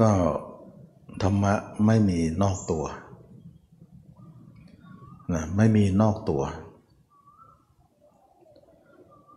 [0.00, 0.10] ก็
[1.22, 1.54] ธรรมะ
[1.86, 2.84] ไม่มีนอกตัว
[5.32, 6.42] นะไม่มีนอกตัว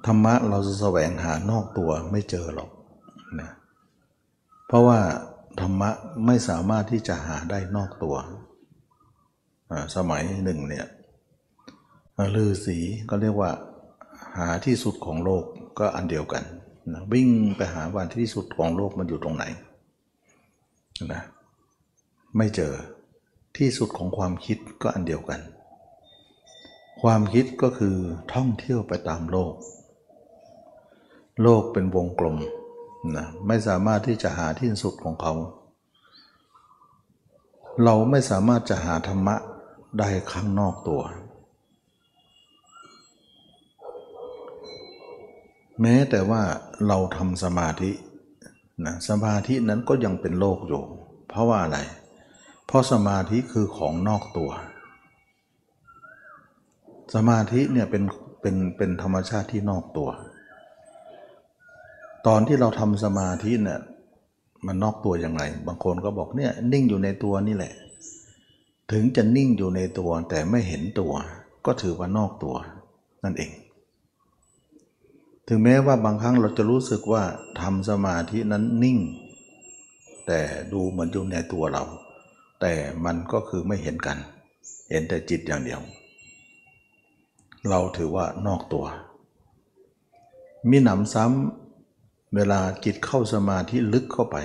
[0.06, 2.70] ธรรมะเราจะแสวงหานอกตัวไม่เจอหรอก
[3.40, 3.50] นะ
[4.68, 5.00] เพราะว่า
[5.62, 5.90] ธรรมะ
[6.26, 8.16] ไม่สามารถที่จะหาได้นอกตัว
[9.96, 10.88] สมัยหนึ่งเนี่ย
[12.36, 12.78] ลือสี
[13.10, 13.52] ก็เรียกว่า
[14.38, 15.44] หาที่สุดของโลก
[15.80, 16.44] ก็อันเดียวกัน
[16.94, 19.46] นะวิ่งไปหาวันที่สุดของโลกมันอยู่ตรงไหน
[21.14, 21.22] นะ
[22.38, 22.74] ไม่เจอ
[23.58, 25.42] ที่สุดของความคิดก็อันเดียวกัน
[27.02, 27.96] ความคิดก็คือ
[28.34, 29.54] ท่องเที่ยวไปตามโลก
[31.42, 32.38] โลกเป็นวงกลม
[33.16, 35.34] นะไม่สามารถที่จะหาที่สุดของเขา
[37.84, 39.36] เราไม่สามารถจะหาธรรมะ
[40.00, 41.02] ได้ข้างนอกตัว
[45.82, 46.44] แม้แต่ว่า
[46.88, 47.92] เราทำสมาธิ
[48.86, 50.82] นะสมาธินั้นก็ยังเป็นโลกอยู่
[51.30, 51.80] เพราะว่าอะไร
[52.68, 54.50] เพราะสมาธิคือของนอกตัว
[57.16, 58.04] สมาธิเนี่ยเป็น
[58.42, 60.10] เป็นเป็นธรรมชาติที่นอกตัว
[62.28, 63.80] ตอนที่เราทำสมาธิเนี่ย
[64.66, 67.74] มันนอกตัวยังไงบางคนก็บอกเนี่ยนิ่งอยู่ในตัวนี่แหละ
[68.92, 71.14] ถึงจะนิ่งอยู่ในตัวแต่ไม่เห็นตัว
[71.66, 72.56] ก็ถือว่านอกตัว
[73.24, 73.52] นั่นเอง
[75.48, 77.24] ถึงแม้ว่าบางครั้งเราจะรู้สึกว่า
[77.62, 79.00] ทำสมาธินั้นนิ่ง
[80.28, 80.40] แต่
[80.74, 81.84] ดูเหมือนอยู่ในตัวเรา
[82.62, 82.74] แต่
[83.06, 84.18] มันก็คือไม่เห็นกัน
[84.90, 85.82] เห็นแต่จิตอย่างเดียว
[87.70, 88.86] เราถือว่านอกตัว
[90.70, 94.38] มีหนำซ้ำเวลาจิตเข้าสมาธิลึกเข้าไป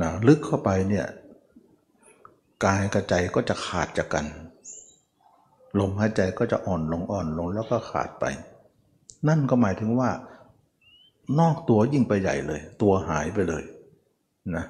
[0.00, 1.06] นะลึกเข้าไปเนี่ย
[2.64, 4.26] กายกับใจก็จะขาดจากกัน
[5.80, 8.24] ลมหายใจก็จะอ่อนลงอ่อนลงแล้วก็ขาดไป
[9.28, 10.10] นั่นก็หมายถึงว่า
[11.40, 13.62] นอกตัวยิ่งไปใหญ่เลย ตัวหายไปเลย
[14.56, 14.64] นะ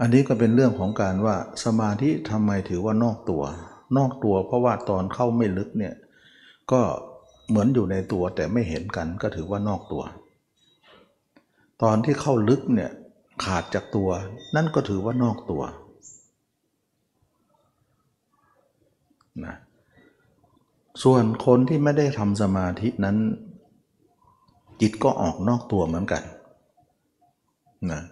[0.00, 3.42] อันนี้ก็เป็นเรื่องของการว่าสมาธิทำไมถือว่านอกตัว
[3.96, 5.94] นอกตัวเพราะว่าตอนเข้าไม่ลึกเนี่ย
[6.72, 6.80] ก็
[7.48, 10.02] เหมือนอยู่ในตัวแต่ไม่เห็นกันก็ถือว่านอกตัว
[11.82, 12.90] ตอนที่เข้าลึกเนี่ย
[13.44, 14.08] ขาดจากตัว
[14.56, 15.62] นั่นก็ถือว่านอกตัว
[19.44, 19.54] นะ
[21.02, 23.16] ส่วนคนที่ไม่ได้ทำสมาธินั้น
[24.80, 26.22] จิตก็ออกนอกตัวเหมือนกัน
[27.90, 28.02] นะ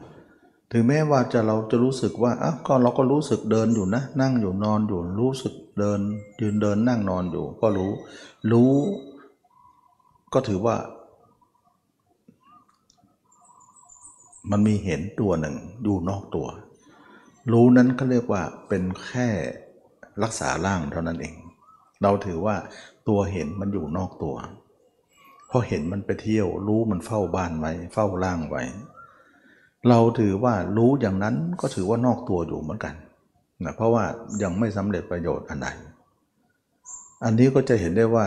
[0.73, 6.01] ถึงแม้ว่าจะเราจะรู้สึกว่าอ้าวก็เราก็รู้สึกเดินอยู่นะ นั่งอยู่นอนอยู่รู้สึกเดิน
[6.41, 7.93] ยืนเดินนั่งนอนอยู่ ก็รู้
[8.53, 8.73] รู้
[10.33, 10.77] ก็ถือว่า
[14.51, 16.47] มันมีเห็นตัวหนึ่งอยู่นอกตัว
[17.53, 19.29] รู้นั้นก็เรียกว่าเป็นแค่
[20.23, 21.35] รักษาร่างเท่านั้นเอง
[22.05, 22.57] เราถือว่า
[23.09, 24.35] ตัวเห็นมันอยู่นอกตัว
[25.49, 28.63] เพราะเห็นมันไปเที่ยว รู้มันเฝ้าบ้านไว้ เฝ้าร่างไว้
[29.89, 32.95] เราถือว่ารู้อย่างนั้นก็ถือว่านอกตัวอยู่เหมือนกัน
[33.65, 34.05] นะเพราะว่า
[34.43, 35.69] ยังไม่สำเร็จประโยชน์อันใด
[37.25, 38.27] อันนี้ก็จะเห็นได้ว่า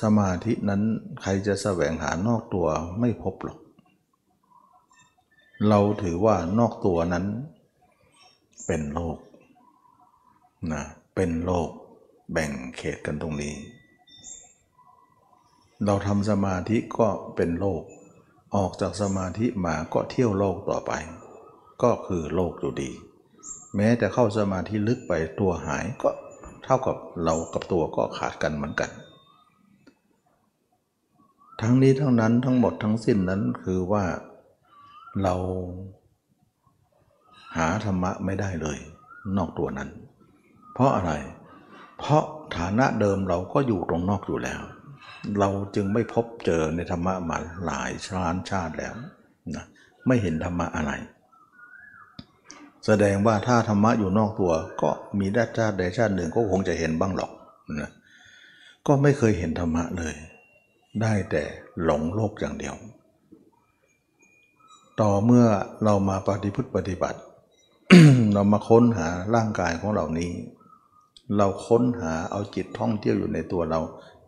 [0.00, 0.82] สมาธินั้น
[1.22, 2.66] ใครจะแสวงหานอกตัว
[3.00, 3.58] ไม่พบหรอก
[5.68, 7.26] เราถือว่านอกตัวนั้น
[8.66, 9.18] เป็นโลก
[10.72, 10.82] นะ
[11.14, 11.70] เป็นโลก
[12.32, 13.54] แบ่งเขตกันตรงนี้
[15.84, 17.82] เราทำสมาธิก็เป็นโลก
[18.56, 20.92] ออกจากสมาธิมาก็เที่ยวโลกต่อไป
[21.82, 22.90] ก็คือโลกอยู่ดี
[23.76, 26.10] แม้แต่เข้าสมาธิลึกไปตัวหายก็
[26.64, 28.90] เท่ากับเรากับตัวก็ขาดกันเหมือนกัน
[31.60, 34.04] ทั้งนี้ทั้งนั้นทั้งหมดทั้งสิ้นนั้นคือว่า
[35.22, 35.34] เรา
[37.56, 38.78] หาธรรมะไม่ได้เลย
[39.36, 39.88] นอกตัวนั้น
[40.72, 41.12] เพราะอะไร
[41.98, 42.24] เพราะ
[42.56, 44.60] ฐานะเดิมเราก็อยู่ตรงนอกอยู่แล้ว
[45.38, 48.94] เราจึงไม่พบเจอในธรรมะมาหลายชาติชาติแล้ว
[49.56, 49.64] นะ
[50.06, 50.92] ไม่เห็นธรรมะอะไร
[52.86, 57.32] แสดงว่าถ้าธรรมะอยู่นอกตัว ก็มีได้ชาติใดชาติหนึ่งก็คงจะเห็นบ้างหรอก
[57.80, 57.90] นะ
[58.86, 60.14] ก็ไม่เคยเห็นธรรมะเลย
[61.02, 61.42] ได้แต่
[61.84, 62.74] หลงโลกอย่างเดียว
[65.00, 65.46] ต่อเมื่อ
[65.84, 67.20] เรามาปฏิพุทธปฏิบัติ
[68.34, 70.30] เรามาค้นหาร่างกายของเหล่านี้
[71.36, 73.80] เราค้นหาเอาจิตท่องเที่ยวอยู่ในตัวเรา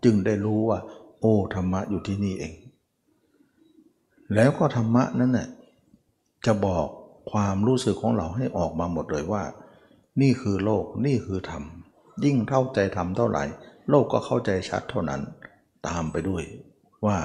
[0.05, 0.79] จึงได้รู้ว่า
[1.21, 2.55] โอ้ธรรมะอยู่ที่นี่เอง
[4.35, 5.49] แล้วก็ธรรมะนั้นน่ะ
[6.47, 6.87] จะบอก
[7.31, 9.43] ความรู้สึกของเราให้ออกมาหมดเลยว่า
[10.21, 11.63] นี่คือโลกนี่คือธรรม
[12.25, 13.45] ยิ่งเข้าใจธรรมเท่าไหร่
[13.91, 15.21] โลกก็เข้าใจชัดเท่านั้น
[15.87, 16.43] ตามไปด้วย
[17.07, 17.17] ว่า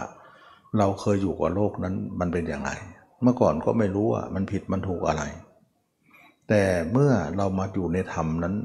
[0.78, 2.72] เราเคยอยู่กับโลกนั้นมันเป็นอย่างไร
[3.22, 5.24] เมื่อก่อนก็ไม่รู้ว่ามันผิดมันถูกอะไร
[6.50, 8.56] แต่เมื่อเรามาอยู่ในธรรมนั้น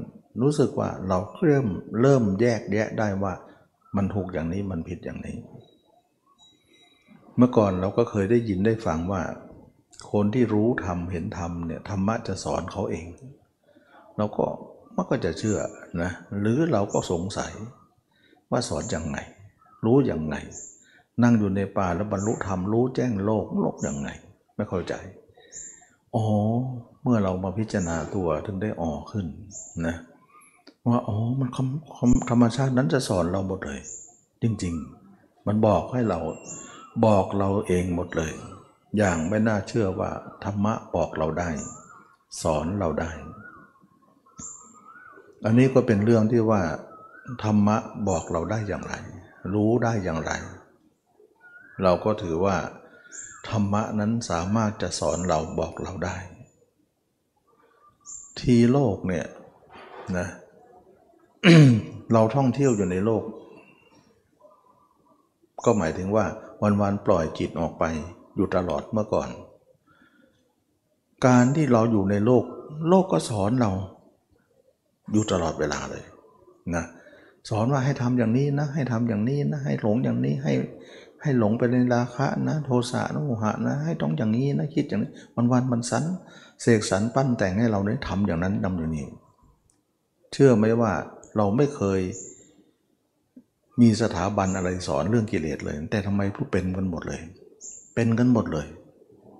[0.40, 1.66] รู้สึกว่าเราเริ่ม
[2.00, 3.32] เริ่มแยกแยะได้ว่า
[3.96, 5.36] มันถูกอย่างนี้มันผิดอย่างนี้
[7.36, 9.22] เมื่อก่อนเราก็เคยได้ยินได้ฟังว่า
[10.12, 13.06] คนที่รู้ธรรมเห็นธรรมเนี่ยธรรมะจะสอนเขาเอง
[14.16, 14.46] เราก็
[14.96, 15.58] มันก็จะเชื่อ
[16.02, 16.10] นะ
[16.40, 17.52] หรือเราก็สงสัย
[18.50, 19.18] ว่าสอนอย่างไง
[19.84, 20.36] รู้อย่างไง
[21.22, 24.08] นั่งอยู่ในป่าแล้วบรรลุธรรมรู้แจ้งโลกโลกอย่างไง
[24.56, 24.94] ไม่เข้าใจ
[26.14, 26.24] อ๋อ
[27.02, 29.26] เมื่อเรามาพิจารณาตัวถึงได้ออขึ้น
[29.86, 29.96] นะ
[30.88, 31.50] ว่าอ๋อมัน
[32.30, 33.80] ธรรมชาตินั้นจะสอนเราหมดเลย
[34.42, 34.74] จริง
[35.10, 36.18] ๆ มันบอกให้เรา
[37.06, 38.32] บอกเราเองหมดเลย
[38.96, 40.10] อย่างไม่น่าเชื่อว่า
[40.44, 41.50] ธรรมะบอกเราได้
[42.42, 43.10] สอนเราได้
[45.44, 46.62] อันนี้ก็เป็นเรื่องที่ว่า
[47.42, 47.76] ธรรมะ
[48.08, 48.94] บอกเราได้อย่างไร
[49.54, 50.32] รู้ได้อย่างไร
[51.82, 52.56] เราก็ถือว่า
[53.48, 56.16] ธรรมะนั้นสามารถจะสอนเราบอกเราได้
[58.38, 59.26] ทีโลกเนี่ย
[60.16, 63.22] นะเเราท่องเที่ยวอยู่ในโลก
[65.64, 66.24] ก็หมายถึงว่า
[66.80, 67.84] วันๆปล่อยจิตออกไป
[68.36, 69.28] อยู่ตลอดเมื่อก่อน
[71.26, 72.44] การที่เราอยู่ในโลก
[72.88, 73.70] โลกก็สอนเรา
[75.12, 76.04] อยู่ตลอดเวลาเลย
[76.74, 76.84] นะ
[77.48, 80.52] สอนว่าให้ทำอย่างนี้นะ ให้ทำอย่างนี้นะให้หลงอย่างนี้ให้
[81.22, 86.04] ให้หลงไปในราคะนะ โทสะนะโมหะนะ ให้ต้องอย่างนี้นะคิดอย่างนี้วันวันมันสัน
[86.62, 89.06] เสกสรรปั้นแต่งให้เราได้ทำอย่างนั้นทำอย่างนี้
[90.32, 90.92] เชื่อไหมว่า
[91.36, 92.00] เราไม่เคย
[93.80, 97.20] มีสถาบันอะไรสอนเรื่องกิเลสเลย แต่ทำไมผู้เป็นกันหมดเลย
[97.94, 98.66] เป็นกันหมดเลย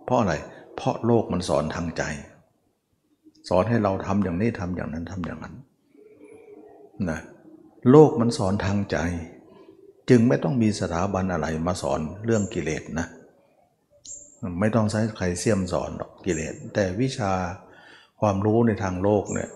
[0.04, 0.34] เพราะอะไร
[0.76, 2.02] เพราะโลกมันสอนทางใจ
[3.48, 5.54] สอนให้เราทำอย่างนี้ทำอย่างนั้นทำอย่างนั้น
[7.10, 7.20] นะ
[7.90, 8.96] โลกมันสอนทางใจ
[10.10, 13.06] จึงไม่ต้องมีสถาบันอะไรมาสอนเรื่องกิเลสนะ
[14.60, 17.32] ไม่ต้องใช้ใครเสี่ยมสอนหรอกกิเลส แต่วิชา
[18.20, 19.48] ความรู้ในทางโลกเนี่ย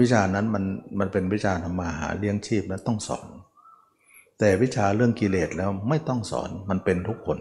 [0.00, 0.64] วิชานั้นมัน
[0.98, 3.26] มันเป็นวิชาธรรมาหาเลี้ยงชีพนะต้องสอน
[4.38, 7.38] แต่วิชาเรื่องกิเลสแล้วไม่ต้องสอนมันเป็นทุกคน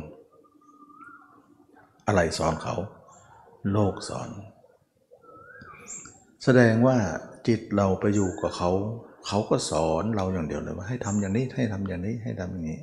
[2.07, 2.75] อะไรสอนเขา
[3.71, 4.29] โลกสอน
[6.44, 6.97] แสดงว่า
[7.47, 8.71] จิตเราไปอยู่กับเขา
[9.27, 12.81] เขาก็สอนเราอย่างเดียวเลยว่าให้ทำอย่างนี้ให้ทำอย่างนี้ให้ทำอย่างนี้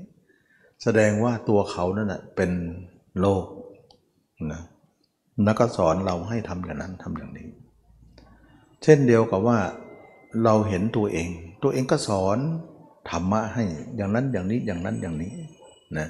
[0.82, 2.50] แสดงว่าตัวเขานั่นแหะเป็น
[3.20, 3.44] โลก
[4.52, 4.62] นะ
[5.44, 7.48] แล้วก็สอนเราให้ทำอย่างนั้นทำอย่างนี้
[8.82, 9.58] เช่นเดียวกับว่า
[10.44, 11.28] เราเห็นตัวเอง
[11.62, 12.38] ตัวเองก็สอน
[13.10, 13.64] ธรรมะให้
[13.96, 15.32] อย่างนั้นอย่างนี้อย่างนั้นอย่างนี้
[15.98, 16.08] นะ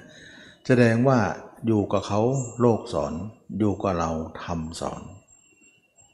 [0.66, 1.18] แสดงว่า
[1.66, 2.20] อยู่กับเขา
[2.60, 3.12] โลกสอน
[3.58, 4.10] อยู่กับเรา
[4.44, 5.02] ทำสอน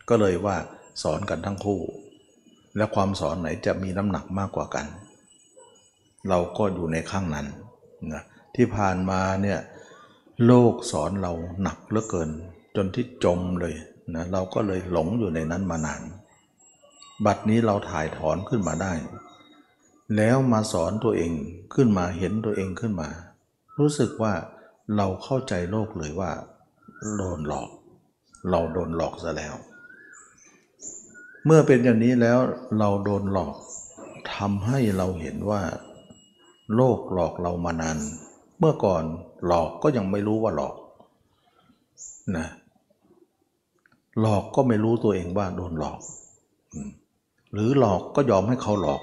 [0.08, 0.56] ก็เลยว่า
[1.02, 1.80] สอนกันทั้งคู่
[2.76, 4.86] และความสอนไหนจะมีน้ำหนักมากกว่ากัน
[6.28, 7.46] เราก็อยู่ในข้างนั้น
[8.12, 8.22] นะ
[8.56, 9.58] ที่ผ่านมาเนี่ย
[10.46, 11.32] โลกสอนเรา
[11.62, 12.30] หนักเหลือเกิน
[12.76, 13.74] จนที่จมเลย
[14.14, 16.02] นะเราก็เลยหลงอยู่ในนั้นมานาน
[17.24, 18.92] บัดนี้เราถ่ายถอนขึ้นมาได้
[20.16, 21.32] แล้วมาสอนตัวเอง
[21.74, 23.08] ขึ้นมาเห็นตัวเองขึ้นมา
[23.78, 24.34] รู้สึกว่า
[24.96, 26.30] เราเข้าใจโลกเลยว่า
[27.16, 27.70] โดนหลอก
[28.50, 29.54] เราโดนหลอกซะแล้ว
[31.44, 32.38] เมื่อเป็นอย่างนี้แล้ว
[32.78, 33.54] เราโดนหลอก
[34.34, 35.62] ทำให้เราเห็นว่า
[36.74, 37.98] โลกหลอกเรามานาน
[38.58, 39.04] เมื่อก่อน
[39.46, 40.74] หลอกก็ยังไม่รู้ว่าหลอก
[42.36, 42.46] นะ
[44.20, 46.00] หลอกก็ไม่รู้ตัวเองว่าโดนหลอก
[47.56, 49.02] หรือหลอกก็ยอมให้เขาหลอก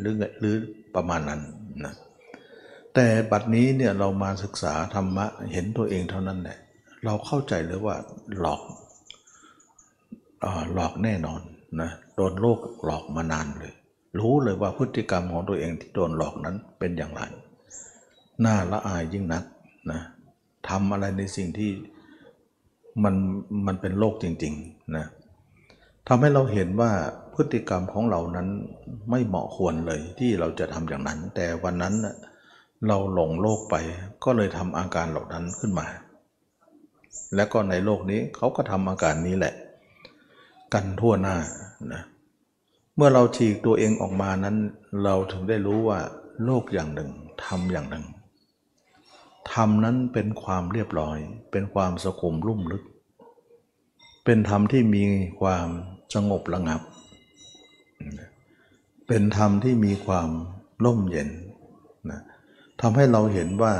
[0.00, 0.54] หรือหรือ
[0.94, 1.40] ประมาณนั้น
[1.84, 1.94] นะ
[2.94, 6.58] แต่บัดนี้เนี่ยเรามาศึกษาธรรมะเห็นตัวเองเท่านั้นแหละ
[7.04, 7.96] เราเข้าใจเลยว่า
[8.40, 8.62] หลอก
[10.74, 11.40] หลอกแน่นอน
[11.80, 13.72] นะโดนโลกหลอกมานานเลย
[14.18, 17.22] รู้เลยว่าพฤติกรรมของตัวเองที่โดนหลอกนั้นเป็นอย่างไร
[18.44, 19.44] น่าละอายยิ่งนัก
[19.90, 20.00] นะ
[20.68, 21.70] ทำอะไรในสิ่งที่
[23.04, 23.14] มัน
[23.66, 25.06] มันเป็นโลกจริงๆนะ
[26.08, 26.92] ทำให้เราเห็นว่า
[27.36, 28.48] พฤติกรรมของเรานั้น
[29.10, 31.94] ไม่เหมาะควรเลยที่เราจะทำอย่างนั้น แต่วันนั้น
[32.86, 33.74] เราหลงโลกไป
[34.24, 35.86] ก็เลยทำอาการเหล่านั้นขึ้นมา
[37.34, 39.54] และก็ในโลกนี้เขาก็ทำอาการนี้แหละ
[40.74, 41.36] กันทั่วหน้า
[41.92, 42.02] นะ
[42.96, 44.56] เมื่อเราฉีกตัวเองออกมานั้น
[45.04, 45.98] เราถึงได้รู้ว่า
[46.44, 47.10] โลกอย่างหนึ่ง
[47.44, 48.04] ทำอย่างหนึ่ง
[49.52, 51.18] ทำนั้นเป็นความเรียบร้อย
[51.50, 52.84] เป็นความสกุมลุ่มลึก
[54.24, 55.04] เป็นธรรมที่มี
[55.40, 55.68] ความ
[56.14, 56.80] สงบระงับ
[59.06, 60.30] เป็นธรรมที่มีความ
[60.84, 61.30] ร่มเย็น
[62.10, 62.20] นะ
[62.80, 63.74] ทำให้เราเห็นว่า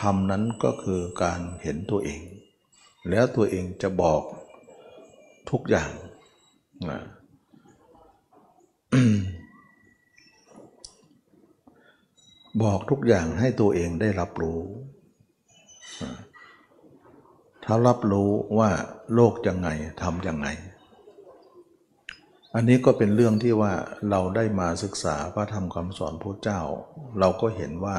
[0.00, 2.20] ธรรมนั้นก็คือการเห็นตัวเอง
[3.10, 4.22] แล้วตัวเองจะบอก
[5.50, 5.90] ทุกอย่าง
[12.62, 14.60] บอกทุกอย่างให้ตัวเองได้รับรู้
[17.64, 18.70] ถ้ารับรู้ว่า
[19.14, 19.68] โลกยังไง
[20.02, 20.48] ทำยังไง
[22.54, 23.72] อันนี้ก็เป็นเรื่องที่ว่า
[24.10, 26.60] เราได้มาศึกษาพระธรรมคำสอนพระเจ้า
[27.18, 27.98] เราก็เห็นว่า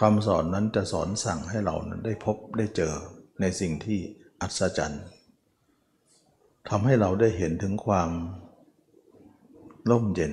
[0.00, 2.92] คำสอนนั้นจะสอนสั่งให้เรานั้นได้พบได้เจอ
[3.40, 3.98] ในสิ่งที่
[4.40, 5.04] อัศจรรย์
[6.68, 8.10] ทำให้เราได้เห็นถึงความ
[9.90, 10.32] ร่มเย็น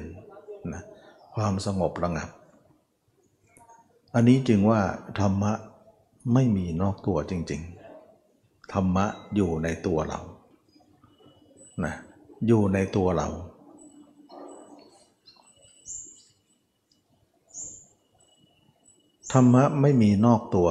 [0.73, 0.83] นะ
[1.35, 2.29] ความสงบระงับ
[4.15, 4.81] อันนี้จึงว่า
[5.19, 5.53] ธรรมะ
[6.33, 7.61] ไม่มีนอกตัวจริง
[8.17, 10.19] ๆ ธรรมะอยู่ในตัวเรา
[11.85, 11.95] นะ
[12.47, 13.27] อยู่ในตัวเรา
[19.33, 20.69] ธรรมะไม่มีนอกตัว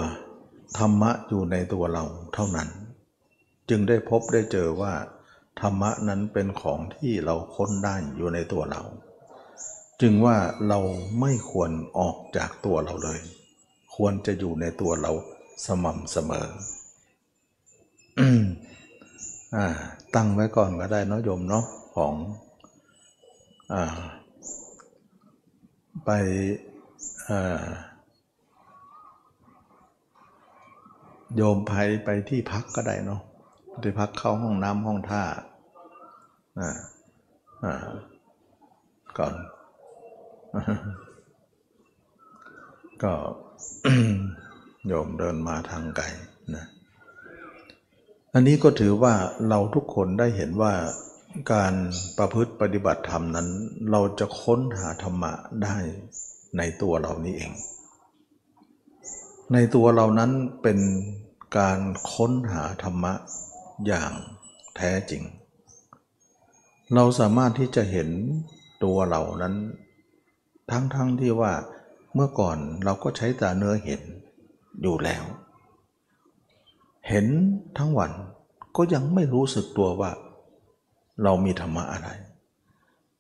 [0.79, 2.69] ธรรมะอยู่ในตัวเราเท่านั้น
[3.69, 4.95] จึงได้พบได้เจอว่า
[5.61, 8.83] ธรรมะนั้นเป็นของที่เราค้นได้อยู่ในตัวเรา
[10.01, 10.37] จึงว่า
[10.69, 10.81] เรา
[11.21, 13.21] ไม่ควรออกจากตัวเราเลย
[13.95, 15.13] ควรจะอยู่ในตัวเรา
[15.67, 16.49] สม่ำเสมอ
[19.57, 19.67] อ่า
[20.15, 21.65] ตั้งไว้ก่อนก็ได้นะโยมเนาะ
[21.97, 22.15] ของ
[23.73, 23.75] อ
[26.05, 26.11] ไป
[31.37, 31.73] โยมไป
[32.05, 33.21] ไปที่พักก็ได้เนาะ
[33.83, 35.23] ที่พักเข้าห้องน้ำห้องท่า
[39.19, 39.35] ก่อน
[43.03, 43.13] ก็
[44.87, 46.05] โยมเดินมาทางไกล
[46.55, 46.67] นะ
[48.35, 49.15] อันนี้ก็ถือว่า
[49.49, 50.75] เราทุกคนได้เห็นว่า
[51.53, 51.75] การ
[52.19, 53.49] ประพฤติปฏิบัติธรรมนั้น
[53.91, 55.77] เราจะค้นหาธรรมะได้
[56.59, 57.53] ในตัวเรานี้เอง
[59.53, 60.31] ในตัวเรานั้น
[60.63, 60.79] เป็น
[61.59, 61.81] การ
[62.13, 63.13] ค้นหาธรรมะ
[63.87, 64.13] อย่าง
[64.77, 65.23] แท้จริง
[66.95, 68.09] เราสามารถที่จะเห็น
[68.85, 69.55] ตัวเรานั้น
[70.71, 71.53] ทั้งๆทที่ว่า
[72.15, 74.03] เมื่อก่อนเราก็ใช้ตาเนื้อเห็น
[74.83, 75.25] อยู่แล้ว
[77.13, 77.27] เห็น
[77.79, 78.13] ทั้งวัน
[78.77, 80.11] ก็ยังไม่รู้สึกตัวว่า
[81.23, 82.09] เรามีธรรมะอะไร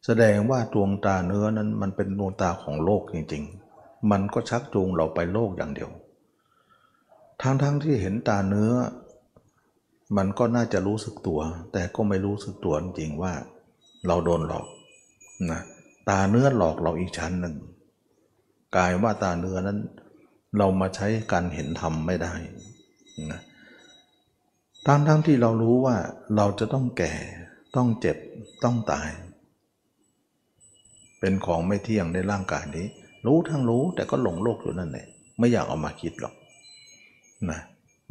[0.05, 3.45] แสดงว่าดวงตาเนื้อนั้นมันเป็นดวงตาของโลกจริง
[3.77, 5.91] ๆ มันก็ชักจูงเราไปโลกอย่างเดียว
[7.43, 8.73] ทั้งๆทที่เห็นตาเนื้อ
[10.17, 11.41] มันก็น่าจะรู้สึกตัว
[11.73, 13.33] แต่ก็ไม่รู้สึกตัวจริงๆว่า
[14.07, 14.67] เราโดนหลอก
[15.51, 15.61] นะ
[16.09, 17.57] ตาเนื้อหลอกเราอีกชั้นหนึ่ง
[18.77, 19.79] กลายว่าตาเนื้อนั้น
[20.59, 22.33] เรามาใช้การเห็นธรรมไม่ได้
[23.33, 23.41] นะ
[24.87, 25.97] ทั้งทั้งที่เรารู้ว่า
[26.37, 27.13] เราจะต้องแก่
[27.77, 28.17] ต้องเจ็บ
[28.65, 29.09] ต้องตาย
[31.21, 32.87] เป็นของไม่เที่ยงในร่างกายนี้
[33.27, 35.07] รู้ทั้งรู้แต่ก็หลงโลกอยู่นั่นแหละ
[35.39, 36.35] ไม่อยากเอามาคิดหรอก
[37.51, 37.61] นะ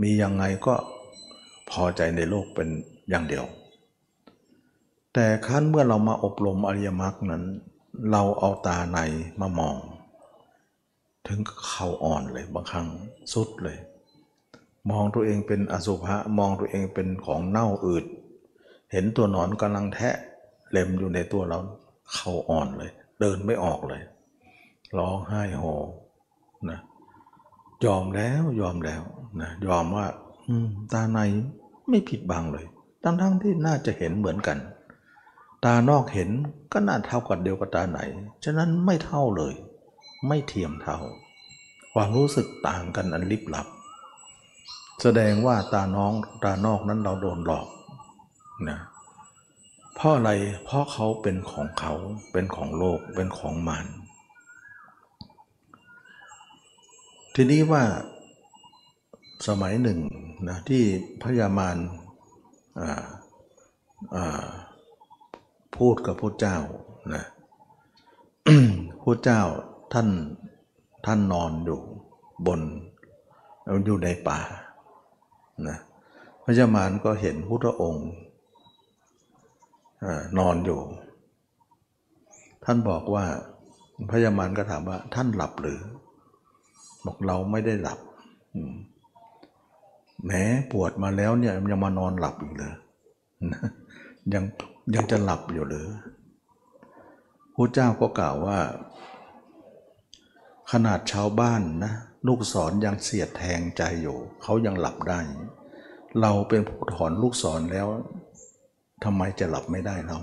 [0.01, 0.75] มียังไงก็
[1.71, 2.69] พอใจในโลกเป็น
[3.09, 3.45] อย่างเดียว
[5.13, 7.43] แต่ขั้นเมื่อเรามาอบรมอริยมรรคนั้น
[8.11, 8.99] เราเอาตาใน
[9.41, 9.77] มามอง
[11.27, 12.87] ถึงเข่าอ่อนเลยบางครั้ง
[13.33, 13.77] สุดเลย
[14.89, 18.05] มองตัวเองเป็นอสุภะมองตัวเองเป็นของเน่าอืด
[18.91, 20.15] เห็นตัวหนอนกำลังแทะ
[20.71, 21.59] เล็มอยู่ในตัวเรา
[22.13, 24.01] เข่าอ่อนเลย เดินไม่ออกเลย
[24.97, 25.63] ร้องไห้โฮ
[26.69, 26.79] นะ
[27.85, 29.01] ยอมแล้วยอมแล้ว
[29.41, 30.05] นะยอมว่า
[30.93, 31.19] ตาใน
[31.89, 32.65] ไม่ผิดบังเลย
[33.03, 34.57] ทั้งทั้งที่น่าจะเห็นเหมือนกัน
[35.65, 36.29] ตานอกเห็น
[36.71, 37.99] ก็น่าเท่ากับเดียวกับตาไหน
[38.43, 39.53] ฉะนั้นไม่เท่าเลย
[40.27, 40.97] ไม่เทียมเท่า
[41.93, 43.67] ความรู้สึกต่างกันอันลิบลับ
[45.01, 47.67] แสดงว่าตาน้องตานอกนั้นเราโดนหลอก
[48.69, 48.79] นะ
[49.95, 50.31] เพราะอะไร
[50.63, 51.93] เพราะเขาเป็นของเขา
[52.31, 53.85] เป็นของโลกเป็นของมัน
[57.35, 57.83] ทีนี้ว่า
[59.47, 59.99] สมัยหนึ่ง
[60.49, 60.83] นะที่
[61.21, 61.77] พญามาร
[65.77, 66.57] พูดกับพระเจ้า
[67.13, 67.23] นะ
[69.03, 69.41] พระเจ้า
[69.93, 70.07] ท่าน
[71.05, 71.79] ท่านนอนอยู่
[72.47, 72.61] บน
[73.85, 74.39] อยู่ในป่า
[75.69, 75.77] นะ
[76.43, 78.09] พระเจ้ามารก็เห็นพุทธองค์
[80.37, 80.79] นอนอยู่
[82.63, 83.25] ท่านบอกว่า
[84.09, 85.79] พระยามารก็ถามว่า ท่านหลับหรือ
[87.05, 87.99] บอกเราไม่ได้หลับ
[90.25, 92.73] แม้ปวดมาแล้วเนี่ยยังมานอนหลับอีกเลย
[94.33, 94.43] ยัง
[94.95, 95.87] ยังจะหลับอยู่หรือ
[97.55, 98.59] พระเจ้าก็กล่าวว่า
[100.71, 101.93] ขนาดชาวบ้านนะ
[102.27, 105.19] ลูกศรยังเสียดแทงใจอยู่ เขายังหลับได้
[106.21, 107.87] เราเป็นผู้ถอนลูกศรแล้ว
[109.03, 110.19] ทำไมจะหลับไม่ได้เรา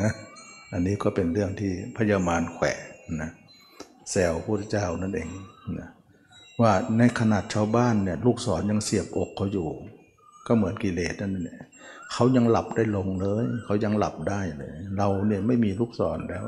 [0.00, 0.10] นะ
[0.72, 2.66] อันนี้ก็เป็นเรื่องที่พญามารแขว
[3.22, 3.30] นะ
[4.10, 5.28] แซวพระพุทธเจ้านั่นเอง
[5.78, 5.88] นะ
[6.60, 9.68] ว่าในขนาดชาวบ้านเนี่ยลูกศรยังเสียบอกเขาอยู่
[10.46, 11.60] ก็เหมือนกิเลสนั่นแหละ
[12.12, 16.44] เขายังหลับได้ลงเลย เขายังหลับได้เลย เราเนี่ยไม่มีลูกศรแล้ว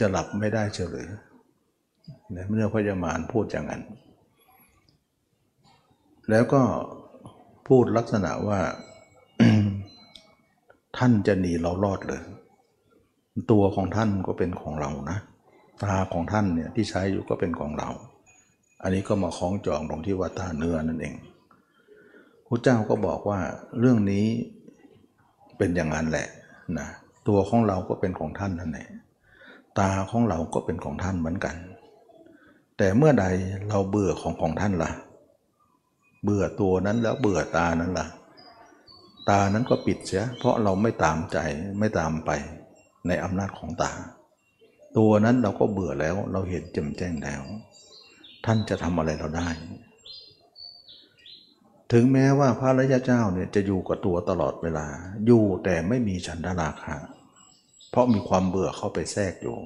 [0.00, 1.04] จะหลับไม่ได้เฉย
[2.36, 3.82] ลยเมื่อพญามารพูดอย่างนั้น
[6.30, 6.62] แล้วก็
[7.68, 8.60] พูดลักษณะว่า
[10.96, 12.22] ท่านจะหนีเรารอดเลย
[13.50, 15.18] ตัวของท่านก็เป็นของเรานะ
[15.82, 17.88] ตาของท่านเนี่ยที่ใช้อยู่ก็เป็นของเรา
[18.82, 21.14] อันนี้ก็มาคล้องจองตรงที่ว่าตาเนื้อนั่นเอง
[22.46, 23.40] พระเจ้าก็บอกว่า
[23.78, 24.26] เรื่องนี้
[25.58, 26.28] เป็นอย่างนั้นแหละ
[26.78, 26.88] นะ
[27.28, 28.88] ตัวของเราก็เป็นของท่านนั่นแหละ
[29.78, 31.56] ตาของเราก็เป็นของท่านเหมือนกัน
[32.82, 33.26] แต่เมื่อใด
[33.68, 34.90] เราเบื่อของของท่านละ่ะ
[36.24, 38.06] เบื่อตัวนั้นแล้วเบื่อตานั้นละ่ะ
[39.28, 41.38] ตานั้นก็ปิดเสีย เพราะเราไม่ตามใจ
[41.78, 42.30] ไม่ตามไป
[43.06, 43.92] ในอำนาจของตา
[44.96, 47.42] ตัวนั้นเราก็เบื่อแล้วเราเห็นแจ่มแจ้งแล้ว
[48.44, 49.48] ท่านจะทำอะไรเราได้
[51.92, 54.86] ถึงแม้ว่าพระรยาเจ้าเนี่ยจะอยู่กับตัวตลอดเวลา
[55.26, 56.96] อยู่แต่ไม่มีฉันทราคะ
[57.90, 59.58] เพราะมีความเบื่อเข้าไปแทรกอยู่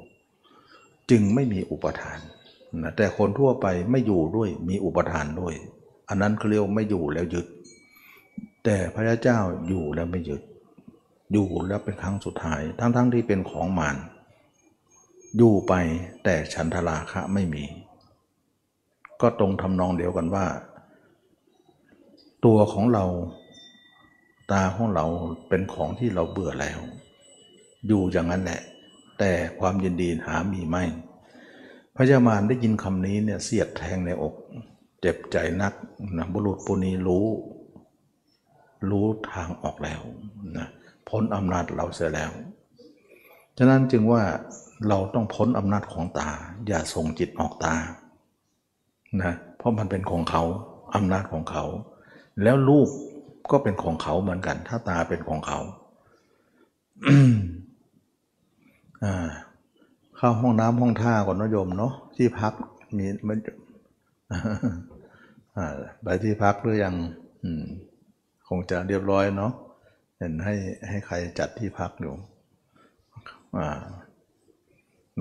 [1.11, 2.21] จึงไม่มีอุปทาน
[2.83, 5.55] นะแต่คนทั่วไปไม่อยู่ด้วยมีอุปทานด้วย
[6.09, 7.47] อันนั้นเขาเรียกไม่อยู่แล้วยึด
[8.65, 9.39] แต่พระเจ้า
[9.69, 10.43] อยู่แล้วไม่ยึด
[11.33, 13.97] อยู่แล้วเป็นครั้งสุดท้าย ทั้งๆทที่เป็นของมาร
[15.37, 15.73] อยู่ไป
[16.25, 17.65] แต่ฉันทราคะไม่มี
[19.21, 20.47] ก็ตรงทำนองเดียวกันว่า
[22.45, 23.05] ตัวของเรา
[24.53, 25.07] ตาของเรา
[25.49, 26.81] เป็นของที่เราเบื่อแล้ว
[27.87, 28.61] อยู่อย่างนั้นแหละ
[29.19, 30.85] แต่ความยินดีหามีไม่
[31.97, 34.35] พระยามารได้ยินคำนี้เนี่ยเสียดแทงในอก
[35.01, 35.73] เจ็บใจนัก
[36.19, 37.27] นะบุรุษปุณีรู้
[38.91, 40.03] รู้ทางออกแล้ว
[40.59, 40.69] นะ
[41.09, 42.33] พ้นอำนาจเราเสียแล้ว
[43.59, 44.23] ฉะนั้นจึงว่า
[44.89, 46.31] เราต้องพ้นอำนาจของตา
[46.67, 47.75] อย่าส่งจิตออกตา
[49.23, 50.43] นะเพราะมันเป็นของเขา
[50.95, 51.65] อำนาจของเขา
[52.43, 52.89] แล้วลูก
[53.51, 55.61] ก็เป็นของเขาเหมือนกัน ถ้าตาเป็นของเขา
[60.17, 62.53] เข้าห้องน้ำห้องท่าก่อนนะโยมเนาะที่พัก
[62.97, 63.39] มีมัน
[66.03, 66.95] ไปที่พักหรือยัง
[68.49, 69.53] คงจะเรียบร้อยเนาะ
[70.19, 70.55] เห็นให้
[70.89, 72.15] ให้ใครจัดที่พักอยู่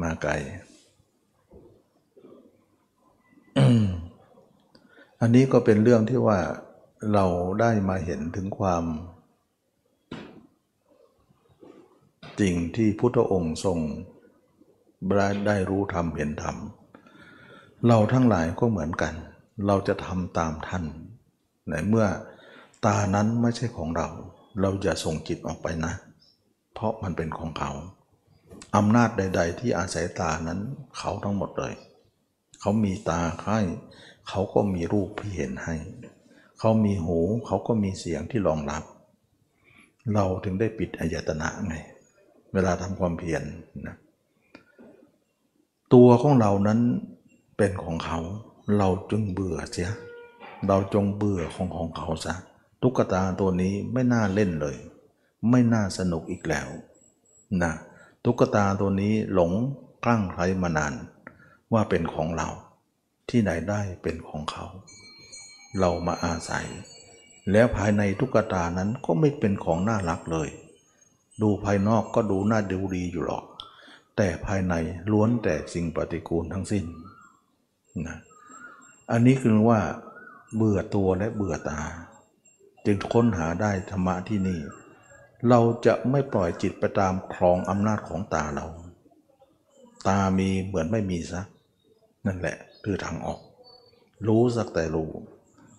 [0.01, 0.31] มาไกล
[5.21, 6.39] อันนี้ก็เป็นเรื่องที่ว่า
[7.13, 7.25] เรา
[7.61, 8.83] ได้มาเห็นถึงความ
[12.39, 13.79] จริงที่พุทธองค์ทรง
[15.47, 16.55] ได้รู้ธรรมเห็นธรรม
[17.87, 19.13] เราทั้งหลายก็เหมือนกัน
[19.67, 20.83] เราจะทำตามท่าน
[21.69, 22.07] ในเมื่อ
[22.85, 24.07] ตานั้นไม่ใช่ของเรา
[24.61, 25.93] เราจะส่งจิตออกไปนะ
[26.73, 27.71] เพราะมันเป็นของเขา
[28.75, 30.59] อำนาจใด ๆ ที่อาศัยตานั้น
[30.97, 31.73] เขาทั้งหมดเลย
[32.59, 33.59] เขามีตาให้
[34.29, 35.75] เขาก็มีรูปที่เห็นให้
[36.59, 38.83] เขามีหูเขาก็มีเสียงที่รองรับ
[40.13, 41.75] เราถึงได้ปิดอายตนะไง
[42.53, 43.43] เวลาทำความเพียร
[43.87, 43.95] นะ
[45.93, 46.79] ตัวของเรานั้น
[47.57, 48.19] เป็นของเขา
[48.77, 49.91] เราจึงเบื่อเสีย
[50.67, 52.35] เราจงเบื่อของของเขาซะ
[52.81, 54.77] ตุ๊กตาตัวนี้ไม่น่าเล่นเลย
[55.49, 56.67] ไม่น่าสนุกอีกแล้ว
[57.61, 57.73] นะ
[58.23, 59.51] ตุ๊กตาตัวนี้หลง
[60.03, 60.93] กลั้งใครมานาน
[61.73, 62.49] ว่าเป็นของเรา
[63.29, 64.65] ที่ไหนได้เป็นของเขา
[65.79, 66.67] เรามาอาศัย
[67.51, 70.49] แล้วภายในตุ๊กตานั้นก็ไม่เป็นของน่ารักเลย
[71.41, 73.45] ดูภายนอกก็ดูน่าดูดีอยู่หรอก
[74.17, 74.73] แต่ภายใน
[75.11, 76.85] ล้วนแต่สิ่งปฏิกูลทั้งสิ้น
[78.07, 78.17] นะ
[79.11, 79.79] อันนี้คือว่า
[80.55, 81.81] เบื่อตัวและเบื่อตา
[82.85, 84.59] จึงค้นหาได้ธรรมะที่นี่
[85.49, 88.65] เราจะไม่ปล่อยจิตไปตามครองอำนาจของตาเรา
[90.07, 91.41] ตามีเหมือนไม่มีซะ
[92.25, 93.39] นั่นแหละคือทางออก
[94.27, 95.11] รู้สักแต่รู้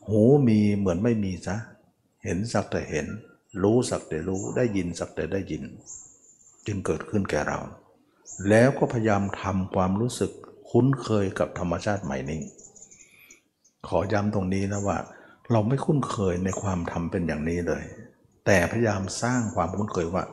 [0.08, 1.56] หูมีเหมือนไม่มีซะ
[2.24, 3.06] เห็นสักแต่เห็น
[3.62, 5.62] รู้สักแต่รู้ได้ยินสักแต่ได้ยิน
[6.66, 7.58] จึงเกิดขึ้นแก่เรา
[8.48, 10.32] แล้วก็พยายามทำความรู้สึก
[10.70, 12.42] คุ้นเคยกับธรรมชาติใหม่นี้
[13.88, 14.98] ขอย้ำตรงนี้นะว่า
[15.52, 17.82] เราไม่คุ้นเคยในความทำเป็นอย่างนี้เลย
[18.46, 20.24] แต่พยายามสร้างความคุ้นเคยว่า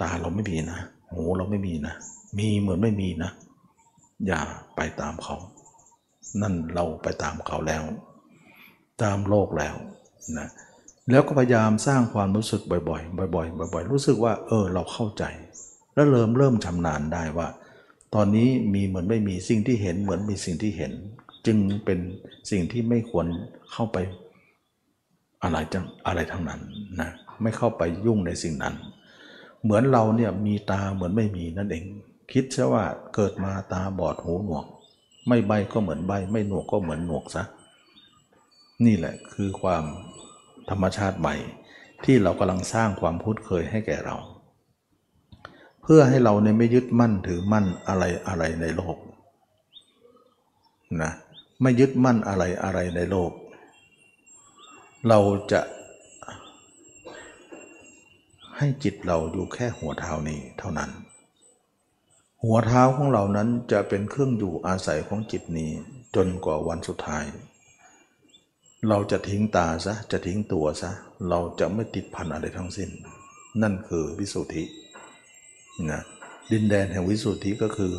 [0.00, 0.80] ตาเราไม่มีนะ
[1.12, 1.94] หูเราไม่มีนะ
[2.38, 3.30] มีเหมือนไม่มีนะ
[4.26, 4.40] อย่า
[4.76, 5.36] ไปตามเขา
[6.42, 7.82] นั่นเราไปตามเขาแล้ว
[9.02, 9.74] ตามโลกแล้ว
[10.38, 10.48] นะ
[11.10, 15.24] แล้วก็พยายามสร้างความรู้สึกบ่อยๆ บ่อย ๆ บ่อย ๆ รู้สึกว่า เออ เราเข้าใจ
[15.94, 17.48] แล้วเริ่มเริ่มชำนาญได้ว่า
[18.14, 20.92] ตอนนี้มีเหมือนไม่มีสิ่งที่เห็นเหมือนมีสิ่งที่เห็น
[21.46, 21.98] จึงเป็น
[22.50, 23.26] สิ่งที่ไม่ควร
[23.72, 23.96] เข้าไป
[25.42, 26.60] อะไรจังอะไรทั้งนั้น
[27.00, 27.10] นะ
[27.42, 28.74] ไม่เข้าไปยุ่งในสิ่งนั้น
[29.62, 31.84] เหมือนเราเนี่ยมีตาเหมือนไม่มีนั่นเอง
[32.32, 34.66] คิดซะว่าเกิดมาตาบอดหูหนวก
[35.28, 37.44] ไม่ใบก็เหมือนใบ ไม่หนวกก็เหมือนหนวกซะ
[38.86, 39.84] นี่แหละคือความ
[40.70, 41.34] ธรรมชาติใหม่
[42.04, 44.16] ที่เรากำลังสร้างความพุ้นเคยให้แก่เรา
[45.92, 48.96] พื่อให้เราเนี่ยไม่ยึดมั่นถือมั่นอะไรอะไรในโลก
[51.02, 51.12] นะ
[51.62, 53.32] ไม่ยึดมั่นอะไรอะไรในโลก
[55.08, 55.18] เรา
[55.52, 55.60] จะ
[58.56, 60.90] ให้จิตเราอยู่แค่หัวเท้านี้เท่านั้น
[62.44, 65.70] หัวเท้าของเรานั้นจะเป็นเครื่องอยู่อาศัยของจิตนี้
[66.16, 67.24] จนกว่าวันสุดท้าย
[68.88, 70.90] เราจะทิ้งตาซะจะทิ้งตัวซะ
[71.28, 72.90] เราจะไม่ติดพันอะไรทั้งสิ้น
[73.62, 74.64] นั่นคือวิสุทธิ
[75.90, 76.02] นะ
[76.52, 77.92] ดินแดนแห่งวิสุทธิก็คือ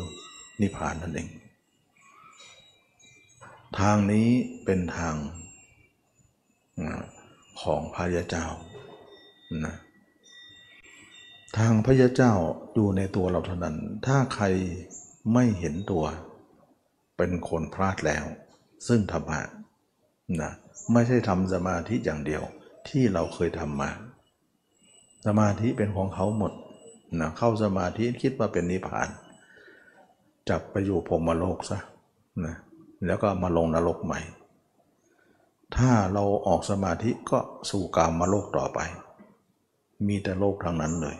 [0.60, 1.28] นิพพานนั่นเอง
[3.78, 4.28] ทางนี้
[4.64, 5.14] เป็นทาง
[7.62, 8.46] ของพระยาเจ้า
[9.66, 9.76] นะ
[11.58, 12.32] ทางพระยาเจ้า
[12.74, 14.44] อยู่ในตัวเราเท่านั้น ถ้าใคร
[15.32, 16.04] ไม่เห็นตัว
[17.16, 18.24] เป็นคนพลาดแล้ว
[18.88, 19.40] ซึ่งธรรมะ
[20.42, 20.52] นะ
[20.92, 22.42] ไม่ใช่ทำสมาธิอย่างเดียว
[22.88, 23.90] ที่เราเคยทำมา
[25.26, 26.52] สมาธิเป็นของเขาหมด
[27.20, 29.08] นะเข้าสมาธิคิดว่าเป็นนิพพาน
[30.48, 31.78] จับไปอยู่พรมโลกซะ
[32.44, 32.54] นะ
[33.06, 34.20] แล้วก็มาลงนรกใหม่
[35.76, 37.38] ถ้าเราออกสมาธิก็
[37.70, 38.80] สู่กามมาโลกต่อไป
[40.08, 41.16] มีแต่โลกทางนั้นเลย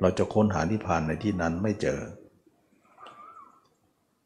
[0.00, 2.00] เราจะค้นหานิพพานในที่นั้นไม่เจอ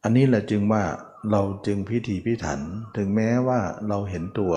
[0.02, 0.82] อันนี้แหละจึงว่า
[1.30, 2.60] เราจึงพิถีพิถัน
[2.96, 4.54] ถึงแม้ว่าเราเห็นตัว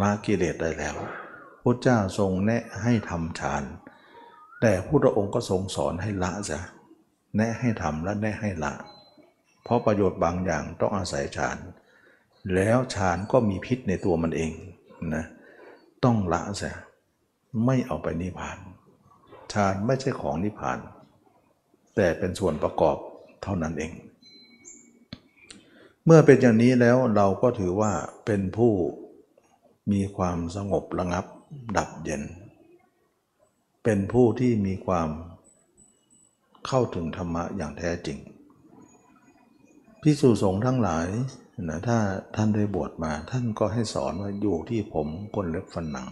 [0.00, 0.96] ละกิเลสได้แล้ว
[1.62, 3.62] พระเจ้าทรงแนะให้ทำฌาน
[4.60, 6.60] แต่พระองค์ก็ทรงสอนให้ละซะ
[7.36, 8.72] แนะให้ทำและแนะให้ละ
[9.64, 11.58] เพราะประโยชน์บางอย่างต้องอาศัยฌาน
[12.54, 14.52] แล้วฌานก็มีพิษในตัวมันเอง
[15.14, 15.24] นะ
[16.04, 16.72] ต้องละซะ
[17.64, 18.58] ไม่เอาไปนิพพาน
[19.52, 20.78] ฌานไม่ใช่ของนิพพาน
[21.96, 22.96] แต่เป็นส่วนประกอบ
[23.42, 23.92] เท่านั้นเอง
[26.04, 27.92] เมื่อเป็นอย่างนี้แล้วเราก็ถือว่า
[28.26, 28.72] เป็นผู้
[29.92, 31.24] มีความสงบระงับ
[31.76, 32.22] ดับเย็น
[33.88, 35.08] เป็นผู้ที่มีความ
[36.66, 38.18] เข้าถึงธรรมะอย่างแท้จริง
[40.02, 41.06] พิสุสงฆ์ทั้งหลาย
[41.62, 41.98] นะถ้า
[42.36, 46.06] ท่านได้บวชมาท่านก็ให้สอนว่าอยู่ที่ผมก้นเล็บฟันหนัง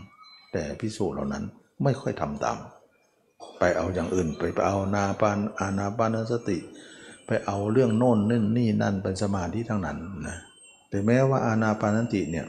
[0.52, 1.44] แต่พิสูจเหล่านั้น
[1.82, 2.58] ไม่ค่อยทำตาม
[3.58, 6.58] ไปเอาอย่างอื่นไปไปเอานาปานอานาปานสติ
[7.26, 10.38] ไปเอาเรื่องโน่นนี่นี่นั่นเป็นสมาธิทั้งนั้นนะ
[10.90, 12.46] แต่แม้ว่าอานาปานสติเนี่ย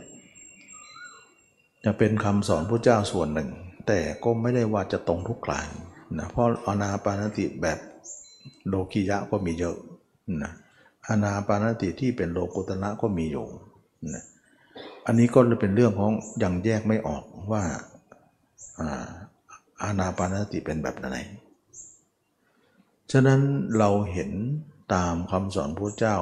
[1.85, 3.49] จะเป็นคำสอนพระเจ้าส่วนหนึ่ง
[3.87, 5.67] แต่ก็ไม่ได้ว่าจะตรงทุกกลาง
[6.17, 7.79] นะเพราะอนาปานสติแบบ
[8.67, 9.77] โลกิยะก็มีเยอะ
[10.43, 10.51] นะ
[11.09, 13.47] อนาปานสติที่เป็นโลกุตระก็มีอยู่
[14.13, 14.23] นะ
[15.05, 16.11] อันนี้ก็เป็นเรื่องของ
[16.43, 17.63] ยังแยกไม่ออกว่า
[18.79, 19.07] อ่า
[19.83, 21.09] อานาปานสติเป็นแบบไหน
[23.11, 23.41] ฉะนั้น
[23.77, 24.31] เราเห็น
[24.93, 26.17] ตามคำสอนพระเจ้า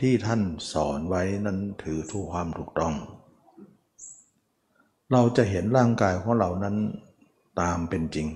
[0.00, 0.40] ที่ท่าน
[0.72, 2.94] สอนไว้นั้นถือทุกความถูกต้อง
[5.14, 6.76] เราจะเห็นร่างกายของเรานั้น
[7.60, 8.28] ตามเป็นจริง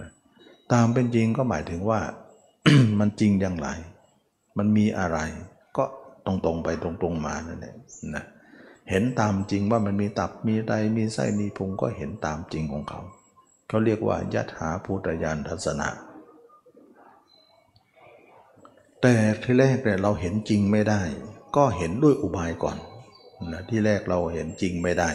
[0.00, 0.10] นะ
[0.72, 2.00] ตามเป็นจริงก็หมายถึงว่า
[3.00, 3.68] มันจริงอย่างไร
[4.58, 5.18] มันมีอะไร
[5.76, 5.84] ก็
[6.26, 7.74] ตรงๆไปตรงๆมานั่นแหละ
[8.14, 8.24] นะ
[8.90, 13.00] เห็นตามจริงว่ามันมีตับมีไตมีไส้มีพุงก็เห็นตามจริงของเขา
[13.68, 15.88] เขาเรียกว่ายัตถาพุทธญาณทัศนะ
[19.00, 21.02] แต่ที่แรกเนี่ยเราเห็นจริงไม่ได้
[21.56, 22.76] ก็เห็นด้วยอุบายก่อน
[23.52, 25.10] นะที่แรกเราเห็นจริงไม่ได้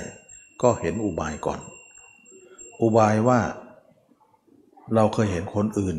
[0.61, 1.59] ก็เห็นอุบายก่อน
[2.81, 3.39] อุบายว่า
[4.95, 5.97] เราเคยเห็นคนอื่น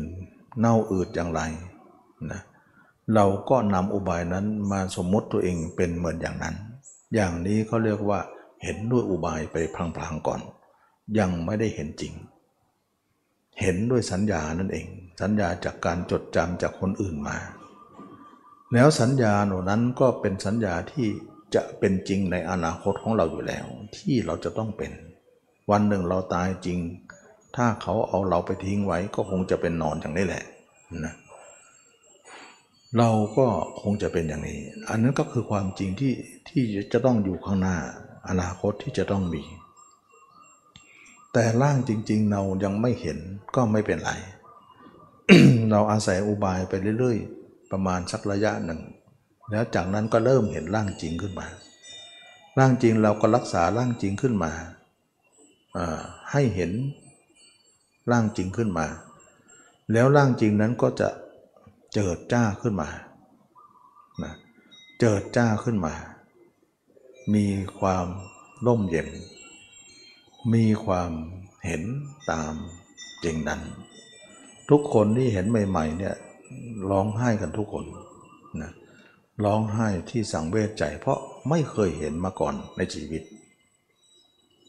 [0.59, 1.41] เน่าอืดอย่างไร
[2.31, 2.41] นะ
[3.15, 6.55] เราก็นำอุบายนั้นมาสมมติตัวเองเป็นเหมือนอย่างนั้น
[7.13, 8.19] อย่างนี้เขาเรียกว่า
[8.63, 10.41] เห็นด้วยอุบายไปพลางๆก่อน
[11.19, 12.13] ยังไม่ได้เห็นจริง
[13.59, 14.87] เห็นด้วยสัญญานั่นเอง
[15.21, 17.37] สัญญาจากการจดจำจากคนอื่นมา
[18.73, 21.07] แล้วสัญญาหล่านั้นก็เป็นสัญญาที่
[21.55, 23.65] จะเป็นจริงในอนาคตของเราอยู่แล้ว
[23.97, 24.91] ที่เราจะต้องเป็น
[25.71, 26.79] วันหนึ่งเราตายจริง
[27.55, 30.43] ถ้าเขาเอาเราไปทิ้งไว้ก็คงจะเป็นนอนอย่างนี้แหละ
[31.05, 31.15] นะ
[32.97, 33.45] เราก็
[33.81, 34.59] คงจะเป็นอย่างนี้
[34.89, 36.13] อันนั้นก็คือความจริงที่
[36.49, 37.77] ที่จะต้องอยู่ข้างหน้า
[38.29, 39.43] อนาคตที่จะต้องมี
[41.33, 43.17] แต่ร่างจริง ๆ เรายังไม่เห็น
[43.55, 44.11] ก็ไม่เป็นไร
[45.71, 48.81] เราอาศัยอุบายไปเรื่อย ๆ ประมาณสักระยะหนึ่ง
[49.51, 51.47] แล้วจากนั้นก็เริ่มเห็นร่างจริงขึ้นมา
[52.57, 54.51] ร่างจริงเราก็รักษาร่างจริงขึ้นมา
[56.31, 56.71] ให้เห็น
[58.11, 58.85] ร่างจริงขึ้นมา
[59.91, 61.09] แล้วร่างจริงนั้นก็จะ
[61.93, 62.89] เจิดจ้าขึ้นมา
[64.23, 64.33] นะ
[64.99, 65.93] เจิดจ้าขึ้นมา
[67.33, 67.45] มี
[67.79, 68.07] ความ
[68.65, 69.09] ร่มเย็น
[70.53, 71.11] มีความ
[71.65, 71.83] เห็น
[72.31, 72.53] ตาม
[73.23, 73.61] จริงนั้น
[74.69, 76.15] ทุกคนที่เห็นใหม่ ๆ เนี่ย
[76.89, 77.85] ร้องไห้กันทุกคน
[79.45, 83.23] ร้องไห้ที่สังเวชใจ เพราะไม่เคยเห็นมาก่อนในชีวิต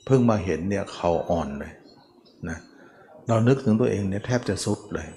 [0.06, 1.72] เพิ่งมาเห็นเนี่ยเขาอ่อนเลย
[2.48, 2.58] นะ
[3.28, 5.08] เรานึกถึงตัวเองเนี่ยแทบจะสุดเลย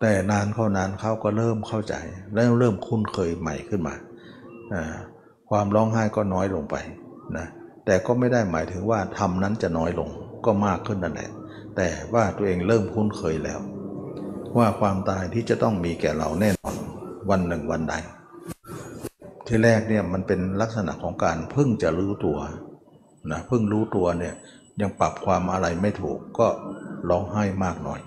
[0.00, 1.94] แต่นานเข้านานเขาก็เริ่มเข้าใจ
[2.34, 3.94] แล้วเริ่มคุ้นเคยใหม่ขึ้นมา
[5.50, 6.76] ความร้องไห้ก็น้อยลงไป
[7.36, 7.46] นะ
[7.86, 10.08] แต่ก็ไม่ได้หมายถึงว่าทำนั้นจะน้อยลง
[10.44, 11.30] ก็มากขึ้นนั่นแหละ
[11.76, 13.60] แต่ว่าตัวเองเริ่มคุ้นเคยแล้ว
[14.58, 16.74] ว่าความตายที่จะต้องมีแก่เราแน่นอน
[17.30, 17.94] วันหนึ่งวันใด
[19.46, 22.38] ที่แรกเนี่ยมันเป็นลักษณะของการเพิ่งจะรู้ตัว
[23.30, 24.34] นะเพิ่งรู้ตัวเนี่ย
[24.80, 26.48] ยังปรับความอะไรไม่ถูกก็
[27.08, 28.00] ร้องไห้มากหน่อย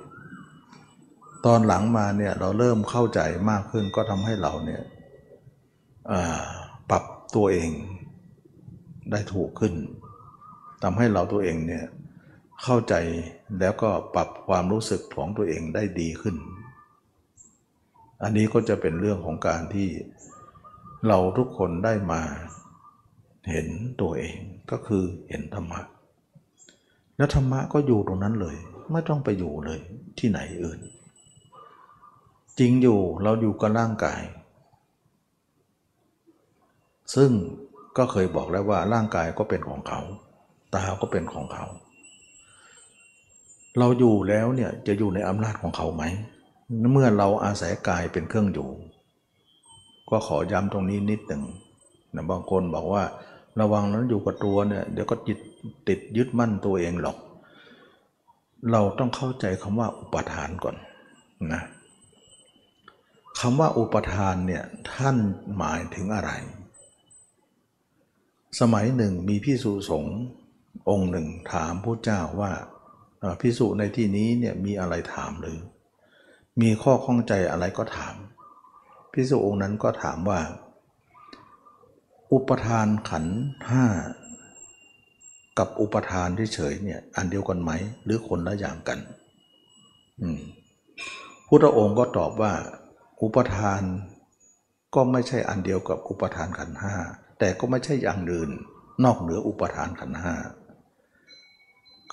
[1.45, 4.81] ตอนหลังมาเนี่ยเราเริ่มเข้าใจมากขึ้นก็ทำให้เราเนี่ย
[6.89, 7.03] ปรับ
[7.35, 7.69] ตัวเอง
[9.11, 9.73] ได้ถูกขึ้น
[10.83, 11.85] ทำให้เราตัวเองเนี่ย
[12.63, 12.93] เข้าใจ
[13.59, 16.35] แล้วก็ปรับความรู้สึกของตัวเองได้ดีขึ้น
[18.23, 19.89] อันนี้ก็จะเป็นเรื่องของการที่
[21.07, 22.21] เราทุกคนได้มา
[23.49, 23.67] เห็น
[24.01, 24.37] ตัวเอง
[24.71, 25.81] ก็คือเห็นธรรมะ
[27.17, 28.55] แล้วธรรมะก็อยู่ตรงนั้นเลย
[28.91, 29.79] ไม่ต้องไปอยู่เลย
[30.19, 30.79] ที่ไหนอื่น
[32.59, 34.21] จริงอยู่เราอยู่กับร่างกาย
[37.15, 37.31] ซึ่ง
[37.97, 40.01] ก็เคยบอกแล้วว่าร่างกายก็เป็นของเขา
[40.73, 41.65] ตาก็เป็นของเขา
[43.79, 46.03] เราอยู่แล้วเนี่ยจะอยู่ในอำนาจของเขาไหม
[46.91, 48.69] เมื่อเราอาศัยกายเป็นเครื่องอยู่
[50.09, 51.43] ก็ขอย้ำตรงนี้นิดหนึ่ง
[52.15, 53.03] นะบางคนบอกว่า
[53.59, 55.39] ระวังนั้นอยู่กับตัวเนี่ยเดี๋ยวก็จิต
[55.87, 57.17] ติดยึดมั่นตัวเองหรอก
[58.71, 60.75] เราต้องเข้าใจคำว่าอุปทานก่อน
[61.53, 61.61] นะ
[63.39, 65.17] คำว่าอุปทานเนี่ยท่าน
[65.57, 66.31] หมายถึงอะไร
[68.59, 70.17] สมัยหนึ่งมีพิสุสงฆ์
[70.89, 72.51] องค์หนึ่งถามพระเจ้าว่า
[73.41, 75.59] พิสุในที่นี้เนี่ยมีอะไรถามหรือ
[76.61, 78.15] มีข้อข้องใจอะไรก็ถาม
[79.11, 80.39] พิสุองค์นั้นก็ถามว่า
[82.33, 83.25] อุปทานขัน
[83.69, 83.85] ห้า
[85.59, 87.71] กับอุปทานที่เฉยเนี่ยอันเดียวกันไหม
[88.03, 88.99] หรือคนละอย่างกัน
[91.47, 92.53] พุทธองค์ก็ตอบว่า
[93.21, 93.81] อุปทาน
[94.95, 96.93] ก็ไม่ใช่อันเดียวกับอุปทานขันห้า
[97.39, 98.51] แต่ก็ไม่ใช่อย่างอื่น
[99.03, 100.33] นอกเหนืออุปทานขันห้า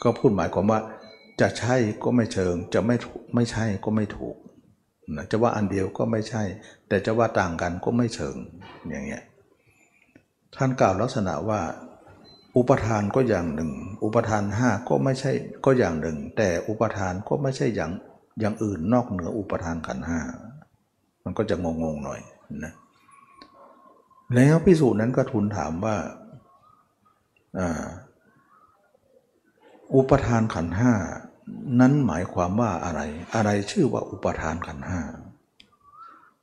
[0.03, 0.81] ก็พูดหมายความว่า
[1.40, 2.96] จะใช่ก็ไม่เชิง จะไม่
[3.35, 4.37] ไม่ใช่ก็ไม่ถูก
[5.31, 6.42] จะว่าอันเดียวก็ไม่ใช่
[6.88, 8.37] แต่จะว่าต่างกันก็ไม่เชิง
[8.88, 9.22] อย่างเงี้ย
[10.57, 11.61] ท่านกล่าวลักษณะว่า
[12.57, 13.72] อุปทานก็อย่างหนึ่ง
[14.05, 15.31] อุปทานห้าก็ไม่ใช่
[15.64, 17.90] ก็อย่างหนึ่ง แต่อุปทานก็ไม่ใช่อย่าง
[18.40, 20.20] อย่างอื่นนอกเหนืออุปทานขันห้า
[21.24, 22.20] มันก็จะงงงหน่อย
[22.64, 22.72] นะ
[24.35, 25.96] แล้วพิสูจน์นั้นก็ทูลถามว่า
[29.94, 30.92] อุปทานขันห้า
[31.80, 33.00] นั้นหมายความว่าอะไร
[33.34, 35.02] อะไรชื่อว่าอุปทานขันห้า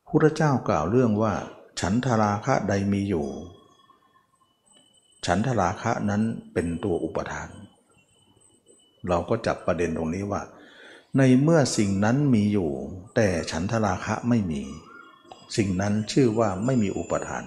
[0.07, 1.33] พระเจ้ากล่าวเรื่องว่า
[1.79, 3.27] ฉันทราคะใดมีอยู่
[5.25, 6.21] ฉันทราคะนั้น
[6.53, 7.49] เป็นตัวอุปทาน
[9.07, 10.41] เราก็จับประเด็นตรงนี้ว่า
[11.17, 12.69] ในเมื่อสิ่งนั้นมีอยู่
[13.15, 14.61] แต่ฉันทราคะไม่มี
[15.57, 17.43] สิ่งนั้นชื่อว่าไม่มีอุปทาน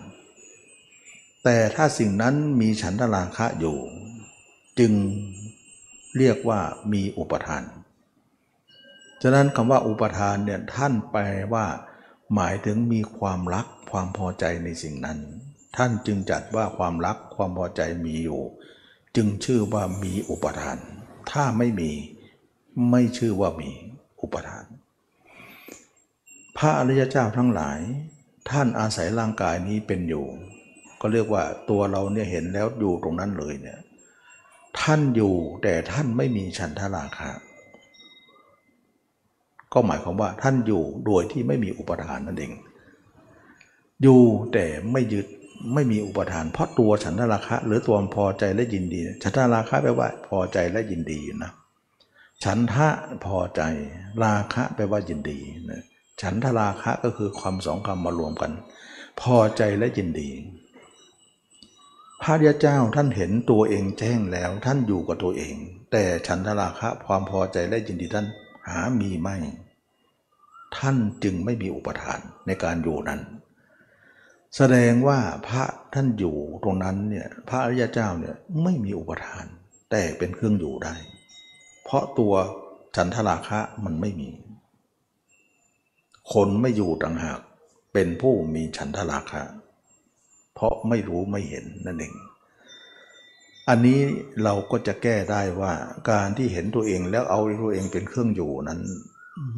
[1.44, 3.78] แต่ถ้าสิ่งนั้นมีฉันทราคะอยู่
[4.78, 4.92] จึง
[6.18, 6.60] เรียกว่า
[6.92, 7.64] มีอุปทาน
[9.22, 11.66] ฉะนั้นคำว่าอุปทานเนี่ยท่านแปลว่า
[12.34, 15.18] หมายถึงมีความรักความพอใจในสิ่งนั้น
[15.76, 18.40] ท่านจึงจัดว่าความรักความพอใจมีอยู่
[19.16, 20.78] จึงชื่อว่ามีอุปทาน
[21.30, 21.90] ถ้าไม่มี
[22.90, 23.70] ไม่ชื่อว่ามี
[24.22, 24.64] อุปทาน
[26.56, 27.78] พระอริยเจ้าทั้งหลาย
[28.50, 30.26] ท่านอาศัยร่างกายนี้เป็นอยู่
[31.00, 33.78] ก็เรียกว่าตัวเราเนี่ยเห็นแล้วอยู่ตรงนั้นเลยเนี่ย
[34.80, 37.30] ท่านอยู่แต่ท่านไม่มีฉันทราคะ
[39.72, 42.52] ก็หมายความว่าท่านอยู่โดยที่ไม่มีอุปทานนั่นเอง
[44.02, 45.26] อยู่แต่ไม่ยึด
[45.74, 51.50] ไม่มีอุปทาน เพราะตัวฉันทราคะ หรือตัวพอใจและยินดี ฉันทราคะแปลว่าพอใจและยินดีนะ
[52.44, 52.88] ฉันทะ
[53.24, 53.62] พอใจ
[54.24, 55.38] ราคะแปลว่ายินดี
[55.70, 55.82] นะ
[56.22, 58.52] ฉันทราคะก็คือความสองคำมารวมกัน
[59.20, 60.30] พอใจและยินดี
[62.22, 65.56] พระยาเจ้าท่านเห็นตัวเองแจ้งแล้วท่านอยู่กับตัวเอง
[65.92, 68.26] แต่ฉันทราคะความพอใจและยินดีท่าน
[68.68, 69.36] หามีไม่
[70.76, 73.20] ท่านจึงไม่มีอุปทานในการอยู่นั้น
[74.56, 79.44] แสดงว่าพระท่านอยู่ตรงนั้นเนี่ยพระอริยเจ้าเนี่ยไม่มีอุปทาน
[79.90, 80.94] แต่เป็นเครื่องอยู่ได้
[81.84, 82.34] เพราะตัว
[82.96, 84.30] ฉันทราคะมันไม่มี
[86.32, 87.40] คนไม่อยู่ต่างหาก
[87.92, 89.42] เป็นผู้มีฉันทราคะ
[90.54, 92.14] เพราะไม่รู้ไม่เห็นนั่นเอง
[93.68, 94.00] อันนี้
[94.44, 95.72] เราก็จะแก้ได้ว่า
[96.10, 98.80] การที่เห็นตัวเองแล้วเอาตัวเองเป็นเครื่องอยู่นั้น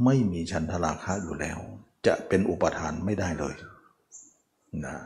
[0.05, 1.59] ไม่มีฉันทราคะอยู่แล้ว
[2.07, 3.55] จะเป็นอุปทานไม่ได้เลย
[4.87, 4.97] นะ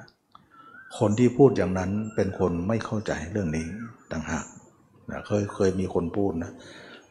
[0.99, 3.67] คนที่พูดอย่างนั้นเป็นคนไม่เข้าใจเรื่องนี้
[4.13, 4.47] ต่างหาก
[5.11, 6.53] นะเคยเคยมีคนพูดนะ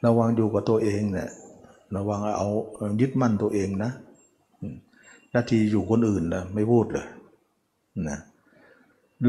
[0.06, 1.30] ระวังอยู่กับตัวเองเนี่ย
[1.96, 2.50] ระวังเอา
[3.02, 3.92] ยึดมั่นตัวเองนะ
[5.34, 7.08] นาทีอยู่คนอื่นนะไม่พูดเลย
[8.10, 8.20] นะ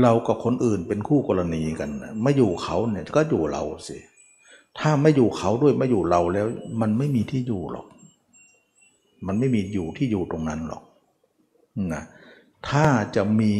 [0.03, 1.90] เรากับคนอื่นเป็นคู่กรณีกัน
[2.22, 3.99] ไม่อยู่เขาเนี่ยก็อยู่เราสิ
[4.79, 6.46] ถ้าไม่อยู่เขาด้วยไม่อยู่เราแล้ว
[6.81, 7.87] มันไม่มีที่อยู่หรอก
[9.27, 10.83] มันไม่มีอยู่ที่อยู่ตรงนั้นหรอก
[11.94, 12.03] นะ
[12.68, 13.53] ถ้าจะมี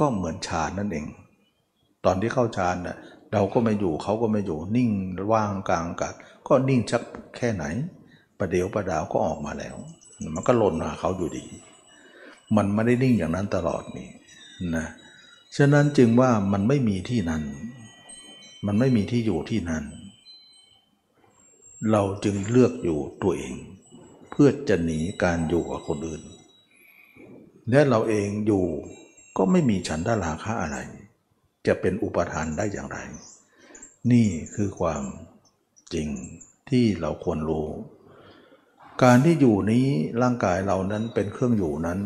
[0.00, 1.06] ก็เหมือนฌานนั่นเอง
[2.04, 2.96] ตอนที่เข้าฌานน่ะ
[3.32, 4.90] เราก็ไม่อยู่เขาก็ไม่อยู่นิ่ง
[5.32, 6.14] ว่างกลางอากาศ
[6.48, 7.02] ก็นิ่งชัก
[7.36, 7.64] แค่ไหน
[8.38, 9.76] ประเดี๋ยวประดาวก็ออกมาแล้ว
[10.34, 11.44] มันก็หล่นหาเขาอยู่ดี
[12.56, 14.08] มันไม่ได้นิ่งอย่างนั้นตลอดนี่
[14.76, 14.86] นะ
[15.56, 17.42] ฉะนั้นจึงว่ามันไม่มีที่นั้น
[18.66, 19.84] มันไม่มีที่อยู่ที่นั้น
[21.90, 23.54] เราจึงเลือกอยู่ตัวเอง
[24.30, 26.22] เพื่อจะหนีการอยู่กับคนอื่น
[27.70, 28.64] และเราเองอยู่
[29.36, 30.78] ก็ไม่มีฉันทราคะอะไร
[31.66, 32.98] จะเป็นอุปทานได้อย่างไร
[34.12, 35.02] นี่คือความ
[35.94, 36.08] จริง
[36.70, 37.68] ที่เราควรรู้
[39.02, 39.86] การที่อยู่นี้
[40.22, 42.00] ร่างกายเรานั้นเป็นเครื่องอยู่นั้น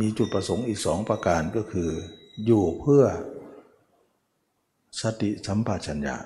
[0.00, 1.90] มีจุดประสงค์อีกสองประการก็คือ
[2.46, 3.04] อยู่เพื่อ
[5.00, 6.16] สติสัมปชัญญะ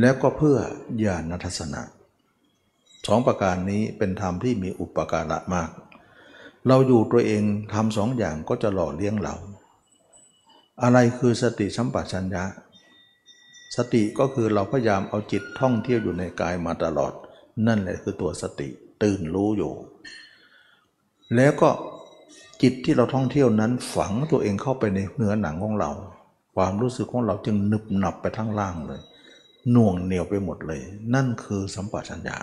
[0.00, 0.58] แล้วก็เพื่อ
[1.04, 1.82] ญาณทัศนะ
[3.06, 5.70] สองประการนี้เป็นธรรมที่มีอุปการะมาก
[6.68, 9.34] เราอยู่ตัวเองทำสองอย่างก็จะหล่อเลี้ยงเรา
[10.82, 12.44] อะไรคือสติสัมปชัญญะ
[13.76, 17.12] สติก็คือเราพยายามเอาจิตท่องเที่ยวอยู่ในกายมาตลอด
[17.66, 18.68] นั่นแหละคือตัวสติ
[19.02, 19.72] ตื่นรู้อยู่
[21.36, 21.70] แล้วก็
[22.62, 25.90] จิตที่เราท่องเที่ยวนั้นฝังตัวเองเข้าไปในเนื้อหนังของเรา
[26.56, 29.00] ความรู้สึกของเราจึงหนึบหนับไปทั้งล่างเลย
[29.72, 30.80] หน่วงเหนียวไปหมดเลย
[31.14, 32.36] นั่นคือสัมปชัญญะ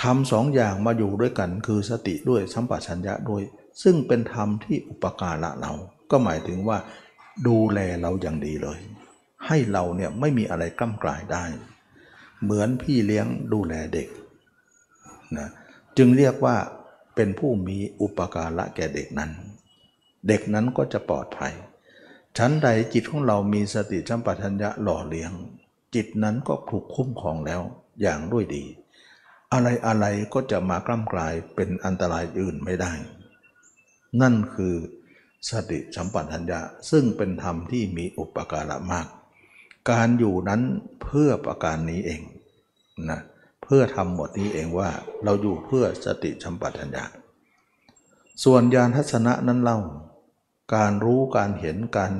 [0.00, 3.42] ทำสองอย่างมาอยู่ด้วยกันคือสติด้วยสัมปชัญญะด้วย
[3.82, 5.72] ซึ่งเป็นธรรมที่อุปการะเรา
[6.10, 6.78] ก็หมายถึงว่า
[7.46, 8.78] ดูแลเราอย่างดีเลย
[9.46, 11.44] ให้เราเนี่ยไม่มีอะไรกล้ำกลายได้
[12.42, 14.08] เหมือนพี่เลี้ยงดูแลเด็ก
[15.38, 15.48] นะ
[15.96, 16.56] จึงเรียกว่า
[17.14, 19.30] เป็นผู้มีอุปการะแก่เด็กนั้น
[20.28, 21.54] เด็กนั้นก็จะปลอดภัย
[22.38, 25.32] ชั้นใดจิตของเรามีสติสัมปชัญญะหล่อเลี้ยง
[25.94, 27.60] จิตนั้นก็ถูกคุ้มครองแล้ว
[28.02, 28.64] อย่างด้วยดี
[29.52, 32.92] อะไรอะไรก็จะมากล้ำกลายเป็นอันตรายอื่นไม่ได้
[34.20, 34.74] นั่นคือ
[35.50, 39.06] สติสัมปชัญญะซึ่งเป็นธรรมที่มีอุปการะมาก
[39.90, 40.62] การอยู่นั้น
[41.02, 42.22] เพื่อประการนี้เอง
[43.10, 44.90] นะเพื่อทำหมดนี้เองว่า
[45.24, 47.04] เราอยู่เพื่อสติสัมปัญญะ
[48.44, 49.78] ส่วนญาณทัศนะนั้นเล่า
[50.74, 52.12] การรู้การเห็นการ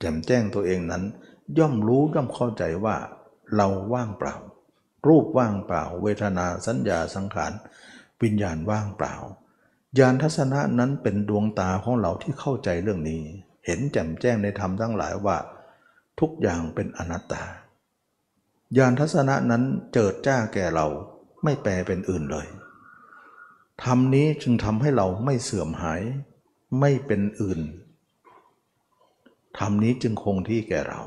[0.00, 1.04] แจ่มแจ้งตัวเองนั้น
[1.58, 2.96] ย่อมรู้ย่อมเข้าใจว่า
[3.56, 4.36] เราว่างเปล่า
[5.06, 7.52] รูปว่างเปล่า เวทนาสัญญาสังขาร
[8.22, 9.14] วิญญาณว่างเปล่า
[9.98, 13.22] ญาณทัศนะนั้นเป็นดวงตาของเราที่เข้าใจเรื่องนี้
[13.66, 15.36] เห็นแจ่มแจ้งในธรรมทั้งหลายว่า
[16.20, 17.42] ทุกอย่างเป็นอนัตตา
[18.78, 20.86] ญาณทัศนะนั้นเจิดจ้าแก่เรา
[21.44, 22.46] ไม่แปลเป็นอื่นเลย
[23.84, 26.02] ธรรมนี้จึงทำให้เราไม่เสื่อมหาย
[26.80, 27.60] ไม่เป็นอื่น
[29.58, 31.00] ธรรมนี้จึงคงที่แก่เรา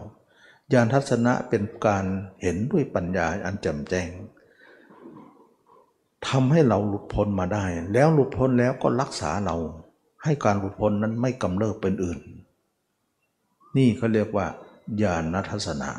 [0.74, 2.06] ญาณทัศนะเป็นการ
[2.42, 4.10] เห็นด้วยปัญญาอันแจ่มแจ้ง
[6.28, 9.56] ทำให้เราหลุดพ้นมาได้ แล้วหลุดพ้นแล้วก็รักษาเรา
[10.24, 12.20] ให้การหลุดพ้นนั้นไม่กำเริบเป็นอื่น
[13.78, 14.48] นี่เขาเรียกว่า
[15.02, 15.90] ญาณทัศนะ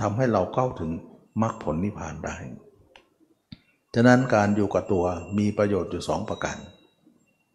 [0.00, 0.90] ทำให้เราเข้าถึง
[1.42, 2.36] มรรคผลนิพพานได้
[3.94, 5.04] ฉะนั้นการอยู่กับตัว
[5.38, 6.56] มีประโยชน์อยู่สองประการ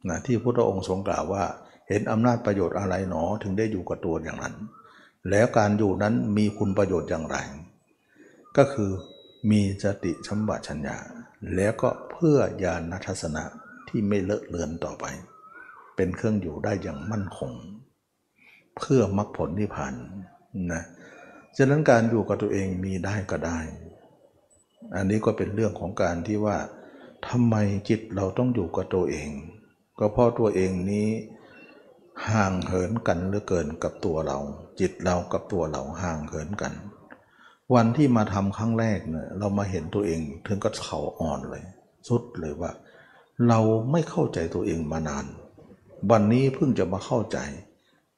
[0.10, 1.44] นะที่พระองค์ทรงกล่าวว่า
[1.88, 4.56] เห็นอำนาจประโยชน์อะไรหนอถึงได้อยู่กับตัวอย่างนั้น
[5.30, 7.38] แล้วการอยู่นั้นมีคุณประโยชน์อย่างไร
[8.58, 8.92] ก็คือ
[9.52, 10.98] มีสติชัมบชัญญา
[11.56, 13.44] แล้วก็เพื่อญาณทัศนะ
[13.88, 15.06] ที่ไม่เลอะเลือนต่อไป
[15.96, 17.52] เป็นเครื่องอยู่ได้อย่างมั่นคง
[18.78, 19.94] เพื่อมรรคผลนิพพาน
[20.74, 20.84] นะ
[21.58, 23.60] ฉะนั้นการอยู่กับตัวเองมีได้ก็ได้
[24.96, 26.58] อันนี้ก็เป็นเรื่องของการที่ว่า
[27.28, 27.56] ทำไม
[27.90, 29.30] จิตเราต้องอยู่กับตัวเอง
[30.00, 31.10] ก็เพราะตัวเองนี้
[32.30, 34.38] ห่างเหินกันเหลือเกินกับตัวเรา
[34.80, 36.74] จิตเรากับตัวเราห่างเหินกัน
[37.76, 41.64] วันที่มาทำครั้งแรกเนี่ยเรามาเห็นตัวเองถึงก็เข่าอ่อนเลย
[42.08, 42.72] สุดเลยว่า
[43.48, 43.60] เรา
[43.92, 45.26] ไม่เข้าใจตัวเองมานาน
[46.12, 47.38] วันนี้เพิ่งจะมาเข้าใจ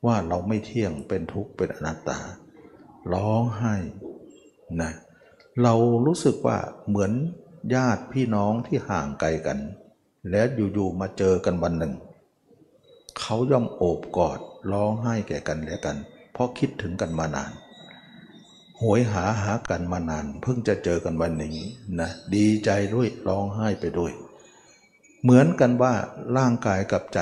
[0.06, 2.20] ว่าเราไม่เที่ยงเป็นทุกข์เป็นอนัตตา
[3.14, 3.76] ร้องไห้
[4.82, 4.92] นะ
[5.62, 5.74] เรา
[6.06, 6.58] รู้สึกว่า
[6.88, 7.12] เหมือน
[7.76, 9.60] ญาติพี่น้องที่ห่างไกลกัน
[10.32, 11.94] แล้วอยู่ๆมาเจอกันวันหนึ่ง
[13.20, 14.40] เขาย่อมโอบกอด
[14.72, 15.98] ร้องไห้แก่กันและกัน
[16.34, 17.52] เพราะคิดถึงกันมานาน
[18.82, 21.68] หวยหาหากันมานาน เพิ่งจะเจอกันวันนี้
[22.00, 24.12] นะดีใจด้วยร้องไห้ไปด้วย
[25.24, 25.94] เหมือนกันว่า
[26.38, 27.20] ร่างกายกับใจ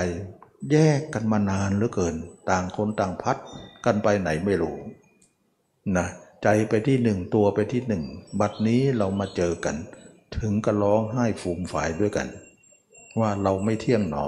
[0.72, 2.16] แยกกันมานานเหลือเกิน
[2.50, 3.38] ต่างคนต่างพัด
[3.86, 4.78] กันไปไหนไม่รู้
[5.96, 6.08] นะ
[6.44, 8.04] ใจไปที่หนึ่งตัวไปที่หนึ่ง
[8.40, 9.76] บัดนี้เรามาเจอกัน
[10.40, 12.28] ถึงกระร้องไห้ฟูมฝ่ายด้วยกัน
[13.20, 14.26] ว่าเราไม่เที่ยงหนอ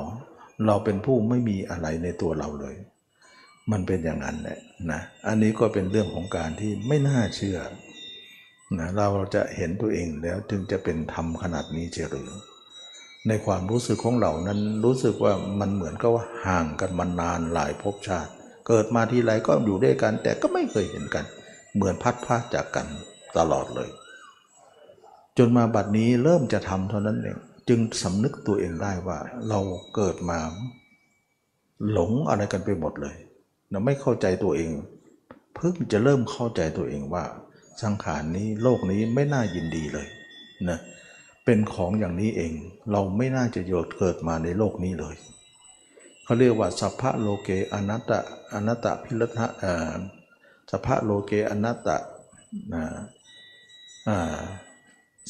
[0.65, 2.75] เราเป็นผู้ไม่มีอะไรในตัวเราเลย
[3.71, 4.59] มันเป็นอย่างนั้นแหละ
[4.91, 7.57] นะอันนี้ก็เป็นเรื่องของการที่ไม่น่าเชื่อ
[8.79, 12.31] นะเราจะเห็นตัวเองแล้วจึงจะเป็นธรรมขนาดนี้เจหรือ
[13.27, 18.31] ในความรู้สึกของเรานั้นรู้สึกว่ามันเหมือนกับว่าห่างกันมานานหลายภพชาติ
[18.67, 21.25] เกิดมาทีไรก็อยู่ด้วยกันแต่ก็ไม่เคยเห็นกัน
[21.75, 22.87] เหมือนพัดพลาดจากกัน
[23.37, 23.89] ตลอดเลย
[25.37, 27.37] จนมาบัดนี้เริ่มจะทำเท่านั้นเอง
[27.69, 29.17] จึงสำนึกตัวเองได้ว่า
[29.49, 29.59] เรา
[29.95, 30.39] เกิดมา
[31.91, 33.15] หลงอะไรกันไปหมดเลย
[33.69, 34.71] เราไม่เข้าใจตัวเอง
[35.55, 37.23] เพิ่งจะเริ่มเข้าใจตัวเองว่า
[37.81, 40.07] สังขารนี้โลกนี้ไม่น่ายินดีเลย
[40.69, 40.79] นะ
[41.45, 42.53] เป็นของอย่างนี้เอง
[42.91, 43.61] เราไม่น่าจะ
[43.97, 45.15] เกิดมาในโลกนี้เลย
[46.23, 48.19] เขาเรียกว่าสัพพะโลเกอนัตตะ
[48.53, 49.47] อนัตตพิรทะ
[50.69, 51.97] สัพพะโลเกอนัตตะ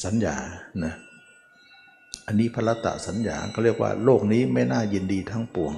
[0.04, 0.36] สัญญา
[0.84, 0.94] นะ
[2.26, 5.74] อันนี้พระตะสัญญาก็เรียกว่าโลกนี้ไม่น่ายินดีทั้งปวง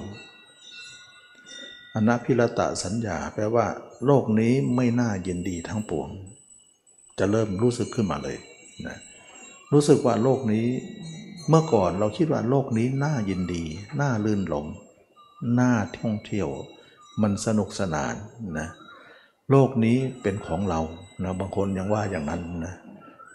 [1.95, 3.67] อนัพิรตะสัญญาแปลว่า
[4.05, 6.09] โลกนี้ไม่น่ายินดีทั้งปวง
[7.19, 8.37] จะเริ่มรู้สึกขึ้นมาเลย
[8.87, 8.97] นะ
[9.73, 10.67] รู้สึกว่าโลกนี้
[11.49, 13.63] เมื่อก่อนเราคิดว่าโลกนี้น่ายินดี
[14.01, 14.65] น่าลื่นหลง
[15.59, 16.49] น่าท่องเที่ยว
[17.21, 18.13] มันสนุกสนาน
[18.59, 18.69] นะ
[19.55, 20.81] โลกนี้เป็นของเรา
[21.23, 22.75] นะบางคนยังว่าอย่างนั้นนะ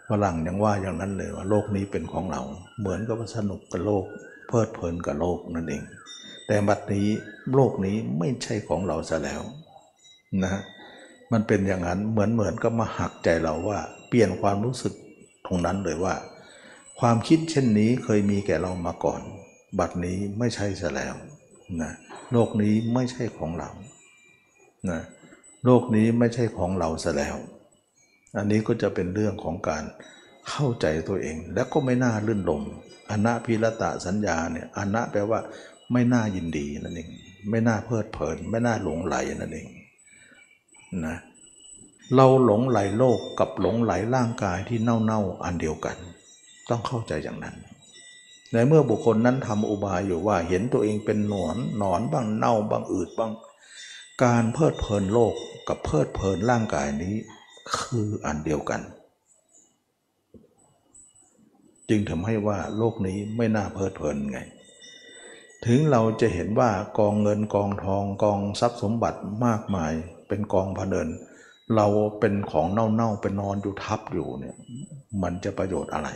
[0.08, 2.42] ฝรั่งยังว่าอย่างนั้นเลยว่าโลกนี้เป็นของเรา
[2.80, 4.04] เหมือนกับสนุกกับโลก
[4.48, 5.82] เพลิดเพลินกับโลกนั่นเอง
[6.46, 7.08] แต่บัดนี้
[7.54, 9.42] โลกนี้ไม่ใช่ของเราซะแล้ว
[10.44, 10.54] นะ
[11.32, 14.94] มันเป็นอย่างนั้นเหมือนเหมือนก็มาหักใจเราว่า เปลี่ยนความรู้สึก
[15.46, 16.14] ตรงนั้นเลยว่า
[17.00, 19.20] ความคิดเช่นนี้เคยมีแก่เรามาก่อน
[19.78, 21.14] บัดนี้ไม่ใช่ซะแล้ว
[21.82, 21.92] นะ
[22.32, 23.70] โลกนี้ไม่ใช่ของเรา
[24.90, 25.00] นะ
[25.64, 27.36] โลกนี้ไม่ใช่ของเราซะแล้ว
[28.36, 29.84] อันนี้ก็จะเป็นเรื่องของการ
[30.48, 32.62] เข้าใจตัวเองแล้วก็ไม่น่าลื่นลม
[33.10, 35.40] อนะพิรตะสัญญาเนี่ยอนะแปลว่า
[35.92, 37.10] ไม่น่ายินดีนั่นเอง
[37.50, 39.68] ไม่น่าเพลิดเพลิน ไม่น่าหลงไหลนั่นเอง
[41.06, 41.16] นะ
[42.14, 45.96] เราหลงไหลโลกกับหลงไหลร่างกายที่เน่าๆอันเดียวกัน
[46.68, 47.56] ต้องเข้าใจอย่างนั้น
[48.52, 53.32] ในเมื่อบุคคลนั้นทำอุบายอยู่ว่าเห็นตัวเองเป็นหนอนหนอนบ้างเน่าบ้างอืดบ้าง
[54.24, 55.34] การเพลิดเพลินโลก
[55.68, 57.14] กับเพลิดเพลินร่างกายนี้
[57.76, 58.80] คืออันเดียวกัน
[61.88, 64.40] จึงทำให้ว่าโลกนี้ไม่น่าเพลิดเพลินไง
[65.66, 69.92] ถึงเราจะเห็นว่ากองเงินกองทองกองทรัพย์สมบัติมากมาย
[70.28, 71.08] เป็นกองพเนิน
[71.76, 71.86] เรา
[72.20, 74.56] เป็นของเน่าๆเป็นนอนอยู่ทับอยู่เนี่ย
[75.22, 76.08] มันจะประโยชน์อะไร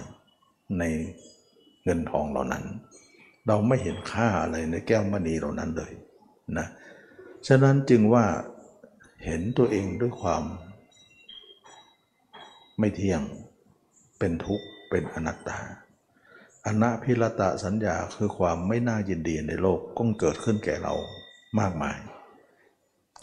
[0.79, 0.83] ใน
[1.85, 2.65] เงินทองเหล่านั้น
[3.47, 5.93] เราไม่เห็นค่าอะไรในแก้วมณีเหล่านั้นเลย
[6.59, 6.67] นะ
[7.49, 8.27] ฉะนั้นจึงว่า
[9.25, 10.45] เห็นตัวเองด้วยความ
[12.79, 13.23] ไม่เที่ยง
[14.19, 15.59] เป็นทุกข์เป็นอนัตตา
[16.67, 20.95] อนัพิรตะสัญญาคือความไม่น่ายินดีในโลกก็เกิดขึ้นแก่เรา
[21.61, 21.99] มากมาย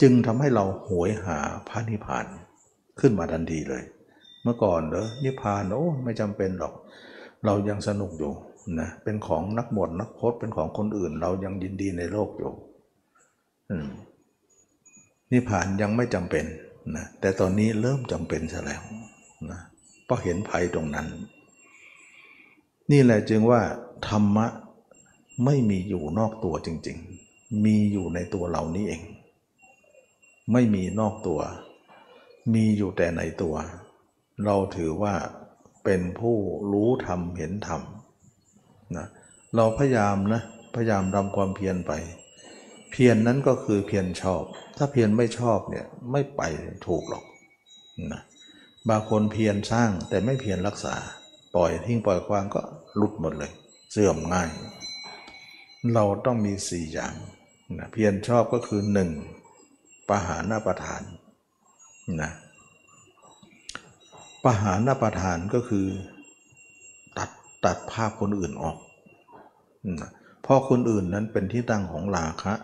[0.02, 2.26] จึงทำให้เราหวยหาพระนิพพาน
[3.00, 3.82] ขึ้นมาทันทีเลย
[4.42, 6.74] เมื่อก่อนเนอะนิพพานโอ้ไม่จำเป็นหรอก
[7.44, 8.32] เรายังสนุกอยู่
[8.80, 12.52] นะเป็นของนักบวชนักพจน์เป็นของคนอื่น เรายังยินดีในโลกอยู่
[15.32, 16.44] นิพพานยังไม่จำเป็น
[16.96, 18.82] นะแต่ตอนนี้เริ่มจำเป็นซะแล้ว
[19.50, 19.60] นะ
[20.04, 21.06] เพราะเห็นภัยตรงนั้น
[22.90, 23.60] นี่แหละจึงว่า
[24.08, 24.46] ธรรมะ
[25.44, 26.98] ไม่มีอยู่นอกตัวจริง
[27.30, 29.02] ๆ มีอยู่ในตัวเรานี้เอง
[30.52, 31.40] ไม่มีนอกตัว
[32.54, 33.54] มีอยู่แต่ในตัว
[34.44, 35.14] เราถือว่า
[35.84, 36.36] เป็นผู้
[36.72, 37.82] รู้ธรรมเห็นธรรม
[38.96, 39.06] นะ
[39.56, 40.42] เราพยายามนะ
[40.74, 41.92] พยายามทำความเพียรไป
[42.90, 44.42] เพียรนนั้นก็คือเพียรชอบ
[44.76, 46.42] ถ้าเพียรไม่ชอบเนี่ยไม่ไป
[46.86, 47.24] ถูกหรอก
[48.12, 48.22] นะ
[48.88, 50.94] บางคนเพียรสร้างแต่ไม่เพียรรักษา
[51.54, 52.62] ปล่อยทิ้งปล่อยควางก็
[52.96, 53.52] หลุดหมดเลย
[53.90, 54.48] เสื่อมง่าย
[55.94, 57.14] เราต้องมีสี่อย่าง
[57.78, 59.10] นะเพียรชอบก็คือหนึ่ง
[60.08, 61.02] ปหานาประทาน
[62.22, 62.30] นะ
[64.44, 65.86] ปหานาประทานก็คือ
[67.18, 67.30] ตัด
[67.64, 68.76] ตัดภาพคนอื่นออก
[70.00, 70.10] นะ
[70.42, 72.54] เพราะคนอื่นนั้นเป็นที่ตั้งของราคะ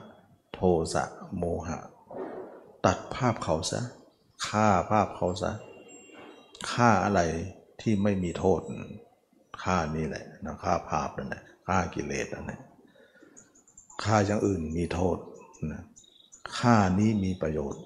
[0.56, 0.62] โท
[0.94, 1.04] สะ
[1.38, 1.78] โมหะ
[2.86, 3.80] ตัดภาพเขาซะ
[4.48, 5.52] ฆ่าภาพเขาซะ
[6.72, 7.20] ฆ่าอะไร
[7.80, 8.60] ที่ไม่มีโทษ
[9.62, 12.60] ฆ่านี่แหละนะฆ่าภาพนั่นแหละฆ่ากิเลสนั่นแหละ
[14.02, 15.16] ฆ่าอย่างอื่นมีโทษ
[15.72, 15.82] นะ
[16.58, 17.82] ฆ่านี้มีประโยชน์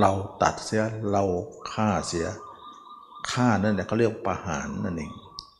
[0.00, 0.12] เรา
[0.42, 1.24] ตัดเสียเรา
[1.72, 2.26] ฆ่าเสีย
[3.32, 5.12] ฆ่านั่นแหละเขาเรียกประหารนั่นเอง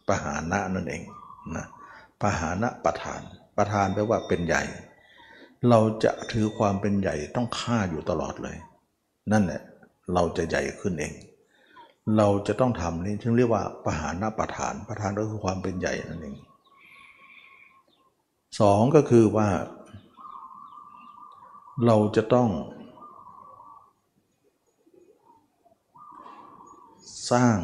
[0.08, 1.02] ประหานะนั่นเอง
[1.56, 1.66] นะ
[2.20, 3.20] ประหานะประธาน
[3.56, 4.62] ประธานแปลว่าเป็นใหญ่
[5.70, 8.56] เราจะถือความเป็นใหญ่ต้องฆ่าอยู่ตลอดเลย
[9.32, 9.60] นั่นแหละ
[10.14, 11.12] เราจะใหญ่ขึ้นเอง
[12.16, 16.36] เราจะต้องทำนี่ถึงเรียกว่าประหานประธานประธานก็คือความเป็นใหญ่นั่นเอง
[18.60, 19.48] สองก็คือว่า
[21.86, 22.48] เราจะต้อง
[27.30, 27.56] สร้าง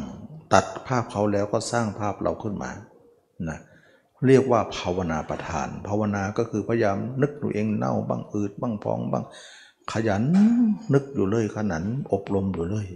[0.53, 2.71] ตัดภาพเขาแล้วก็สร้างภาพเราขึ้นมา
[3.49, 9.25] นะเเรียกว่าภาวนาประทาน ภาวนาก็คือพยายามนึกตัวเองเน่าบ้างอืดบ้างพองบ้าง
[9.91, 10.23] ขยัน
[10.93, 12.87] นึกอยู่เลยขนันอบรมอยู่เลย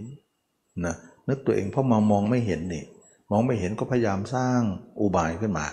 [0.84, 0.94] นะ
[1.28, 2.84] นึกตัวเองเพราะมามองไม่เห็นนี่
[3.30, 4.60] มองไม่เห็นก็พยายามสร้าง
[5.00, 5.66] อุบายขึ้นมา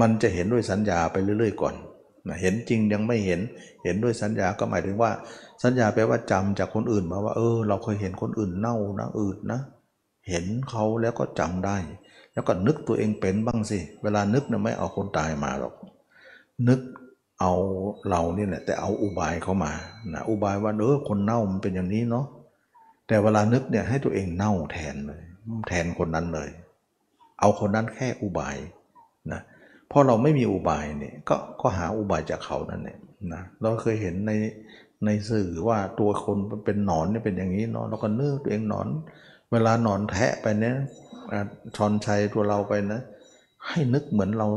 [0.00, 1.74] มันจะเห็นด้วยสัญญาไปเรื่อยๆก่อน
[2.28, 3.40] นะเห็นจริงยังไม่เห็น
[3.84, 5.10] เห็นด้วยสัญญาก็หมายถึงว่า
[5.62, 9.60] สัญญาแปลว่าจำจากคนอื่นมาว่า เออ เราเคยเห็นคนอื่นเน่านะอืดนะ
[10.28, 11.76] เห็นเขาแล้วก็จำได้
[12.34, 15.74] แล้วก็นึกตัวเองเป็นบ้างสิ เวลานึกเนี่ยไม่เอาคนตายมาหรอก
[16.68, 16.80] นึก
[17.40, 17.52] เอา
[18.10, 19.72] เราเนี่ยแหละแต่เอาอุบายเขามา
[20.14, 22.26] นะอุบายว่าเออคนเน่ามันเป็นอย่างนี้เนาะ
[23.08, 25.22] แต่เวลานึกเนี่ยให้ตัวเองเน่าแทนเลย
[25.68, 26.50] แทนคนนั้นเลย
[27.40, 28.56] เอาคนนั้นแค่อุบาย
[29.32, 29.40] นะ
[29.90, 32.98] พราะเราไม่มีอุบายเนี่ยก็ก็หาอุบายจากเขานั่นแหละ
[33.32, 34.32] นะเราเคยเห็นใน
[35.04, 38.88] ในสื่อว่าตัวคนเป็นหนอนเนี่ยเป็นอย่างนี้เนาะเราก็นึกตัวเองหนอน
[39.52, 40.76] เวลาหนอนแทะไปเนี่ย
[41.76, 43.00] ชอนชัยตัวเราไปนะ
[43.68, 44.48] ให้นึกเหมือนเรา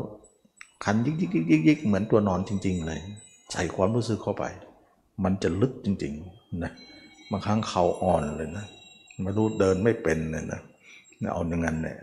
[0.86, 3.00] ขันยิกยิกยิกยิกยิกเหมือนตัวนอนจริง ๆ เลย
[3.52, 4.44] ใส่ความรู้สึกเข้าไป
[5.24, 6.72] มันจะลึกจริงๆนะ
[7.32, 8.66] บางครั้งเข่าอ่อนเลยนะ
[9.24, 10.62] ไม่รู้เดินไม่เป็นเลยนะ
[11.34, 11.98] เอาอย่างนั้นเนี่ย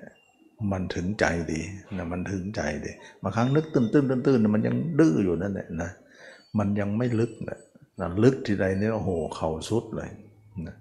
[0.73, 1.61] มันถึงใจดี
[1.97, 2.91] นะมันถึงใจดี
[3.23, 5.91] บางครั้งนึกตื้นตื้นตื้นตื้นมันยังดื้ออยู่นั่นแหละนะ
[6.59, 7.59] มันยังไม่ลึกนะ
[8.01, 10.11] นะลึกทีใดเนี่ยโอ้โหเข่าสุดเลย
[10.67, 10.77] นะ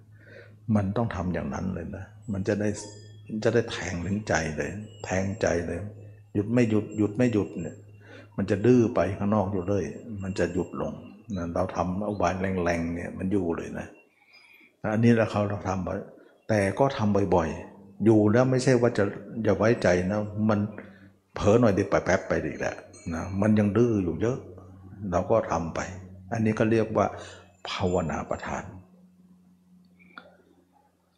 [0.75, 2.69] มันต้องทำอย่างนั้นเลยนะมันจะได้
[3.43, 4.71] จะได้แทงถึงใจเลย
[5.05, 5.79] แทงใจเลย
[6.33, 7.75] หยุดไม่หยุดหยุดไม่หยุดเนี่ย
[8.37, 9.83] มันจะดื้อไปข้างนอกอยู่เลย
[10.23, 10.93] มันจะหยุดลง
[11.37, 13.87] นะเราทำอุบายแรงๆเนี่ยมันอยู่เลยนะ
[14.93, 19.03] อันนี้เราเขาเราทำแต่ก็ทำบ่อยๆ อยู่แล้วไม่ใช่ว่าจะ
[19.43, 20.59] อย่าไว้ใจนะ มัน
[21.35, 22.75] เผลอหน่อยดีไปแป๊บไปอีกแหละ
[23.13, 24.37] นะมันยังดื้ออยู่เยอะ
[25.11, 25.79] เราก็ทำไป
[26.31, 27.05] อันนี้ก็เรียกว่า
[27.69, 28.63] ภาวนาประทาน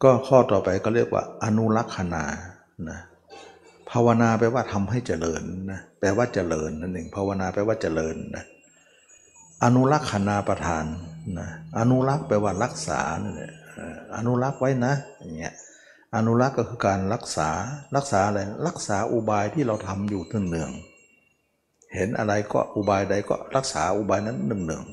[0.02, 2.24] ก็ข้อต่อไปก็เรียกว่าอนุรักษณา
[2.90, 3.00] นะ
[3.90, 8.44] ภาวนาแปลว่าทำให้เจริญนะแปลว่าเจริญนั่นเองภาวนาแปลว่าเจริญนะ
[9.64, 10.84] อนุรักษณาประทาน
[11.38, 11.48] นะ
[11.78, 13.52] อนุรักษ์แปลว่ารักษานี่แหละ
[14.16, 15.54] อนุรักษ์ไว้นะอย่างเงี้ย
[16.16, 17.50] อนุรักษ์ก็คือการรักษา
[17.96, 20.70] รักษาอะไรรักษาอุบายที่เราทำอยู่เนือง
[21.94, 24.84] เห็นอะไรก็อุบายใดก็รักษาอุบายนั้นเนือง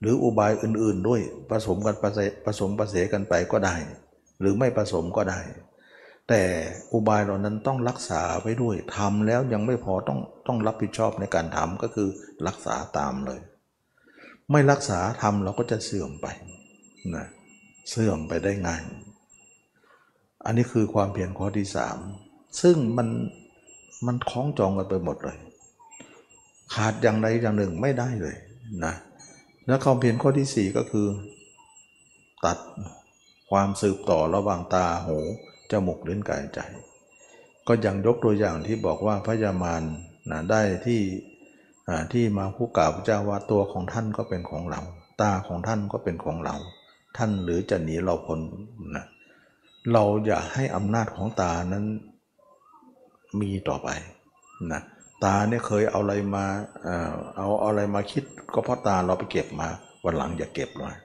[0.00, 1.20] หรืออุบายอื่นๆด้วย
[1.50, 1.96] ผสมกัน
[2.44, 3.74] ผสมประเสกันไปก็ได้
[4.42, 5.40] หรือไม่ผสมก็ได้
[6.28, 6.42] แต่
[6.92, 12.08] อุบายเหล่านั้นต้องรักษาไว้ด้วยทำแล้วยังไม่พอต้องต้องรับผิดชอบในการทำก็คือ
[12.46, 13.40] รักษาตามเลย
[14.50, 16.26] ไม่รักษาทำเราก็จะเสื่อมไป
[17.16, 17.26] นะ
[17.90, 18.82] เสื่อมไปได้ง่าย
[20.44, 21.98] อันนี้คือความเพียรข้อที่สาม
[22.62, 23.08] ซึ่งมัน
[24.06, 25.38] มันคล้องจองกันไปหมดเลย
[26.74, 28.36] ขาดอย่างใดอย่างหนึ่งไม่ได้เลย
[28.84, 28.94] นะ
[29.66, 31.06] แล้วความเพียรข้อที่สี่ก็คือ
[32.44, 32.58] ตัด
[33.52, 35.18] ความสืบต่อระหว่างตาหู
[35.70, 36.60] จมูกลิ้นกายใจ
[37.68, 39.82] ก็ยังยกตัวอย่างที่บอกว่าพระยามาร
[40.30, 41.00] นะได้ที่
[42.12, 44.80] ที่มาผู้กล่าวพระเจ้าว่าตัวของท่านก็เป็นของเรา
[45.20, 46.56] ตาของท่านก็เป็นของเรา
[47.16, 48.40] ท่านหรือจะหนีเราพ้น
[48.96, 49.06] นะ
[49.92, 51.84] เราอย่าให้อำนาจของตานั้น
[53.40, 53.88] มีต่อไป
[54.72, 54.82] นะ
[55.24, 56.44] ตาเนี่ยเคยเอาอะไรมา
[57.36, 58.24] เอาเอาอะไรมาคิด
[58.54, 59.68] ก็เพราะตาเราไปเก็บมา
[60.04, 60.96] วันหลังอย่าเก็บเลย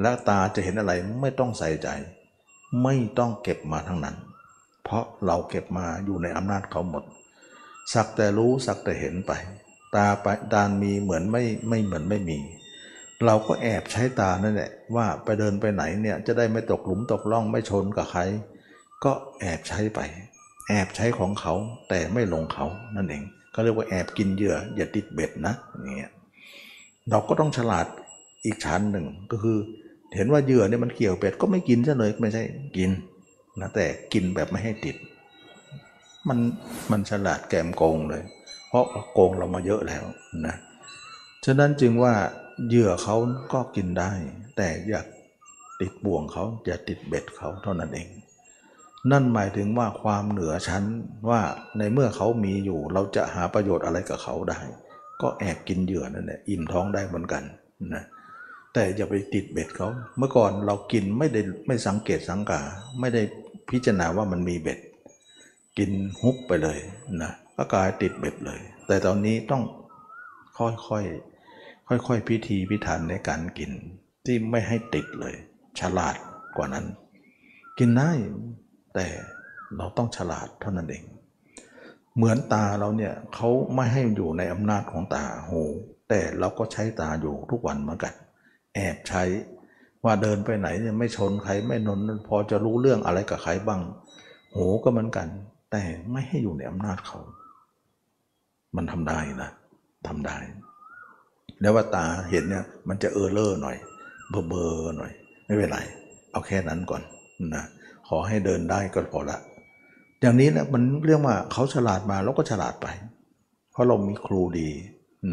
[0.00, 1.88] แล้วตาจะเห็นอะไรไม่ต้องใส่ใจ
[2.82, 4.16] ไม่ต้องเก็บมาทั้งนั้น
[4.84, 7.04] เพราะเราเก็บมาอยู่ในอำนาจเขาหมด
[7.94, 9.32] สักแต่รู้สักแต่เห็นไป
[9.96, 12.38] ตาไปดานมีเหมือนไม่ไม่เหมือนไม่มี
[13.26, 18.20] เราก็แอบใช้ตานั่นแหละว่าไปเดินไปไหนเนี่ยจะได้ไม่ตกหลุมตกล่องไม่ชนกับใคร
[19.04, 20.00] ก็แอบใช้ไป
[20.68, 21.54] แอบใช้ของเขา
[21.88, 23.22] แต่ไม่ลงเขานั่นเอง
[23.54, 25.54] ก็เรียกว่าแอบกินเหยื่ออย่าติดเบ็ดนะ
[25.96, 26.12] เนี่ย
[27.10, 27.86] เราก็ต้องฉลาด
[28.44, 29.58] อีกชั้นหนึ่งก็คือ
[30.14, 32.42] เห็นว่าเหยื่อเนี่ยมันเกี่ยวเป็ดก็ไม่กินซะเลยไม่ใช่
[32.76, 32.90] กิน
[33.60, 34.96] นะแต่กินแบบไม่ให้ติด
[36.28, 36.38] มัน
[36.90, 38.22] มันฉลาดแกมโกงเลย
[38.68, 38.84] เพราะ
[39.14, 40.04] โกงเรามาเยอะแล้ว
[40.46, 40.56] นะ
[41.44, 42.14] ฉะนั้นจึงว่า
[42.68, 43.16] เหยื่อเขา
[43.52, 44.10] ก็กินได้
[44.56, 45.00] แต่อย่า
[45.80, 48.08] ติดบ่วงเขาอย่าติดเบ็ดเขาเท่านั้นเอง
[49.10, 50.84] นั่นหมายถึงว่าความเหนือชั้น
[51.28, 51.40] ว่า
[51.78, 54.60] ในเมื่อเขามีอยู่เราจะหาประโยชน์อะไรกับเขาได้
[55.22, 57.42] ก็แอบกินเหยื่อนั่นแหละอิ่มท้องได้เหมือนกัน
[57.94, 58.04] นะ
[58.80, 62.60] แต่อย่าไปติดเบ็ดเขาเมื่อก่อนเรากินไม่ได้ไม่สังเกตสังกา
[63.00, 63.22] ไม่ได้
[63.70, 64.78] พิจารณาว่ามันมีเบ็ด
[65.78, 65.90] กิน
[66.22, 66.78] ฮุบไปเลย
[67.22, 69.62] นะก็กลายติดเบ็ดเลย แต่ตอนนี้ต้อง
[70.58, 73.70] ค่อยๆค่อยๆพิธีพิถันในการกิน
[74.26, 75.34] ที่ไม่ให้ติดเลย
[75.80, 76.14] ฉลาด
[76.56, 76.86] กว่านั้น
[77.78, 78.10] กินได้
[78.94, 79.06] แต่
[79.76, 81.04] เราต้องฉลาดเท่านั้นเอง
[82.16, 85.62] เหมือนตาเราเนี่ยเขาไม่ให้อยู่ในอำนาจของตาหู
[86.08, 88.14] แต่เราก็ใช้ตาอยู่ทุกวันเหมือนกัน
[88.78, 89.24] แอบใช้
[90.04, 93.80] ว่าเดินไปไหนเนี่ยไม่ชนใครไม่นนพอจะรู้เรื่องอะไรกับใครบ้าง
[94.54, 95.28] หูก็เหมือนกัน
[95.70, 97.18] แต่ไม่ให้อยู่ในอำนาจเขา
[98.76, 99.50] มันทำได้นะ
[100.08, 100.36] ทำได้
[101.60, 103.76] แล้วว่าตาเห็นเนี่ย มันจะเออเลอร์หน่อย
[104.30, 105.12] เบอเบอร์หน่อย
[105.44, 105.78] ไม่เป็นไร
[106.32, 107.02] เอาแค่นั้นก่อน
[107.54, 107.64] นะ
[108.08, 109.38] ขอให้เดินได้ก็พอละ
[110.20, 112.86] อย่างนี้นะมันเรียกว่าเขาฉลาดมาเราก็ฉลาดไป
[113.72, 114.68] เพราะเรามีครูดี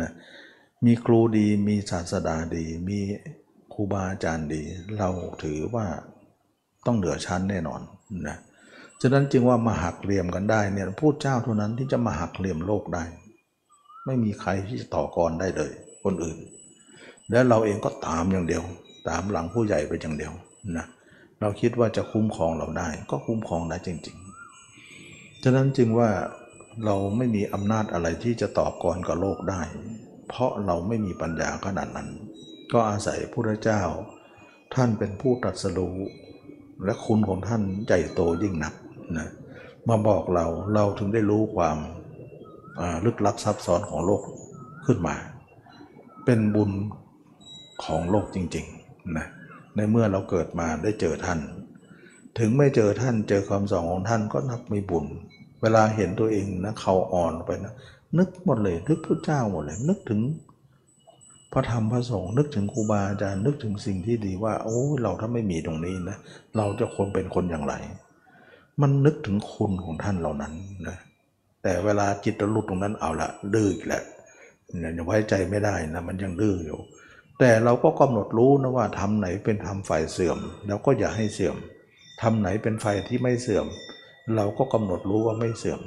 [0.01, 0.11] นะ
[0.85, 2.99] มีครูดีมีศาสดาดี มี
[3.73, 4.61] ครูบาอาจารย์ดี
[4.97, 5.09] เรา
[5.43, 5.85] ถือว่า
[6.85, 7.81] ต้องเหนือชั้นแน่นอน
[8.27, 8.37] นะ
[9.01, 13.03] ฉะนั้นจึงว่ามาหักเหลี่ยมกันได้เนี่ยพูดเจ้าเท่านั้นที่จะมาหักเหลี่ยมโลกได้
[14.05, 15.71] ไม่มีใครที่จะต่อกรได้เลย
[16.03, 16.37] คนอื่น
[17.31, 18.63] และเราเองก็ตามอย่างเดียว
[19.09, 20.33] ตามหลังผู้ใหญ่ไปอย่างเดียว
[20.77, 20.85] นะ
[21.41, 24.17] เราคิดว่าจะคุ้มครองเราได้ ก็คุ้มครองได้จริง
[24.79, 26.09] ๆ ฉะนั้นจึงว่า
[26.85, 29.61] เราไม่มีอำนาจอะไรที่จะต่อกรกับโลกได้
[30.27, 32.09] เพราะเราไม่มีปัญญาขนาดนั้น
[32.73, 33.81] ก็อาศัยพระเจ้า
[34.75, 35.97] ท่านเป็นผู้ตรัสรู้
[36.85, 38.73] และคุณของท่านใหญ่โตยิ่งนัก
[39.17, 39.29] นะ
[39.89, 41.77] มาบอกเราเราถึงได้รู้ความ
[43.05, 44.21] ลึกลับซับซ้อนของโลก
[44.85, 45.15] ขึ้นมา
[46.25, 46.71] เป็นบุญ
[47.83, 49.27] ของโลกจริงๆนะ
[49.75, 51.39] ในเมื่อเราเกิดมาได้เจอท่าน
[52.39, 55.05] ถึงไม่เจอท่านเจอคำสอนของท่านก็นับไม่บุญ
[55.61, 57.73] เวลาเห็นตัวเองนะเขาอ่อนไปนะ
[58.17, 60.21] นึกหมดเลย นึกพระเจ้าหมดเลย นึกถึง
[61.53, 66.17] พระธรรมพระสงฆ์นึกถึงครูบาอาจารย์นึกถึงสิ่งที่ดีว่า โอ้เราถ้าไม่มีตรงนี้นะ
[66.57, 67.73] เราจะคนเป็นคนอย่างไร
[68.81, 70.53] มันนึกถึงคุณของท่านเหล่านั้น
[70.87, 70.97] นะ
[71.63, 74.03] แต่เวลาจิตหลุดตรงนั้นเอาละดื้ออีกแล้ว
[74.97, 76.79] ยังไว้ใจไม่ได้นะมันยังดื้ออยู่
[77.39, 81.55] แต่เราก็กำหนดรู้นะว่าทำไหนเป็นทำฝ่ายเสื่อม แล้วก็อย่าให้เสื่อม
[82.21, 83.65] ทำไหนเป็นไฟที่ไม่เสื่อม
[84.35, 85.81] เราก็กำหนดรู้ว่าไม่เสื่อม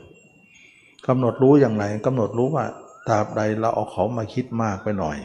[1.06, 2.64] กำหนดรู้อย่างไรกำหนดรู้ว่า
[3.08, 5.16] ตราบใดเราเอาเขามาคิดมากไปหน่อย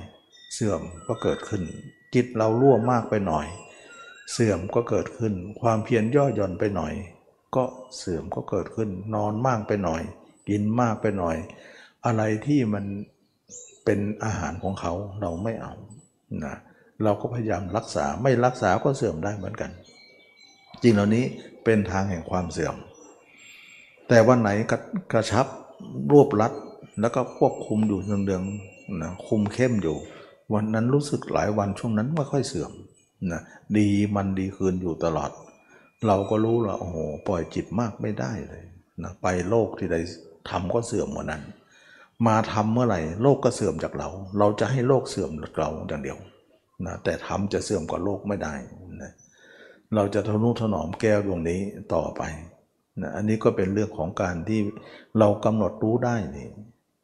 [0.54, 1.64] เสื่อมก็เกิดขึ้น
[2.14, 3.48] จิตเราล่วมากไปหน่อย
[4.32, 6.94] เสื่อมก็เกิดขึ้น ความเพียรย่อหย่อนไปหน่อย
[7.56, 7.64] ก็
[7.98, 10.02] เสื่อมก็เกิดขึ้น นอนมากไปหน่อย
[10.50, 11.36] กินมากไปหน่อย
[12.06, 12.86] อะไรที่มัน
[13.86, 15.74] เป็นอาหารของเขาเราไม่เอา
[16.46, 16.56] นะ
[17.04, 19.72] เราก็พยายามรักษาไม่รักษาก็เสื่อมได้เหมือนกัน
[20.82, 21.26] จริงเหล่านี้
[21.64, 22.76] เป็นทางแห่งความเสื่อม
[24.08, 24.50] แต่วันไหน
[25.14, 25.46] กระชับ
[26.12, 26.54] รวบรัด
[27.02, 29.98] แล้วก็ควบคุมอยู่เดืองๆนะคุมเข้มอยู่
[30.54, 32.72] วันนั้นรู้สึกหลายวันช่วงนั้นไม่ค่อยเสื่อม
[33.32, 33.42] นะ
[33.78, 35.32] ดีมันดีคืนอยู่ตลอด
[36.08, 38.64] เราก็รู้ล้วโอ้โหปล่อยจิตมากไม่ได้เลย
[39.04, 39.98] นะไปโลกที่ใด
[40.50, 41.44] ทำก็เสื่อมเหมือนนั้น
[42.28, 46.18] มาทำเมื่อไหร่โลกก็เสื่อมจากเรา เราจะให้โลกเสื่อมจากเราอย่างเดียว
[46.86, 48.54] นะแต่ทำจะเสื่อมกว่าโลกไม่ได้
[49.02, 49.12] นะ
[49.96, 51.62] เราจะทนุถนอมแก้วดวงนี้
[51.94, 52.22] ต่อไป
[53.02, 54.60] นะอันนี้ก็เป็นเรื่องของการที่
[55.20, 56.48] เรากำหนดรู้ได้นี่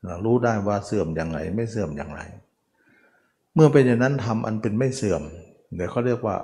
[0.05, 2.21] นะรู้ได้ว่าเสื่อมอย่างไรไม่เสื่อมอย่างไร
[3.55, 5.21] เมื่อเป็นอย่างนั้นทำอันเป็นไม่เสื่อม
[5.75, 6.35] เดี๋ยวเขาเรียกว่า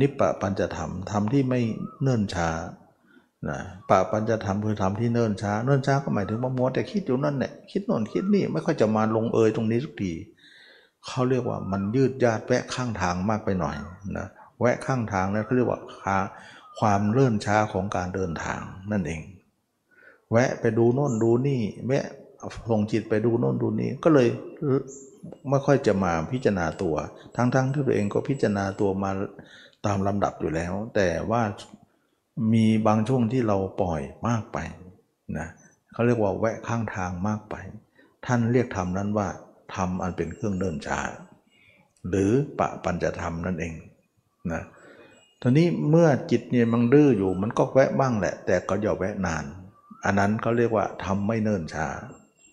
[0.00, 1.60] นิปปปัญจธรรมทำที่ไม่
[2.02, 2.48] เนิ่นช้า
[3.48, 3.58] นะ
[3.90, 10.12] ปะปัญจธรรมคือทำที่เนิ่นช้า เนิ่นช้าก็หมายถึงว่ามัวแต่คิดอยู่นั่นแหละคิดโน่นคิดนี่ไม่ค่อยจะมาลงเอยตรงนี้ทุกที
[11.06, 13.76] เขาเรียกว่ามันยืดยาดแวะข้างทางมากไปหน่อย
[14.18, 14.26] นะ
[14.60, 16.04] แวะข้างทางนั่นเขาเรียกว่าค
[16.78, 18.60] ความเลื่อนช้าของการเดินทาง
[18.92, 19.20] นั่นเอง
[20.30, 22.06] แวะไปดูโน่นดูนี่ แวะ
[22.70, 24.28] ส่งจิตไปดูโน่นดูนี่ก็เลย
[25.48, 26.94] ไม่ค่อยจะมาพิจารณาตัว
[27.36, 29.10] ทั้งๆทที่ตัวเองก็พิจารณาตัวมา
[29.86, 31.42] ตามลำดับอยู่แล้ว แต่ว่า
[32.52, 34.58] มีบางช่วงที่เราปล่อยมากไป
[35.38, 35.48] นะ
[35.92, 37.54] เขาเรียกว่าแวะข้างทางมากไป
[38.26, 39.28] ท่านเรียกธรรมนั้นว่า
[39.74, 41.00] ธรรมอันเป็นเครื่องเดินช้า
[42.08, 43.74] หรือปะปัญจะธรรมนั่นเอง
[44.52, 44.62] นะ
[45.42, 49.44] ทีนี้เมื่อจิตเนี่ยมันดื้ออยู่มันก็แวะบ้างแหละ แต่ก็อย่าแวะนาน
[50.04, 51.86] อันนั้นเขาเรียกว่าทำไม่เนิ่นช้า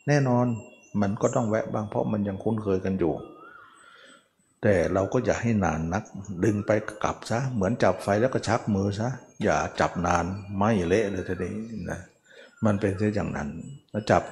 [0.08, 0.46] แน่นอน
[1.02, 3.14] มันก็ต้องแวะบ้างเพราะมันยังคุ้นเคยกันอยู่
[4.64, 6.04] แต่เราก็อย่าให้นานนัก
[6.44, 6.72] ดึงไป
[7.04, 9.10] กลับซะเหมือนจับไฟแล้วก็ชักมือซะ
[9.44, 10.26] อย่าจับนาน
[10.58, 11.56] ไม่เละเลยทีนี้
[11.92, 12.00] นะ
[12.66, 13.50] มันเป็นเช่นอย่างนั้น
[13.92, 14.24] แล้วจับ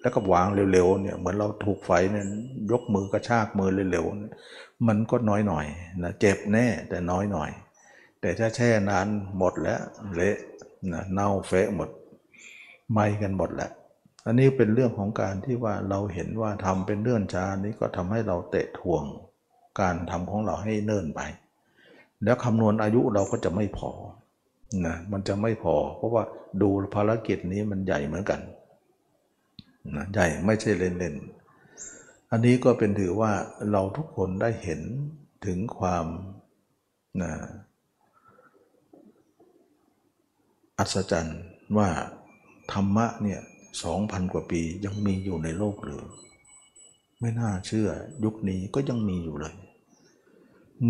[0.00, 2.26] แล้วก็วางเร็วๆเนี่ยเหมือนเราถูกไฟเนี่ย
[2.70, 5.66] ยกมือกระชากมือเร็วๆมันก็น้อยหน่อย
[6.02, 7.50] นะเจ็บแน่แต่น้อยหน่อย
[8.24, 9.06] แต่ถ้าแช่นาน
[9.38, 9.80] หมดแล้ว
[10.14, 10.36] เละ
[10.92, 11.88] นะเน่าเฟะหมด
[12.90, 13.70] ไหมกันหมดแล้ว
[14.26, 19.02] อันนี้เป็นเรื่องของการที่ว่าเราเห็นว่าทำเป็นเนื่อนช้านี้ก็ทำให้เราเตะทวง
[19.80, 21.20] การทำของเราให้เนิ่นไป
[22.24, 23.90] แล้วคำนวณอายุเราก็จะไม่พอ
[24.86, 26.22] นะมันจะไม่พอ เพราะว่า
[26.62, 28.40] ดูภารกิจนี้มันใหญ่เหมือนกัน
[29.96, 33.32] นะใหญ่ไม่ใช่เล่นๆอันนี้ก็เป็นถือว่า
[33.72, 34.80] เราทุกคนได้เห็น
[35.46, 36.06] ถึงความ
[37.22, 37.32] นะ
[40.78, 41.40] อัศจรรย์
[41.76, 41.88] ว่า
[42.72, 43.40] ธรรมะเนี่ย
[43.82, 46.02] สองพันกว่าปียังมีอยู่ในโลกหรือ
[47.20, 47.88] ไม่น่าเชื่อ
[48.24, 49.54] ยุคนี้ก็ยังมีอยู่เลย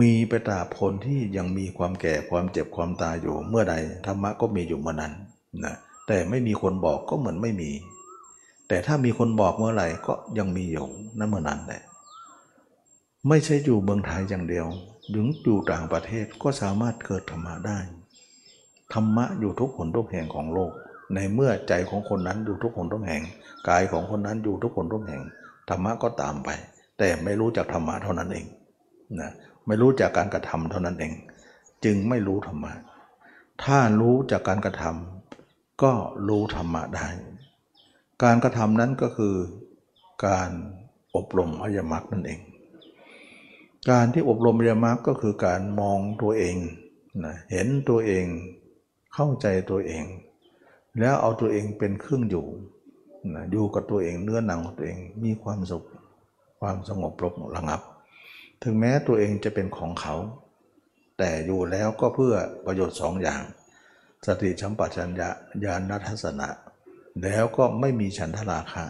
[0.01, 3.74] มีไปตราบคนที่ยังมีความแก่ความเจ็บความตายอยู่เมื่อใด
[4.07, 5.12] ธรรมะก็มีอยู่เมื่อนั้น
[5.64, 5.76] นะ
[6.07, 7.70] แต่ไม่มีคนบอกก็เหมือนไม่มี
[8.68, 10.87] แต่ถ้ามีคนบอกเมื่อไหร่ก็ยังมีอยู่
[11.18, 11.82] นั่นเมื่อนั้นแหละ
[13.28, 14.66] ไม่ใช่อยู่เมืองไทยอย่างเดียว
[15.14, 17.78] ถึงอยู่ต่างประเทศก็สามารถเกิดธรรมะได้
[18.93, 20.72] ธรรมะอยู่ทุกคนทุกแห่งของโลก
[21.14, 23.22] ในเมื่อใจของคนนั้นอยู่ทุกคนทุกแห่ง
[23.68, 25.22] กายของคนนั้นอยู่ทุกคนทุกแห่ง
[25.68, 26.49] ธรรมะก็ตามไป
[26.99, 28.47] แต่ไม่รู้จักธรรมะเท่านั้นเอง
[29.20, 29.30] นะ
[29.66, 31.12] ไม่รู้จากการกระทำเท่านั้นเอง
[31.85, 32.72] จึงไม่รู้ธรรมะ
[33.64, 35.93] ถ้ารู้จากการกระทำก็
[36.28, 37.09] รู้ธรรมะได้
[38.24, 39.35] การกระทำนั้นก็คือ
[40.26, 40.51] การ
[41.16, 42.41] อบรมอริยมรรคนั่นเอง
[43.91, 46.57] การที่อบรมอริยมรรคก็คือการมองตัวเอง
[47.24, 48.24] นะเห็นตัวเอง
[49.14, 50.04] เข้าใจตัวเอง
[50.98, 52.46] แล้วเอาตัวเองเป็นเครื่องอยู่
[53.34, 55.84] นะอยู่กับตัวเองเนื้อหนังของตัวเองมีความสุข
[56.60, 57.80] ความสงบรบระงับ
[58.62, 60.14] ถึงแม้ตัวเองจะเป็นของเขา
[61.18, 62.34] แต่อยู่แล้วก็เพื่อ
[62.66, 63.42] ประโยชน์สองอย่าง
[64.26, 65.28] สติชัมปชัญญะ
[65.64, 66.48] ญาณทัศนะ
[67.22, 68.84] แล้วก็ไม่มีฉันทราคะ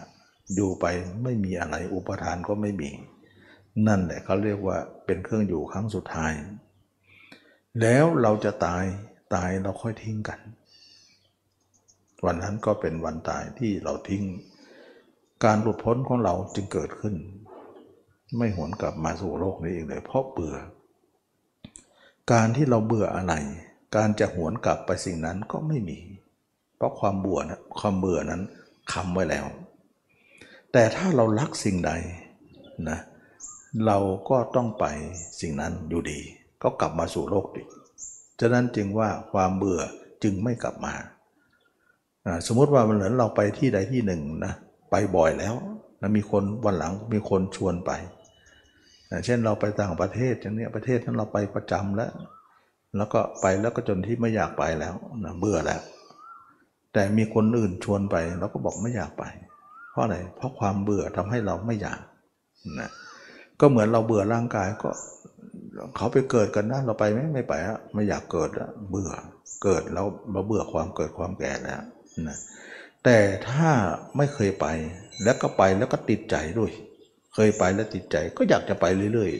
[0.55, 0.85] อยู่ไป
[1.23, 2.89] ไม่มีอะไรอุปทานก็ไม่มี
[3.87, 6.31] นั่นแหละเขาเรียกว่าเป็นเครื่องอยู่ครั้งสุดท้าย
[7.81, 8.85] แล้วเราจะตาย
[9.33, 10.39] ตายเราค่อยทิ้งกัน
[12.25, 14.23] วันนั้นก็เป็นวันตายที่เราทิ้ง
[15.43, 17.15] การหลุดพ้นของเราจึงเกิดขึ้น
[18.37, 20.55] ไม่หวนกลับมาสู่โลกนี้อีกเลยเพราะเบื่อ
[22.31, 23.33] การที่เราเบื่ออะไร
[23.95, 25.99] การจะหวนกลับไปสิ่งนั้นก็ไม่มี
[26.77, 28.41] เพราะความเบื่อนะความเบื่อนั้น
[28.93, 29.45] คำไว้แล้ว
[30.71, 31.91] แต่ถ้าเรารักสิ่งใด
[32.89, 32.99] นะ
[33.85, 33.97] เรา
[34.29, 34.85] ก็ต้องไป
[35.39, 36.19] สิ่งนั้นอยู่ดี
[36.63, 37.67] ก็กลับมาสู่โลกอีก
[38.39, 39.81] ฉะนั้นจึงว่าความเบื่อ
[40.23, 40.93] จึงไม่กลับมา
[42.47, 44.53] สมมติว่ามันเหมือนเราไปที่ใดที่หนึ่งนะ
[44.91, 45.53] ไปบ่อยแล้ว
[46.01, 47.91] นะมีคนวันหลังมีคนชวนไป
[49.25, 52.11] เช่นเราไปต่างประเทศอย่างนี้ประเทศนั้นเราไปประจำแล้ว
[52.97, 55.81] แล้วก็ไปแล้วก็จนที่ไม่อยากไปแล้วนะเบื่อแล้ว
[56.93, 59.23] แต่มีคนอื่นชวนไปเราก็บอกไม่อยากไป
[59.91, 61.99] เพราะอะไรเพราะความเบื่อทำให้เราไม่อยาก
[62.79, 62.89] นะ
[63.59, 64.89] ก็เหมือนเราเบื่อร่างกายก็
[65.95, 69.11] เขาไปเกิดกันนะเราไปไหมไม่ไปอะไม่อยากเกิดอะเบื่อ
[69.63, 71.81] เกิดแล้วเราเบื่อความเกิดความแก่แล้ว
[72.27, 72.37] นะ
[73.03, 73.17] แต่
[73.49, 73.69] ถ้า
[74.17, 74.67] ไม่เคยไป
[75.23, 76.71] แล้วก็ไปแล้วก็ติดใจด้วย
[77.33, 79.31] เคยไปแล้วติดใจก็อยากจะไปเรื่อย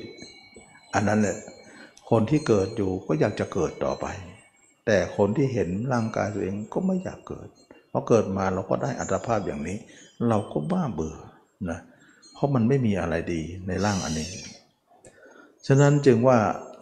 [0.44, 1.38] ๆ อันนั้นแหละ
[2.10, 4.08] คนที่เกิดอยู่ก็อยากจะเกิดต่อไป
[4.86, 7.48] แต่คนที่เห็นร่างกายตัวเองก็ไม่อยากเกิด
[7.90, 9.78] เพราะเกิดมาเราก็ได้อัตภาพอย่างนี้
[10.30, 11.16] เราก็บ้าเบื่อ
[11.70, 11.80] นะ
[12.34, 14.30] เพราะมันไม่มีอะไรดีในร่างอันนี้
[15.68, 16.40] ฉะนั้นจึงว่า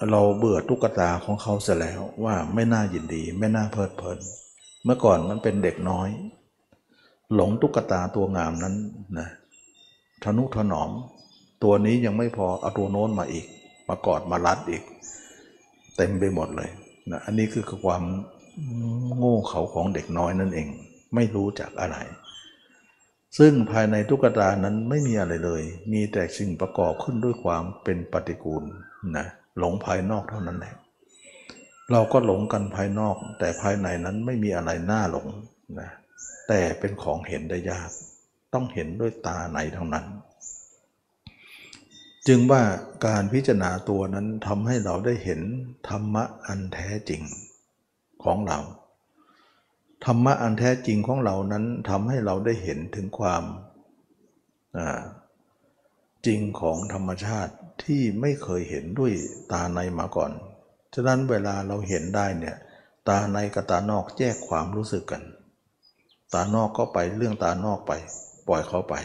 [0.10, 4.18] เราเบื่อตุ๊กตาของเขาเสียแล้วว่าไม่น่ายินดี ไม่น่าเพลิดเพลิน
[4.86, 6.10] เมื่อก่อนมันเป็นเด็กน้อย
[7.36, 8.76] หลงตุ๊กตาตัวงามนั้น
[9.20, 9.28] นะ
[10.24, 10.92] ทนุถนอม
[11.64, 13.46] ตัวนี้ยังไม่พอเอาตัวโน้นมาอีก
[13.88, 14.84] มากอดมารัดอีก
[15.98, 16.70] เต็มไปหมดเลย
[17.12, 18.04] นะอันนี้คือความ
[19.18, 20.68] โง่เขาของเด็กน้อยนั่นเอง
[21.16, 21.98] ไม่รู้จักอะไร
[23.38, 28.64] ซึ่งภายในตุ๊กตานั้นไม่มีอะไรเลย มีแต่สิ่งประกอบขึ้นด้วยความเป็นปฏิกูล
[29.18, 29.26] นะ
[29.60, 30.76] หลงภายนอกเท่านั้นแหละ
[31.92, 35.28] เราก็หลงกันภายนอก แต่ภายในนั้นไม่มีอะไรน่าหลง
[35.80, 35.90] นะ
[36.48, 37.92] แต่เป็นของเห็นได้ยาก
[38.54, 40.06] ต้องเห็นด้วยตาในเท่านั้น
[42.28, 42.64] จึงว่า
[43.06, 45.42] การพิจารณาตัวนั้นทำให้เราได้เห็น
[45.90, 47.22] ธรรมะอันแท้จริง
[48.24, 48.60] ของเรา
[50.06, 53.44] ธรรมะอันแท้จริงของเรานั้นทำให้เราได้เห็นถึงความ
[56.26, 59.12] จริงของธรรมชาติที่ไม่เคยเห็นด้วย
[59.52, 60.32] ตาในมาก่อน
[60.94, 62.56] ฉะนั้นเวลาเราเห็นได้เนี่ย
[63.10, 65.24] ตาในกับตานอกแยกความรู้สึกกัน
[66.34, 67.92] ตานอกก็ไปเรื่องตานอกไป
[68.48, 68.96] ปล่อยเขาไป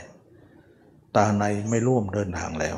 [1.16, 2.76] ตาในไม่ร่วมเดินทางแล้ว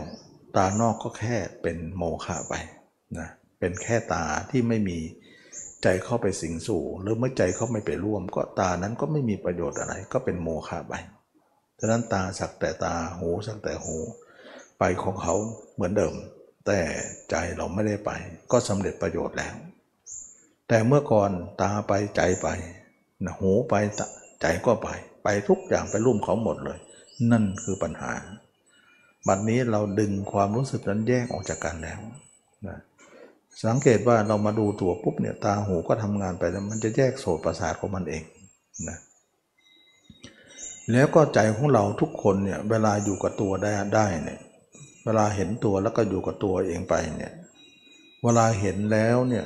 [0.57, 2.55] ตานอกก็แค่เป็นโมฆะไป
[3.19, 4.99] นะเป็นแค่ตาที่ไม่มี
[5.83, 10.95] ใจเข้าไปสิงสู่หรือเมื่อใจเขาไม่ไปร่วม ก็ตานั้นก็ไม่มีประโยชน์อะไร ก็เป็นโมฆะไป
[11.81, 13.97] ฉะนั้นตาสักแต่ตาหูสักแต่หู
[14.79, 15.35] ไปของเขา
[15.75, 16.15] เหมือนเดิม
[16.67, 16.81] แต่
[17.31, 18.11] ใจเราไม่ได้ไป
[18.53, 19.55] ก็สำเร็จประโยชน์แล้ว
[20.69, 21.31] แต่เมื่อก่อน
[21.63, 22.49] ตาไปใจไป
[23.41, 23.75] หูไป
[24.43, 24.89] ใจก็ไป
[25.25, 26.79] ไปทุกอย่างไปร่วมเขาหมดเลย
[27.31, 28.13] นั่นคือปัญหา
[29.29, 32.01] บัดนนี้เราดึงความรู้สึกนั้นแยกออกจากกันแล้ว
[32.67, 32.79] นะ
[33.65, 38.23] สังเกตว่าเรามาดูตัวปุ๊บเนี่ยตาหูก็ทำงานไปแล้วมันจะแยกโสตประสาทของมันเอง
[38.89, 38.99] นะ
[40.93, 44.41] แล้วก็ใจของเราทุกคนเนี่ยเวลาอยู่กับตัวได้ได้เนี่ย
[45.05, 47.33] เวลาเห็นตัวแล้วก็อยู่กับตัวเองไปเนี่ย
[48.25, 49.45] เวลาเห็นแล้วเนี่ย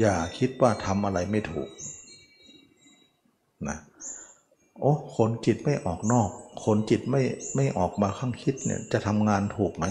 [0.00, 1.68] อย่าคิดว่าทำอะไรไม่ถูก
[3.68, 3.78] นะ
[4.80, 6.30] โอ้คนจิตไม่ออกนอก
[6.64, 7.22] คนจิตไม่
[7.56, 9.86] ไม่ออกมาข้างคิดเนี่ยจะทำงานถูกไหม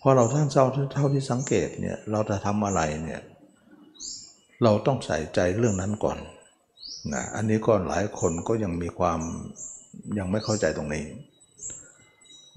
[0.00, 3.20] พอเราท่านเจ้าเท่าที่สังเกตเนี่ยเราจะทำอะไรเนี่ย
[4.62, 6.18] เราต้องใส่ใจเรื่องนั้นก่อน
[7.12, 9.20] นะอันนี้ก็หลายคนก็ยังมีความ
[10.18, 11.04] ยังไม่เข้าใจตรงนี้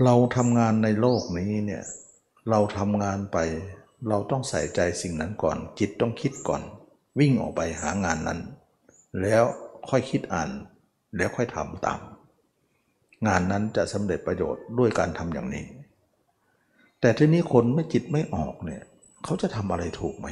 [0.03, 1.83] เราทำงานในโลกนี้เนี่ย
[2.49, 3.37] เราทำงานไป
[4.09, 6.61] เราต้องใส่ใจสิ่งนั้นก่อน จิตต้องคิดก่อน
[7.19, 8.39] วิ่งออกไปหางานนั้น
[9.21, 9.43] แล้ว
[9.89, 10.49] ค่อยคิดอ่าน
[11.17, 11.99] แล้วค่อยทำตาม
[13.27, 15.65] งานนั้นจะสำเร็จประโยชน์ด้วยการทำอย่างนี้
[17.03, 18.83] แต่ทีนี้คนไม่จิตไม่ออกเนี่ย
[19.23, 20.27] เขาจะทำอะไรถูกไหม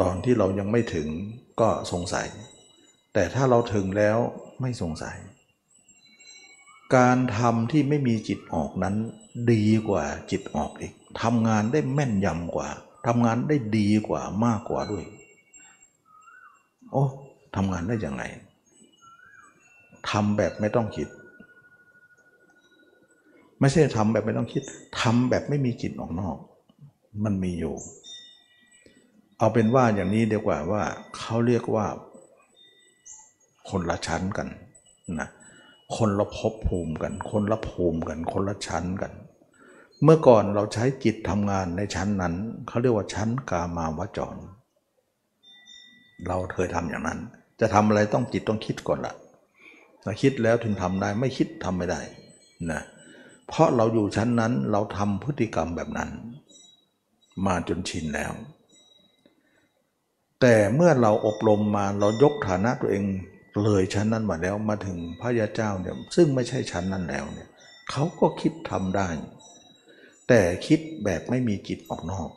[0.00, 1.08] ตอนที่เรายังไม่ถึง
[1.60, 2.26] ก็สงสัย
[3.14, 4.18] แต่ถ้าเราถึงแล้ว
[4.60, 5.16] ไม่สงสัย
[6.96, 8.94] การทำที่ไม่มีจิตออกนั้น
[9.52, 10.92] ดีกว่าจิตออกอีก
[11.22, 12.68] ทำงานได้แม่นยำกว่า
[13.06, 15.04] ทำงานได้ดีกว่ามากกว่าด้วย
[16.92, 17.04] โอ้
[17.56, 18.22] ทำงานได้ยังไง
[20.10, 21.08] ทำแบบไม่ต้องคิด
[23.60, 24.62] ไม่ใช่ทำแบบไม่ต้องคิด
[25.00, 26.36] ทำแบบไม่มีจิตออกนอก
[27.24, 27.74] มันมีอยู่
[29.38, 30.82] เอาเป็นว่าอย่างนี้เดียวกว่าว่า
[31.16, 31.86] เขาเรียกว่า
[33.70, 34.48] คนละชั้นกัน
[35.20, 35.28] นะ
[35.96, 39.12] คนละภพภูมิกัน คนละภูมิกัน คนละชั้นกัน
[40.02, 42.34] เมื่อก่อนเราใช้จิตทำงานในชั้นนั้น
[42.68, 44.36] เขาเรียกว่าชั้นกามาวจร
[46.26, 47.18] เราเคยทำอย่างนั้น
[47.60, 49.14] จะทำอะไรต้องจิตต้องคิดก่อนละ
[50.04, 52.00] ถ้าคิดแล้วถึงทำได้ไม่คิดทำไม่ได้
[52.70, 56.10] นะเเพราะเราอยู่ชั้นนั้นเราทำพฤติกรรมแบบนั้น
[57.46, 58.32] มาจนชินแล้ว
[60.40, 63.04] แต่เมื่อเราอบรมมาเรายกฐานะตัวเอง
[63.64, 67.48] เลยชั้นนั้นมาแล้วมาถึงพระยาเจ้าเนี่ยซึ่งไม่ใช่ชั้นนั้นแล้วเนี่ย
[67.90, 69.08] เขาก็คิดทำได้
[70.28, 72.30] แต่คิดแบบไม่มีจิตออกนอก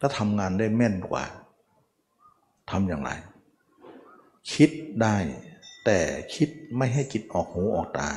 [0.00, 1.24] ก็ทำงานได้แม่นกว่า
[2.70, 3.10] ทำอย่างไร
[4.54, 4.70] คิด
[5.02, 5.16] ได้
[5.84, 5.98] แต่
[6.34, 8.10] คิดไม่ให้จิตออกหูออกตา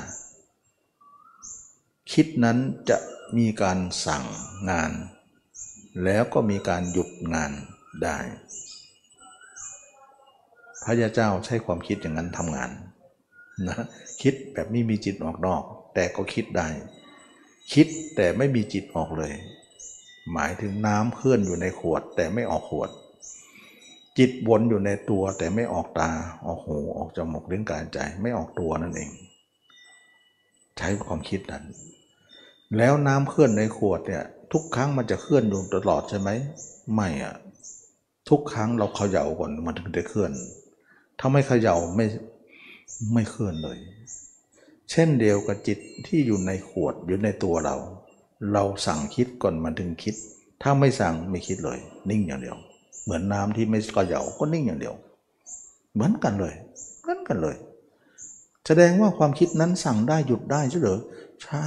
[2.14, 2.58] คิดนั้น
[2.90, 2.98] จะ
[3.38, 4.26] มีการสั่ง
[4.70, 4.92] งาน
[6.04, 7.52] แล้วก็มีการหยุดงาน
[8.04, 8.18] ได้
[10.84, 12.72] พระยาเจ้าใช้ความคิดอย่างนั้นทำงาน
[13.68, 13.78] นะ
[14.22, 16.68] คิดแบบไม่มีจิตออกนอก แต่ก็คิดได้
[17.74, 19.34] คิดแต่ไม่มีจิตออกเลย
[20.34, 22.90] หมายถึงน้ำเคลื่อนอยู่ในขวด แต่ไม่ออกขวด
[24.18, 26.12] จิตวนอยู่ในตัวแต่ไม่ออกตา
[26.46, 29.12] ออกหูออกจมูกลิ้นกายใจไม่ออกตัวนั่นเอง
[30.78, 31.64] ใช้ความคิดนั้น
[32.78, 36.30] แล้วน้ำเคลื่อนในขวดเนี่ย ทุกครั้งมันจะเคลื่อนอยู่ตลอดใช่ไหม
[36.94, 37.36] ไม่อะ
[38.30, 40.32] ทุกครั้งเราเขย่าก่อนมันถึงได้เคลื่อน
[41.20, 42.06] ถ้าไม่เขย่าไม่
[43.14, 43.78] ไม่เคลื่อนเลย
[44.92, 47.76] เช่นเดียวกับจิตที่อยู่ในขวดอยู่ในตัวเรา
[48.54, 50.16] เราสั่งคิดก่อนมันถึงคิด
[50.62, 52.58] ถ้าไม่สั่งไม่คิดเลย นิ่งอย่างเดียว
[53.04, 54.96] เหมือนน้ำที่ไม่เขย่าก็นิ่งอย่างเดียว
[55.94, 56.54] เหมือนกันเลย
[57.02, 57.56] เหมือนกันเลย
[58.66, 61.00] แสดงว่าความคิดนั้นสั่งได้หยุดได้ใช่หรือ
[61.44, 61.66] ใช่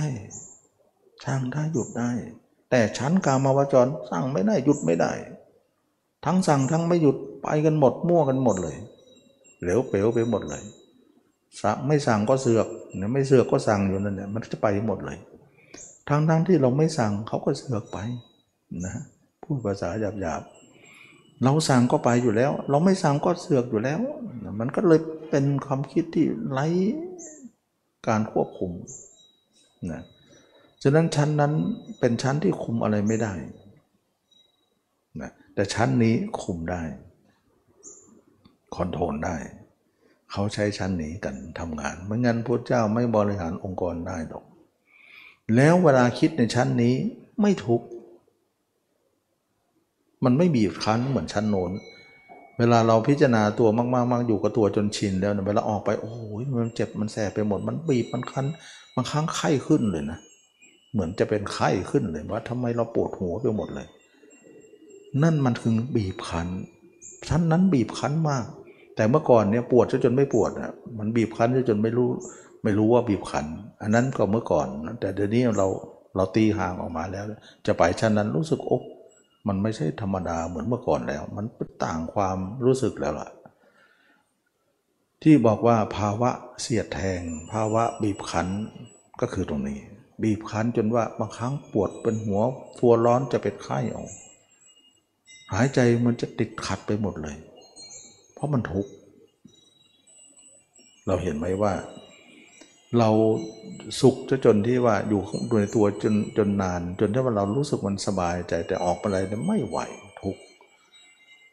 [1.24, 2.10] สั่งได้หยุดได้
[2.70, 5.12] แต่ชั้นกามาวจรสั่งไม่ได้หยุดไม่ได้
[6.24, 8.76] ทั้งสั่งทั้งไม่หยุดไปกันหมดมั่วกันหมดเลย
[9.62, 10.62] เหลวเป๋วไปหมดเลย
[11.60, 12.66] สั่งไม่สั่งก็เสือก
[12.96, 15.18] เนี่ยไม่เสือกก็สั่งอยู่นั่นเนี่ยมันจะไปหมดเลย
[16.08, 17.98] ทั้งทั้งที่เราไม่สั่งเขาก็เสือกไป
[18.84, 18.94] นะ
[19.42, 20.42] พูดภาษาหยาบหยาบ
[21.44, 24.00] เราสั่งก็ไปอยู่แล้ว เราไม่สั่งก็เสือกอยู่แล้ว
[24.60, 25.00] มันก็เลย
[25.30, 26.66] เป็นความคิดที่ไร้
[28.08, 28.72] การควบคุม
[29.92, 30.02] นะ
[30.82, 31.52] ฉะนั้นชั้นนั้น
[32.00, 33.34] เป็นชั้นที่คุมอะไรไม่ได้
[35.20, 36.82] นะแต่ชั้นนี้คุมได้
[38.74, 39.36] คอนโทรลได้
[40.32, 44.44] เขาใช้ชั้นนี้กันทำงานไม่งั้นพระเจ้าไม่บริหารองค์กรได้หรอก
[45.56, 46.94] แล้วเวลาคิดในชั้นนี้
[47.40, 47.82] ไม่ทุก
[50.24, 51.72] มันไม่บีบคั้นเหมือนชั้นโน้น
[52.58, 58.46] เวลาเราพิจารณาตัวมากๆมากอยู่กับตัวจนชินแล้วเวลาออกไปโอ้ยมันเจ็บมันแสบไปหมดมันบีบมันคั้น
[58.94, 60.18] บางครั้งไข้ขึ้นเลยนะ
[60.92, 63.88] เหมือนจะเป็นไข้ขึ้นเลยว่าทำไมเราปวดหัวไปหมดเลย
[65.22, 66.48] นั่นมันคือบีบคั้น
[67.28, 68.44] ชั้นนั้นบีบคั้นมาก
[68.96, 72.08] แต่เมื่อก่อนเนี่ยปวดจนไม่ปวดอะมันบีบคั้นจนไม่รู้
[72.62, 73.46] ไม่รู้ว่าบีบคั้น
[73.82, 74.66] อันนั้นก็เมื่อก่อน
[75.00, 75.66] แต่เดี๋ยวนี้เรา
[76.16, 77.24] เราตีห่างออกมาแล้ว
[77.66, 78.82] จะไปชั้นนั้นรู้สึกอก
[79.48, 81.46] มันไม่ใช่ธรรมดาเหมือนเมื่อก่อนแล้ว มัน
[81.84, 83.28] ต่างความรู้สึกแล้วล่ะ
[85.22, 86.30] ที่บอกว่าภาวะ
[86.60, 87.22] เสียดแทง
[87.52, 88.48] ภาวะบีบคั้น
[89.20, 89.80] ก็คือตรงนี้
[90.22, 92.40] บีบคั้นจนว่าบางครั้งปวดเป็นหัว
[92.78, 94.10] ฟัวร้อนจะเป็นไข้ออก
[95.52, 97.36] หายใจมันจะติดขัดไปหมดเลย
[98.34, 98.90] เพราะมันทุกข์
[101.06, 101.72] เราเห็นไหมว่า
[102.98, 103.10] เรา
[104.00, 105.20] สุขจะจนที่ว่าอยู่
[105.60, 109.78] ในตัวจนจนนาน จนที่ว่าเรารู้สึกมันสบายใจแต่ออกไปอะไรเนี่ยไม่ไหว
[110.22, 110.40] ทุกข์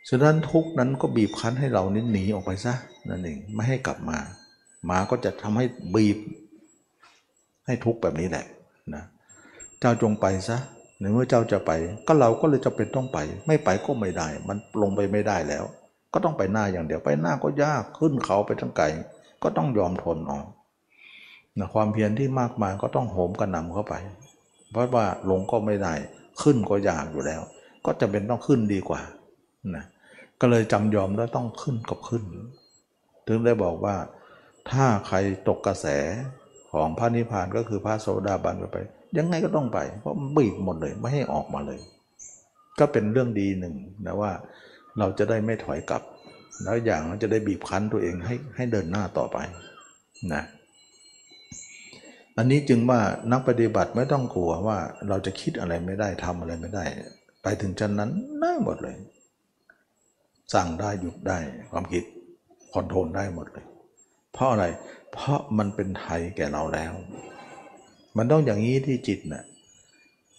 [0.09, 2.73] ฉะนั้นทุกข์นั้นก็บีบคั้นให้เรานี่หนีออกไปซะ
[3.09, 4.17] นั่นเองไม่ให้กลับมา
[4.89, 6.17] มาก็จะทำให้บีบ
[7.65, 8.45] ให้ทุกข์แบบนี้แหละ
[8.93, 9.03] นะ
[9.79, 10.57] เจ้าจงไปซะ
[10.99, 11.71] ในเมื่อเจ้าจะไป
[12.07, 13.17] ก็เราก็เลยจะเป็นต้องไป
[13.47, 15.63] ไม่ไปก็ไม่ได้ มันลงไปไม่ได้แล้ว
[16.13, 18.85] ก็ต้องไปหน้าอย่างเดียวไปหน้าก็ยากขึ้นเขาไปทั้งไกล
[19.43, 20.39] ก็ต้องยอมทนเอา
[21.59, 23.93] นะความเพียรที่มากมายก็ต้องโหมกระนำเข้าไป
[24.71, 25.93] เพราะว่าลงก็ไม่ได้
[26.41, 27.41] ขึ้นก็ยากอยู่แล้ว
[27.85, 29.01] ก็จะเป็นต้องขึ้นดีกว่า
[29.75, 29.85] นะ
[30.41, 32.23] ก็เลยจำยอมแล้วต้องขึ้นกับขึ้น
[33.27, 33.95] ถึงได้บอกว่า
[34.69, 35.17] ถ้าใคร
[35.47, 35.85] ตกกระแส
[36.75, 38.77] ของพระนิพพานก็คือพระโสดาบันไป
[39.17, 41.79] ยังไงก็ต้องไป เพราะบีบหมดเลยไม่ให้ออกมาเลย
[42.79, 44.31] ก็เป็นเรื่องดีหนึ่งนะว่า
[44.99, 46.03] เราจะได้ไม่ถอยกลับ
[46.63, 49.37] แล้วอย่างเราจะได้บีบคั้นตัวเองให้ให้เดินหน้าต่อไป
[50.33, 50.43] นะ
[52.37, 52.99] อันนี้จึงว่า
[53.31, 54.77] นักปฏิบัติไม่ต้องกลัวว่า
[55.09, 56.83] เราจะคิดอะไรไม่ได้ทำอะไรไม่ได้
[57.43, 58.11] ไปถึงชั้นนั้น
[58.41, 58.95] ได้หมดเลย
[60.53, 61.37] สั่งได้หยุดได้
[61.71, 62.03] ความคิด
[62.73, 63.65] คอนโทรลได้หมดเลย
[64.33, 64.65] เพราะอะไร
[65.13, 66.93] เพราะมันเป็นไทยแก่เราแล้ว
[68.17, 69.43] มันต้องอย่างนี้ที่จิตนะ่ะ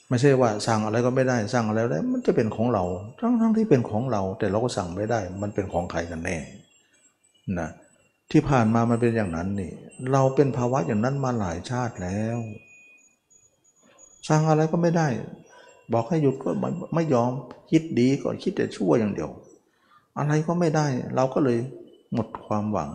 [0.08, 2.84] ไม่ใช่ว่าสั่งอะไรก็ไม่ได้สั่งอะไรได้วมันจะเป็นของเรา
[3.20, 6.38] ทั้งทั้งที่เป็นของเรา แต่เราก็สั่งไม่ได้ มันเป็นของใครกันแน่
[7.60, 7.68] นะ
[8.30, 9.72] ที่ผ่านมามันเป็นอย่างนั้นนี่
[10.12, 12.38] เราเป็นภาวะอย่างนั้นมาหลายชาติแล้ว
[14.28, 15.08] สั่งอะไรก็ไม่ได้
[15.92, 17.30] บอกให้หยุดก็ไม่ไม่ยอม
[17.70, 19.30] คิดดีก็คิดแต่ชั่วอย่างเดียว
[20.18, 20.86] อะไรก็ไม่ได้
[21.16, 21.58] เราก็เลย
[22.12, 22.90] หมดความหวัง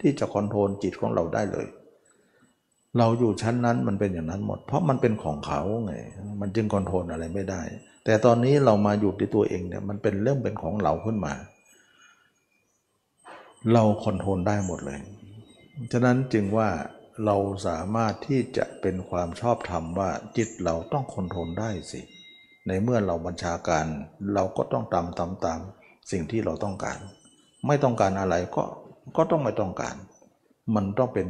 [0.00, 1.66] ที่จะคอนโทรลจิตของเราได้เลย
[2.98, 5.94] เราอยู่ชั้นนั้นมันเป็นอย่างนั้นหมด เพราะมันเป็นของเขาไง
[6.40, 7.62] มันจึงคอนโทรลอะไรไม่ได้
[8.04, 11.34] แต่ตอนนี้เรามาอยู่ที่ตัวเองเนี่ยมันเป็นเรื่องเป็นของเราขึ้นมา
[13.72, 15.00] เราคอนโทรลได้หมดเลย
[15.92, 16.68] ฉะนั้นจึงว่า
[17.24, 17.36] เรา
[17.66, 22.00] สามารถที่จะเป็นความชอบธรรมว่าจิตเราต้องคอนโทรลได้สิ
[22.66, 23.86] ในเมื่อเราบัญชาการ
[24.34, 25.60] เราก็ต้องตามตามตาม
[26.10, 26.98] สิ่งที่เราต้องการ
[27.66, 28.64] ไม่ต้องการอะไรก็
[29.16, 29.96] ก็ต้องไม่ต้องการ
[30.74, 31.28] มันต้องเป็น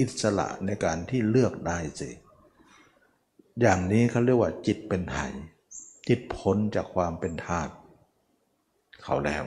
[0.00, 2.10] อิสระในการที่เลือกได้สิ
[3.60, 5.32] อย่างนี้เขาเรียกว่าจิตเป็นไทย
[6.08, 7.68] จิตพ้นจากความเป็นทาส
[9.04, 9.44] เขาแล้ว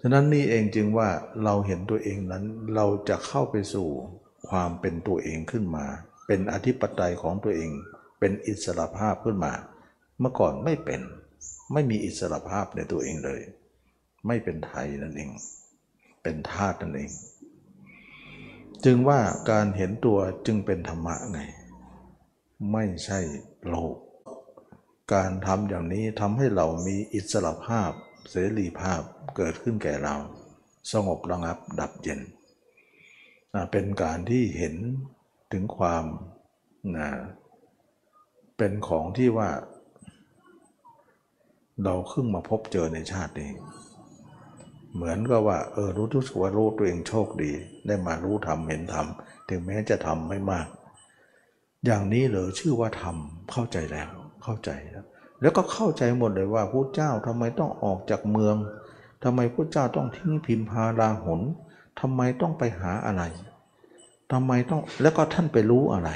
[0.00, 1.08] ฉะนั้นนี่เองจึงว่า
[1.44, 3.88] เราเห็นตัวเองนั้นเราจะเข้าไปสู่
[4.48, 5.86] ความเป็นตัวเองขึ้นมา
[6.26, 7.70] เป็นอธิปไตยของตัวเอง
[8.18, 9.52] เป็นอิสระภาพขึ้นมา
[10.20, 11.00] เมื่อก่อนไม่เป็น
[11.72, 13.40] ไม่มีอิสระภาพในตัวเองเลย
[14.26, 15.30] ไม่เป็นไทยนั่นเอง
[16.28, 17.12] เป็นทาสนั่นเอง
[18.84, 19.20] จึงว่า
[19.50, 21.40] การเห็นตัวจึงเป็นธรรมะไง
[22.72, 23.20] ไม่ใช่
[23.68, 23.96] โลก
[25.14, 27.90] การทำอย่างนี้ทำให้เรามีอิสระภาพ
[28.30, 29.02] เสรีภาพ
[29.36, 30.16] เกิดขึ้นแก่เรา
[30.92, 32.20] สงบระงับดับเย็น
[33.72, 34.74] เป็นการที่เห็น
[35.52, 36.04] ถึงความ
[36.96, 37.08] นะ
[38.56, 39.50] เป็นของที่ว่า
[41.84, 43.54] เราขึ้นมาพบเจอในชาติเอง
[44.94, 47.50] เหมือนกับว่าเออรู้ทุกสว่ารู้ตัวเองโชคดี
[47.86, 50.66] ได้มารู้ทำเห็นทำถึงแม้จะทำไม่มาก
[51.84, 54.08] อย่างนี้เลยชื่อว่าทำเข้าใจแล้ว
[54.44, 55.04] เข้าใจแล้ว
[55.40, 58.56] แล้วก็เข้าใจหมดเลยว่าพระเจ้าทำไมต้องออกจากเมือง
[59.24, 61.40] ทำไมพระเจ้าต้องทิ้งพิมพาลาหน
[62.00, 63.22] ทำไมต้องไปหาอะไร
[64.32, 66.10] ทำไมต้องแล้วก็ท่านไปรู้อะไร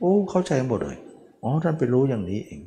[0.00, 0.98] โอ้เข้าใจหมดเลย
[1.42, 2.60] อ๋อท่านไปรู้อย่างนี้เอง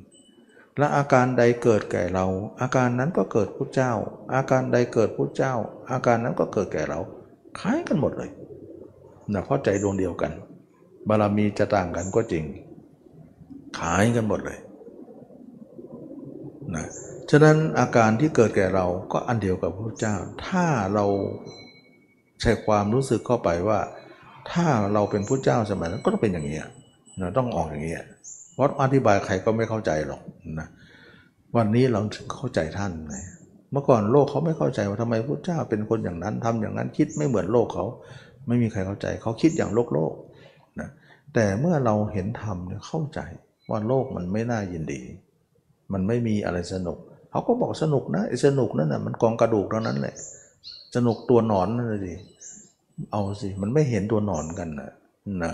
[0.78, 2.26] และอาการใดเกิดแก่เรา
[2.62, 3.94] อาการนั้นก็เกิดพุทธเจ้า
[4.36, 5.54] อาการใดเกิดพุทธเจ้า
[5.92, 7.00] อาการนั้นก็เกิดแก่เรา
[7.60, 8.32] คล้ายกันหมดเลย
[9.34, 10.32] นะเพราะใจดวงเดียวกัน
[11.08, 12.44] บารมีจะต่างกันก็จริง
[13.78, 14.60] คล้ายกันหมดเลย
[16.76, 16.86] นะ
[17.30, 20.16] ฉะนั้นอาการที่เกิดแก่เราก็อันเดียวกับพระเจ้า
[20.48, 21.06] ถ้าเรา
[22.42, 23.80] ใช้ความรู้สึกเข้าไปว่า
[24.52, 26.60] ถ้าเราเป็นพระเจ้าสมัยนั้นก็ต้องเป็นอย่างนี้
[27.22, 27.96] นะต้องออกอย่างนี้
[28.54, 30.22] เพราะอธิบายใครก็ไม่เข้าใจหรอก
[30.60, 30.68] นะ
[31.56, 33.18] วันนี้เราถึงเข้าใจท่านไง
[33.72, 37.86] เมื่อก่อนโลกเขาไม่เข้าใจว่าทำไมพระเจ้าเป็นคนอย่างนั้นทำอย่างนั้นคิดไม่เหมือนโลกเขา
[38.48, 40.14] ไม่มีใครเข้าใจเขาคิดอย่างโลกโลก
[40.80, 40.90] นะ
[41.34, 43.20] แต่เมื่อเราเห็นธรรมเนี่ยเข้าใจ
[43.70, 45.02] ว่าโลกมันไม่น่ายินดี
[45.94, 46.98] มันไม่มีอะไรสนุก
[47.32, 50.16] เขาก็บอกสนุกนะไอ้สนุกนั่นน่ะมันกองกระดูกเท่านั้นแหละ
[50.96, 52.18] สนุกตัวหนอนนั่นเลย
[53.12, 54.92] เอาสิมันไม่เห็นตัวหนอนกันนะ
[55.44, 55.54] นะ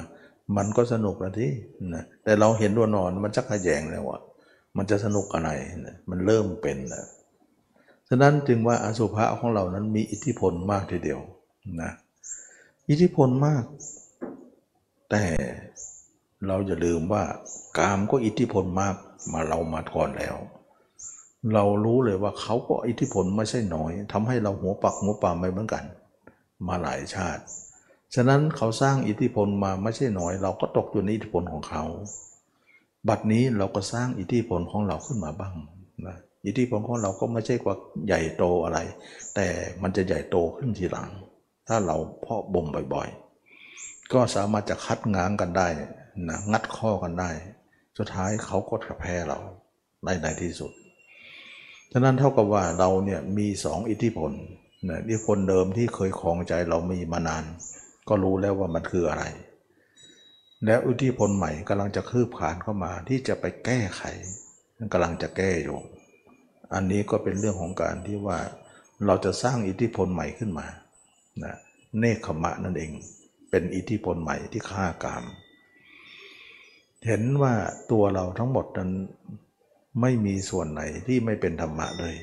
[0.58, 1.52] มันก็สนุกนะที่
[1.96, 4.22] นะแต่เราเห็นตัวนอนมันชักขยงแล้วอะ
[4.78, 5.50] มันจะสนุกอะไร
[5.86, 7.08] นมันเริ่มเป็นแล้ว
[8.10, 11.20] ฉะนั้นจึงว่าอสุภะของเรานั้นมีอิทธิพลมากทีเดียว
[11.82, 11.92] นะ
[12.90, 13.64] อิทธิพลมาก
[15.12, 15.24] แต่
[16.48, 17.24] เราอย่าลืมว่า
[17.78, 18.96] กามก็อิทธิพลมาก
[19.34, 20.36] มาเรามาก่อนแล้ว
[21.54, 25.84] เรารู้เลยว่าเขาก็อิทธิพลไม่ใช่น้อยทำให้เราหัวปักหัวปามไปเหมือนกัน
[26.68, 27.44] มาหลายชาติ
[28.16, 31.84] ฉะนั้นเขาสร้างอิทธิพลมาไม่ใช่น้อย เราก็ตกอยู่ในอิทธิพลของเขา
[33.08, 35.54] บัดนี้เราก็สร้างอิทธิพลของเราขึ้นมาบ้าง
[36.08, 37.76] นะอิทธิพลของเราก็ไม่ใช่ว่า
[38.08, 38.80] ใหญ่โตอะไร
[39.36, 39.48] แต่
[39.82, 41.10] มันจะใหญ่โตขึ้นทีหลัง
[41.68, 45.68] ถ้าเราเพาะบ่มบ่อยๆ ก็สามารถจะคัดง้างกันได้
[46.30, 47.30] นะงัดข้อกันได้
[47.98, 49.40] สุดท้ายเขาก็แพ้เรา
[50.04, 50.72] ในในที่สุด
[51.92, 54.32] ฉะนั้นเท่ากับว่าเราเนี่ยมีสองอิทธิพล
[54.90, 57.44] นะอิทธิพลเดิมที่เคยคลองใจเรามีมานาน
[58.10, 59.24] ก็รู้แล้วว่ามันคืออะไร
[60.66, 64.04] แล้วอิทธิพลใหม่กำลังจะคืบคลานเข้ามาที่จะไปแก้ไข
[64.94, 65.80] กำลังจะแก้อยู่
[66.74, 68.40] อันนี้ก็เป็นเรื่องของการที่ว่า
[69.06, 70.68] เราจะสร้างอิทธิพลใหม่ขึ้นมา
[71.44, 71.56] นะ
[72.00, 72.92] เนคขมะนั่นเอง
[73.50, 75.24] เป็นอิทธิพลใหม่ที่ฆ่ากาม
[77.06, 77.54] เห็นว่า
[77.92, 78.92] ตัวเราทั้งหมดนั้น
[80.02, 82.16] ไม่มีส่วนไหนที่ไม่เป็นธรรมะเลย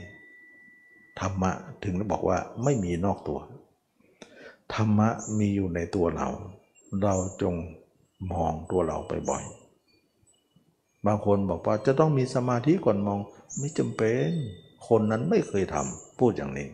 [1.21, 1.51] ธรรมะ
[1.85, 3.39] ถึงบอกว่าไม่มีนอกตัว
[4.75, 5.09] ธรรมะ
[5.39, 6.29] มีอยู่ในตัวเรา
[7.03, 7.55] เราจง
[8.33, 9.45] มองตัวเราไปบ่อย
[11.07, 13.19] บางคนบอกว่าจะต้องมีสมาธิก่อนมอง
[13.59, 14.29] ไม่จำเป็น
[14.89, 16.69] คนนั้นไม่เคยทำพูดอย่างนี้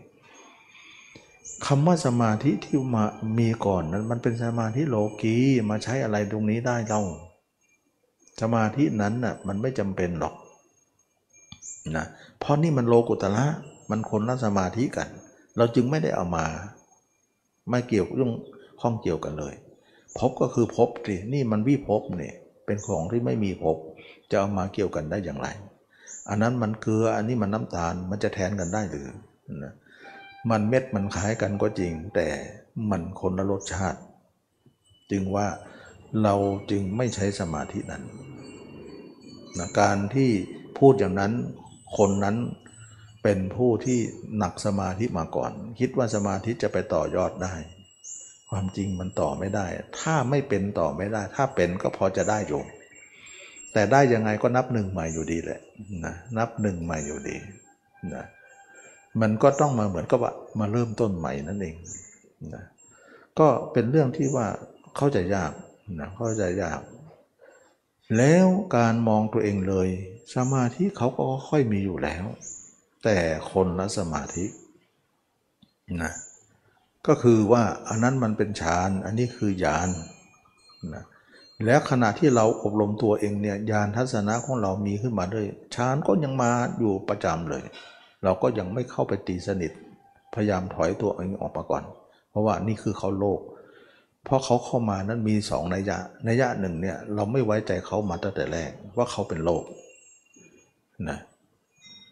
[1.67, 3.05] คำว่าสมาธิที่มา
[3.39, 5.37] มีก่อนนั้นมันเป็นสมาธิโลกี
[5.71, 7.03] มาใช้อะไรตรงนี้ได้เล่า
[8.41, 10.35] สมาธินั้นน่ะมันไม่จำเป็นหรอก
[11.97, 12.07] นะ
[12.39, 13.47] เพราะนี่มันโลกุตละ
[13.91, 15.09] มันคนละสมาธิกัน
[15.57, 16.45] เราจึงไม่ได้เอามา
[17.71, 18.33] ไม่เกี่ยวเรื่อง
[18.81, 19.55] ข้องเกี่ยวกันเลย
[20.19, 22.35] พบก็คือพบสินี่มันวิภพเนี่ย
[22.67, 23.77] เป็นของที่ไม่มีพบ
[24.31, 25.49] จะเอามาเกี่ยวกันได้อย่างไร
[26.29, 29.09] อันนั้นมันเกลืออันนี้มันน้ำตาลมันจะแทนกันได้หรือ
[29.65, 29.75] นะ
[30.51, 32.29] มันเม็ดมันคล้ายกันก็จริง แต่
[32.91, 34.01] มันคนละรสชาติ
[35.11, 35.47] จึงว่า
[36.23, 36.35] เรา
[36.71, 38.03] จึงไม่ใช้สมาธินั้น
[39.59, 40.31] นะการที่
[40.79, 41.33] พูดอย่างนั้น
[41.99, 42.37] คนนั้น
[43.23, 43.99] เป็นผู้ที่
[44.39, 47.55] หนักสมาธิมาก่อน คิดว่าสมาธิจะไปต่อยอดได้
[48.53, 49.67] ความจริงมันต่อไม่ได้
[50.01, 52.63] ถ้าไม่เป็นต่อไม่ได้ ถ้าเป็นก็พอจะได้อยู่
[53.73, 55.61] แต่ได้ยังไงก็นับหนึ่งใหม่อยู่ดีแหละ
[56.05, 57.37] นะนับหนึ่งใหม่อยู่ดี
[58.15, 58.25] นะ
[59.21, 61.77] มันก็ต้องมาเหมือนกับว่ามาเริ่มต้นใหม่นั่นเอง
[62.55, 62.65] นะ
[63.39, 64.47] ก็เป็นเรื่องที่ว่า
[64.97, 65.53] เข้าใจยาก
[66.01, 66.81] นะเข้าใจยาก
[68.17, 68.47] แล้ว
[68.77, 69.89] การมองตัวเองเลย
[70.35, 72.25] สมาธิเขาก็ค่อยมีอยู่แล้ว
[73.05, 73.17] แต่
[73.53, 74.45] คนละสมาธิ
[76.03, 76.13] นะ
[77.07, 79.89] ก็คือว่าอันนั้นมันเป็นฌานอันนี้คือญาณ
[80.95, 81.05] นะ
[81.67, 87.65] แล้วขณะที่เราอบรมตัวเองเนี่ยญาณทัศนะของเรามีขึ้นมาด้วยฌานก็ยังมาอยู่ประจำเลย
[88.25, 89.73] เราก็ยังไม่เข้าไปตีสนิท
[90.35, 91.85] พยายามถอยตัวเองออกมาก่อน
[92.31, 93.41] เพราะว่านี่คือเขาโลก
[94.25, 95.99] เพราะเขาเข้ามานั้นมีสองนัยยะ
[96.29, 99.65] นัยยะหนึ่งเนี่ยเราไม่ไว้ใจเขามาตั้งแต่แรกว่าเขาเป็นโลก
[101.09, 101.19] นะ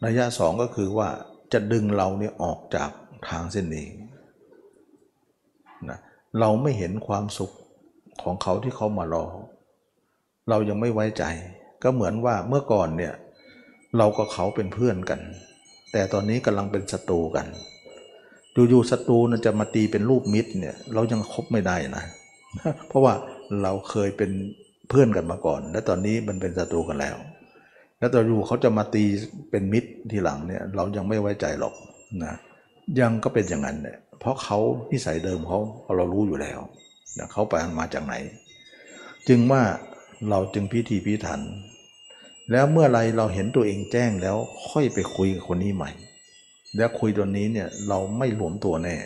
[0.04, 1.08] นัยยะสองก็คือว่า
[1.52, 2.90] จะดึงเราเนี่ยออกจาก
[3.28, 3.86] ทางเส้นนี้
[6.38, 7.52] เราไม่เห็นความสุข
[8.22, 9.24] ของเขาที่เขามารอ
[10.48, 11.24] เรายังไม่ไว้ใจ
[11.82, 13.14] ก็เหมือนว่าเมื่อก่อนเนี่ย
[13.96, 15.20] เรากับเขาเป็นเพื่อนกัน
[15.92, 17.46] แต่ตอนนี้กำลังเป็นศัตรูกัน
[18.68, 22.04] อยู่ๆศัตรูนะจะมาตีเป็นรูปมิตรเนี่ยเรายังคบไม่ได้นะ
[22.88, 23.14] เพราะว่า
[23.62, 24.30] เราเคยเป็น
[24.88, 27.16] เพื่อนกันมาก่อน และตอนนี้มันเป็นศัตรูกันแล้ว
[27.98, 29.04] แล้วตอนอยู่เขาจะมาตี
[29.50, 31.74] เป็นมิตรทีหลังเนี่ยเรายังไม่ไว้ใจหรอก
[32.24, 32.34] นะ
[33.00, 34.58] ยังก็เป็นอย่างนั้นเนี่ย เพราะเขา
[34.90, 35.58] นิสัยเดิมเขา
[35.96, 36.60] เรารู้อยู่แล้ว
[37.32, 38.14] เขาไปมาจากไหน
[39.28, 39.62] จึงว่า
[40.30, 41.40] เราจึงพิธีพิถัน
[42.50, 44.36] แล้วเมื่อไรเราเห็นตัวเองแจ้งแล้ว
[44.68, 45.90] ค่อยไปคุยกับคนนี้ใหม่
[46.76, 48.96] แล้วคุยตัวนี้เนี่ยเราไม่หลวมตัวแน่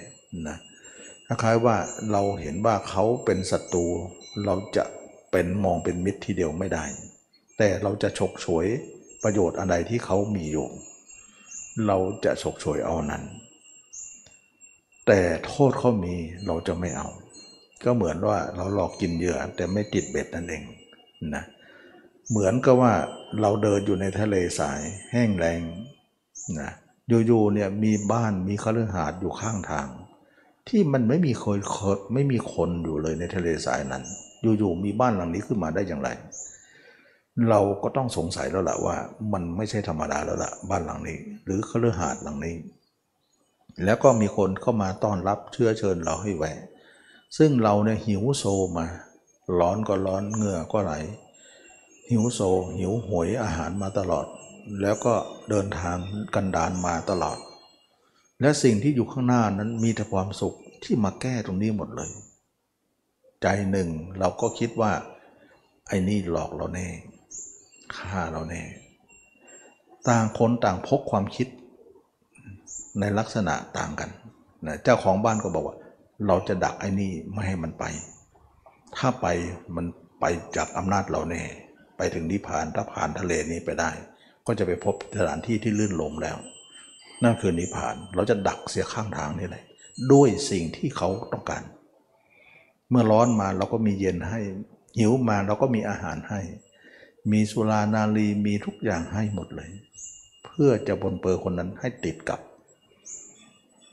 [0.48, 0.56] นะ
[1.26, 1.76] คล้ายว่า
[2.12, 3.86] เราเห็นว่าเขาเป็นศัตรู
[4.44, 4.84] เราจะ
[5.30, 6.84] เป็นมองเป็นมิตรทีเดียวไม่ได้
[7.58, 8.66] แต่เราจะฉกฉวย
[9.22, 10.68] ประโยชน์อะไรที่เขามีอยู่
[11.86, 13.22] เราจะฉกฉวยเอานั้น
[15.06, 16.14] แต่โทษเขามี
[16.46, 17.08] เราจะไม่เอา
[17.84, 20.62] ก็เหมือนว่าเราหลอกกินเหยื่อแต่ไม่ติดเบ็ดนั่นเอง
[21.34, 21.44] นะ
[22.30, 22.92] เหมือนกับว่า
[23.40, 24.80] เราเดินอยู่ในทะเลสาย
[25.12, 25.60] แห้งแรง
[26.60, 26.70] นะ
[27.26, 29.88] อยู่ๆเนี่ยมีบ้านมีคฤหาสน์อยู่ข้างทาง
[30.68, 31.58] ที่มันไม่มีคน
[32.14, 34.04] ไม่มีคนอยู่เลยในทะเลสายนั้น
[34.58, 36.08] อยู่ๆมีบ้านหลังนี้ขึ้นมาได้อย่างไร
[37.50, 38.96] เราก็ต้องสงสัยแล้วล่ะว่า
[39.32, 42.54] มันไม่ใช่ธรรมดาแล้วล่ะบ้านหลังนี้ หรือคฤหาสน์หลังนี้
[43.84, 46.58] แล้วก็มีคนเข้ามาต้อนรับเชื้อเชิญเราให้แวะ
[47.36, 48.44] ซึ่งเราเนี่ยหิวโซ
[48.76, 48.86] มา
[49.58, 50.92] ร้อนก็ร้อนเหงื่อก็ไหล
[52.10, 52.40] หิวโซ
[52.78, 54.26] หิวหวยอาหารมาตลอด
[54.80, 55.14] แล้วก็
[55.50, 55.96] เดินทาง
[56.34, 57.38] กันดานมาตลอด
[58.40, 62.10] และสิ่งที่อยู่ข้างหน้านั้นมีแต่ความสุขที่มาแก้ตรงนี้หมดเลย
[63.42, 63.88] ใจหนึ่ง
[64.18, 64.92] เราก็คิดว่า
[65.88, 66.88] ไอ้นี่หลอกเราแน่
[67.96, 68.62] ฆ่าเราแน่
[70.08, 71.48] ต่างคนต่างพกความคิด
[73.00, 74.10] ในลักษณะต่างกัน
[74.66, 75.76] นะเจ้าของบ้านก็บอกว่า
[76.26, 77.84] เราจะดักไอ้นี่ไม่ให้มันไป
[78.96, 79.26] ถ้าไป
[79.76, 79.86] มัน
[80.20, 80.24] ไป
[80.56, 81.42] จากอำนาจเราแน่
[81.96, 83.90] ไปถึงนิพพานถ้าผ่านทะเลนี้ไปได้
[84.46, 86.36] ก็จะไปพบสถานที่ที่ลื่นลมแล้ว
[87.22, 89.64] นั่นคือนิพพาน เราจะดักเสียข้างทางนี่เลย
[90.12, 91.62] ด้วยสิ่งที่เขาต้องการ
[92.90, 94.40] เมื่อร้อนมาเราก็มีเย็นให้
[94.98, 96.40] หิวมาเราก็มีอาหารให้
[97.32, 99.70] มีสุรานารีมีทุกอย่างให้หมดเลย
[100.44, 102.40] เพื่อจะบนเปอร์คนนั้นให้ติดกับ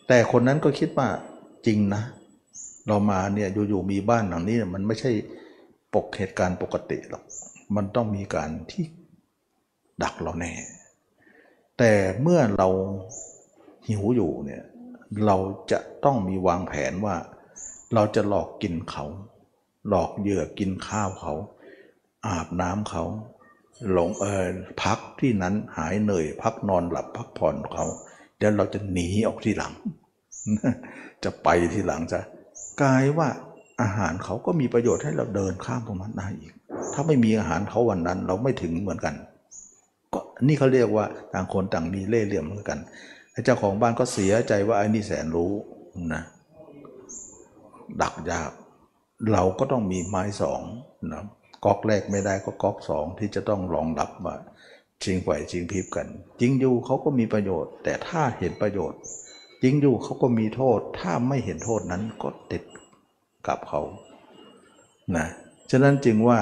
[0.07, 1.07] แต่คนนั้นก็คิดว่า
[1.65, 2.03] จริงนะ
[2.87, 5.11] เรามาเนี่ยอยู่ๆมีบ้านหลังนี้มันไม่ใช่
[5.93, 7.23] ปกเหตุการณ์ปกติหรอก
[7.75, 8.85] มันต้องมีการที่
[10.03, 10.53] ดักเราแน่
[11.77, 12.69] แต่เมื่อเรา
[13.87, 14.63] หิวอยู่เนี่ย
[15.25, 15.37] เรา
[15.71, 17.15] จะต้องมีวางแผนว่า
[17.93, 19.05] เราจะหลอกกินเขา
[19.89, 21.33] หลอกเหยื่อกินข้าวเขา
[22.27, 23.03] อาบน้ำเขา
[23.91, 24.47] หลงเออ
[24.81, 27.85] พักที่นั้นหายเหนื่อย พักนอนหลับพักผ่อนเขา
[28.41, 29.73] เดี๋ยวเราจะหนีออกที่หลัง
[31.23, 32.19] จะไปที่หลังจะ
[32.81, 33.27] กลายว่า
[33.81, 36.53] อาหารเขาก็มีประโยชน์ให้เราเดินข้ามตรงนั้นได้อีก
[36.93, 39.15] ถ้าไม่มีอาหารเขาวันนั้น เราไม่ถึงเหมือนกัน
[40.13, 42.79] ก็นี่เขาเรียกว่าต่างคนต่างมีเล่ห์เหลี่ยมเหมือนกัน
[43.31, 45.51] ไอ้เจ้าของบ้านก็เสียใจว่าไอ้นี่แสนรู้
[46.13, 46.23] นะ
[48.01, 48.51] ดักยาก
[49.31, 50.61] เราก็ต้องมีไม้สอง
[51.11, 51.23] นะ
[51.65, 54.35] ก๊อกแรกไม่ได้ก็ก๊อกสองที่จะต้องรองรับว่า
[55.03, 56.07] ชิงไหวชิงพริบกัน
[56.39, 58.99] จริงอยู่เขาก็มีประโยชน์ แต่ถ้าเห็นประโยชน์
[59.63, 62.63] จริงอยู่เขาก็มีโทษ ถ้าไม่เห็นโทษนั้นก็ติด
[63.47, 63.81] กับเขา
[65.15, 65.27] นะ
[65.71, 66.39] ฉะนั้นจึงว่า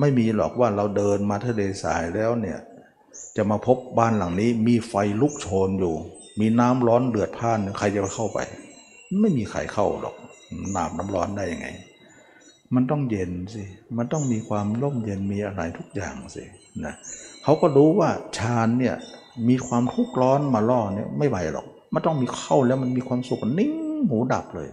[0.00, 2.58] ไม่มีหรอกว่าเราเดินมาทะเลทรายแล้วเนี่ย
[3.36, 5.94] จะมาพบบ้านหลังนี้ มีไฟลุกโชนอยู่
[6.40, 8.38] มีน้ำร้อนเดือดพ่านใครจะเข้าไป
[9.20, 10.16] ไม่มีใครเข้าหรอก
[10.76, 11.68] น้ำน้ำร้อนได้ยังไง
[12.74, 13.62] มันต้องเย็นสิ
[13.96, 16.44] มันต้องมีความร่มเย็นมีอะไรทุกอย่างสิ
[16.84, 18.96] นะเขาก็รู้ว่าฌานเนี่ย
[19.48, 23.72] มีความทุกข์ร้อนมาล่อเนี่ยไม่ไหวหรอก มันต้องมีเข้าแล้วมันมีความสุขนิ่ง
[24.08, 24.68] หูดับเลย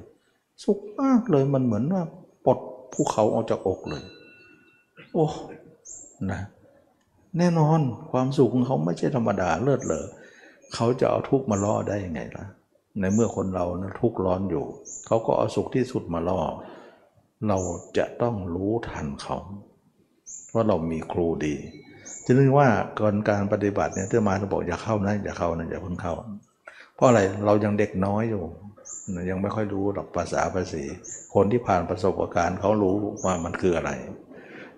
[0.64, 2.04] สุขมากเลยมันเหมือนว่า
[2.46, 2.60] ปลด
[2.94, 4.04] ภูเขาออกจากอกเลย
[5.14, 5.26] โอ้
[6.32, 6.42] นะ
[7.38, 7.80] แน่นอน
[8.12, 10.06] ความสุขของเขาไม่ใช่ธรรมดาเลิศเลย
[10.74, 12.46] เขาจะเอาทุกข์มาล่อได้ยังไงล่ะ
[13.00, 14.66] ในเมื่อคนเรานะทุกข์ร้อนอยู่
[15.08, 16.40] เขาก็เอาสุขที่สุดมาล่อ
[17.48, 17.58] เรา
[17.98, 19.38] จะต้องรู้ทันเขา
[20.54, 21.56] ว่าเรามีครูดี
[22.30, 22.70] จึงว่า
[23.00, 26.14] ก่อนการปฏิบัติเนี่ยเทือมาจะบอกอย่าเข้านะอย่าเข้านะอย่าเพิ่งเข้า
[26.96, 28.44] เพราะอะไรเรายังเด็กน้อยอยู่
[29.30, 30.84] ยังไม่ค่อยรู้หรอกภาษาภาษี
[31.34, 32.96] คนที่ผ่านประสบการณ์เขารู้
[33.26, 33.92] ว่ามันคืออะไร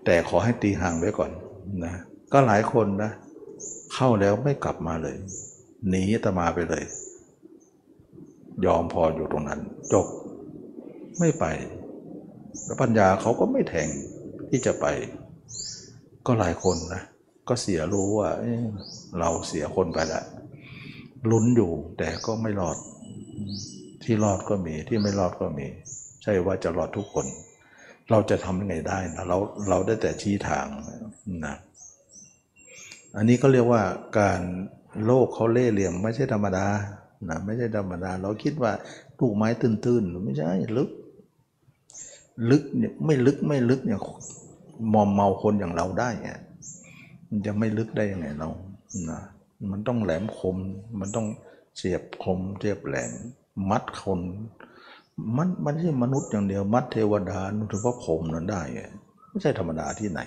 [0.06, 1.32] แต่ขอให้ตีห่างไว้ก่อน
[1.86, 1.94] นะ
[2.34, 3.12] ก็หลายคนนะ
[3.94, 5.16] เข้าแล้วไม่กลับมาเลย
[5.90, 6.84] หนีตมาไปเลย
[8.66, 9.60] ยอมพออยู่ตรงนั้น
[9.94, 10.08] จบ
[11.20, 11.46] ไม่ไป
[12.66, 13.90] แล้วปัญญาเขาก็ไม่แทง
[14.50, 14.86] ที่จะไป
[16.28, 17.02] ก็หลายคนนะ
[17.48, 20.26] ก็เสียรู้ว่าเเราเสียคนไปแล้ว
[21.32, 22.78] ลุ้นอยู่แต่ก็ไม่รอด
[24.04, 25.68] ที่รอดก็มีที่ไม่รอดก็มี
[26.24, 27.26] ใช่ว่าจะรอดทุกคน
[28.12, 29.38] เราจะทำยังไงได้นะเรา
[29.70, 30.66] เราได้แต่ชี้ทาง
[31.46, 31.56] นะ
[33.16, 33.82] อันนี้ก็เรียกว่า
[34.20, 34.42] การ
[35.06, 36.66] โลกเขาเล่เหลี่ยมไม่ใช่ธรรมดา
[37.30, 38.72] นะไม่ใช่ธรรมดา เราคิดว่า
[39.20, 40.90] ลูกไม้ตื้นๆ ไม่ใช่ลึก
[42.50, 44.00] ลึกเนี่ยไม่ลึกไม่ลึกเนี่ย
[44.94, 46.40] มอมเมาคนอย่างเราได้เนี่ย
[47.32, 48.50] มันจะไม่ลึกได้ยังไงเรา
[49.10, 49.22] นะ
[49.72, 50.58] มันต้องแหลมคม
[51.00, 51.28] มันต้อง
[51.78, 53.12] เสียบคมเสียบแหลม
[53.70, 54.20] มัดคน
[55.38, 57.40] มันมันไม่ใช่มนุษย์อย่างเดียว มัดเทวดา
[57.72, 58.62] ถึงพระพรมนั้นได้
[59.30, 60.20] ไม่ใช่ธรรมดาที่ไหน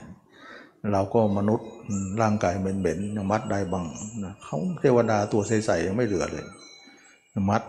[0.92, 1.68] เราก็มนุษย์
[2.22, 3.86] ร่างกายเหม็นๆยังมัดได้บ้าง
[4.24, 6.46] นะเขาเทวดาตัวใสๆยังไม่เหลือเลย
[7.50, 7.62] มัด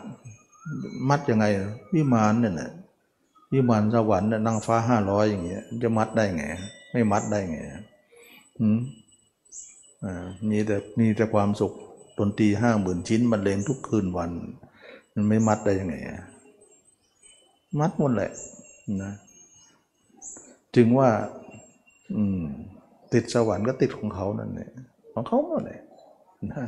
[1.10, 1.45] มัดยังไง
[1.94, 2.72] วิมานเนี่ยนะ
[3.53, 6.44] วิมานสวรรค์นั่งฟ้าห้าร้อยอย่างเงี้ยจะมัดได้ไง
[6.91, 7.57] ไม่มัดได้ไง
[8.60, 8.78] อืม
[10.49, 11.73] มีแต่มีแต่ความสุข
[12.18, 14.32] ดนตรีห้าหมื่นชิ้นบรรเลงทุกคืนวัน
[15.14, 15.95] มันไม่มัดได้ยังไง
[17.80, 18.32] มัดหมดแหละ
[19.03, 19.14] นะ
[20.76, 21.10] จึงว่า
[22.15, 22.41] อืม
[23.14, 24.69] ติดสวรรค์ก็ติดของเขานั่นแหละ
[25.14, 25.80] ของเขาหมดเลย
[26.52, 26.65] นะ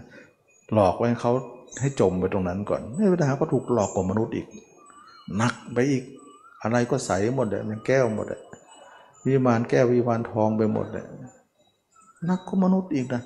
[0.74, 1.32] หลอกไว้เขา
[1.80, 4.48] ให้จมไปตรงนั้นก่อนไม่เวลาก็ถูกหลอกกว่ามนุษย์อีก
[5.38, 6.04] หนักไปอีก
[6.64, 8.42] อะไรก็ใสหมดเลยมันแก้วหมดเลย
[9.26, 11.06] วิมานแก้ววิมานทองไปหมดเลย
[12.30, 13.24] นักก็มนุษย์อีกนะ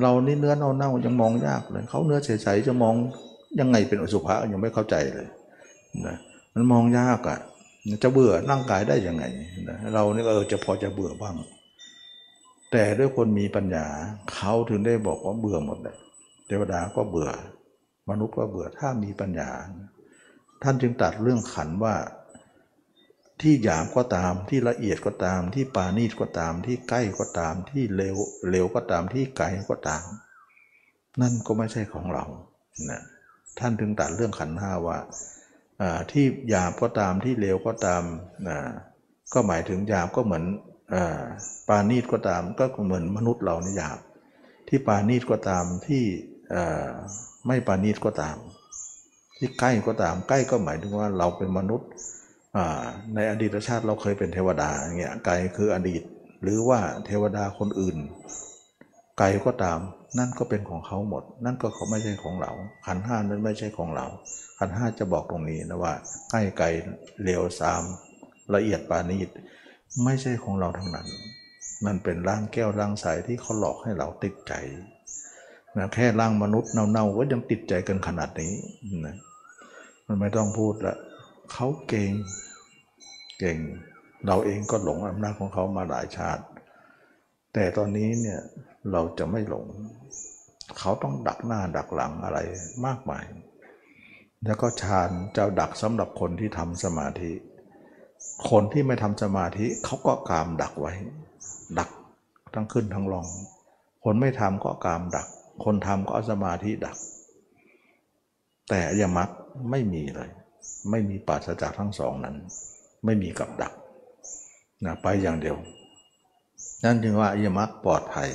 [0.00, 2.94] เรานี่เนื้อเน่าๆยังมองยากเลยเขาเนื้อใสๆจะมอง
[3.60, 5.28] ยังไงเป็นอสุภะยังไม่เข้าใจเลย
[6.06, 6.16] นะ
[6.54, 7.38] มันมองยากอะ่ะ
[8.02, 9.24] จะเบื่อร่างกายได้ยังไง
[9.68, 11.34] นะเรานี่เออจะพอจะเบื่อบ้าง
[12.70, 13.86] แต่ด้วยคนมีปัญญา
[14.34, 15.96] เขาถึงได้บอกว่าเบื่อหมดเลย
[16.46, 17.30] เทวดาก็เบื่อ
[18.10, 19.50] มนุษย์ก็เบื่อถ้ามีปัญญา
[20.62, 21.94] ท่านจึงตัดเรื่องขันว่า
[23.42, 28.16] ที่หยาบก็ตามที่ละเอียดก็ตาม ที่ปานีตก็ตาม ที่ใกล้ก็ตาม ที่เร็ว
[28.50, 30.04] เร็วก็ตามที่ไกลก็ตาม
[31.20, 32.24] นั่นก็ไม่ใช่ของเรา
[32.90, 33.02] นะ
[33.58, 34.98] ท่านถึงตัดเรื่องขันห้าว่า
[36.10, 38.02] ที่หยาบก็ตามที่เร็วก็ตาม
[39.34, 40.44] ก็หมายถึงหยาบก็เหมือน
[41.68, 43.98] ปานีตก็ตามก็เหมือนมนุษย์เรานี่หยาบ
[44.68, 46.04] ที่ปานีตก็ตามที่
[47.46, 48.36] ไม่ปานีตก็ตาม
[49.36, 51.88] ที่ใกล้ก็ตามใกล้ก็หมายถึงว่าเราเป็นมนุษย์
[53.14, 56.02] ในอดีตชาติเราเคยเป็นเทวดาอย่างเงี้ยไกลคืออดีต
[56.42, 57.96] หรือว่าเทวดาคนอื่น
[59.18, 59.78] ไกลก็ตาม
[60.18, 62.52] นั่นก็เป็นของเขาหมด นั่นก็เขาไม่ใช่ของเรา
[62.86, 64.06] ขันห้านั้นไม่ใช่ของเรา
[64.58, 65.92] ขันห้าจะบอกตรงนี้นะว่า
[66.30, 66.66] ใกล้ไกล
[67.24, 67.82] เร็วซาม
[68.54, 69.28] ละเอียดปานีต
[70.04, 71.08] ไม่ใช่ของเราทั้งนั้น
[71.86, 74.52] มันเป็นร่างแก้วร่างใสที่เขาหลอกให้เราติดใจ
[75.76, 78.52] นะแค่ร่างมนุษย์เน่าๆก็ยังติดใจกันขนาดนี้
[79.06, 79.16] นะ
[80.06, 80.96] มันไม่ต้องพูดละ
[81.52, 82.12] เขาเก่ง
[83.38, 83.58] เก่ง
[84.26, 86.44] เราเองก็หลงอำนาจของเขามาหลายชาติ
[87.52, 88.40] แต่ตอนนี้เนี่ย
[88.92, 89.66] เราจะไม่หลง
[90.78, 92.38] เขาต้องดักหน้าดักหลังอะไร
[92.86, 93.24] มากมาย
[94.44, 97.32] แล้วก็ฌานจะดักสำหรับคนที่ทำสมาธิ
[98.50, 100.92] คนที่ไม่ทำสมาธิเขาก็กามดักไว้
[101.78, 101.90] ดัก
[102.54, 103.26] ทั้งขึ้นทั้งลง
[104.04, 105.26] คนไม่ทำก็กามดัก
[105.64, 106.96] คนทำก็สมาธิดัก
[108.68, 109.28] แต่อยมัต
[109.70, 110.30] ไม่มีเลย
[110.90, 112.36] ไม่มีปราศจากทั้งสองนั้น
[113.04, 113.72] ไม่มีกับดัก
[114.84, 115.56] นะไปอย่างเดียว
[116.84, 118.30] นั่นจึงว่าอยมัตปลอดภัย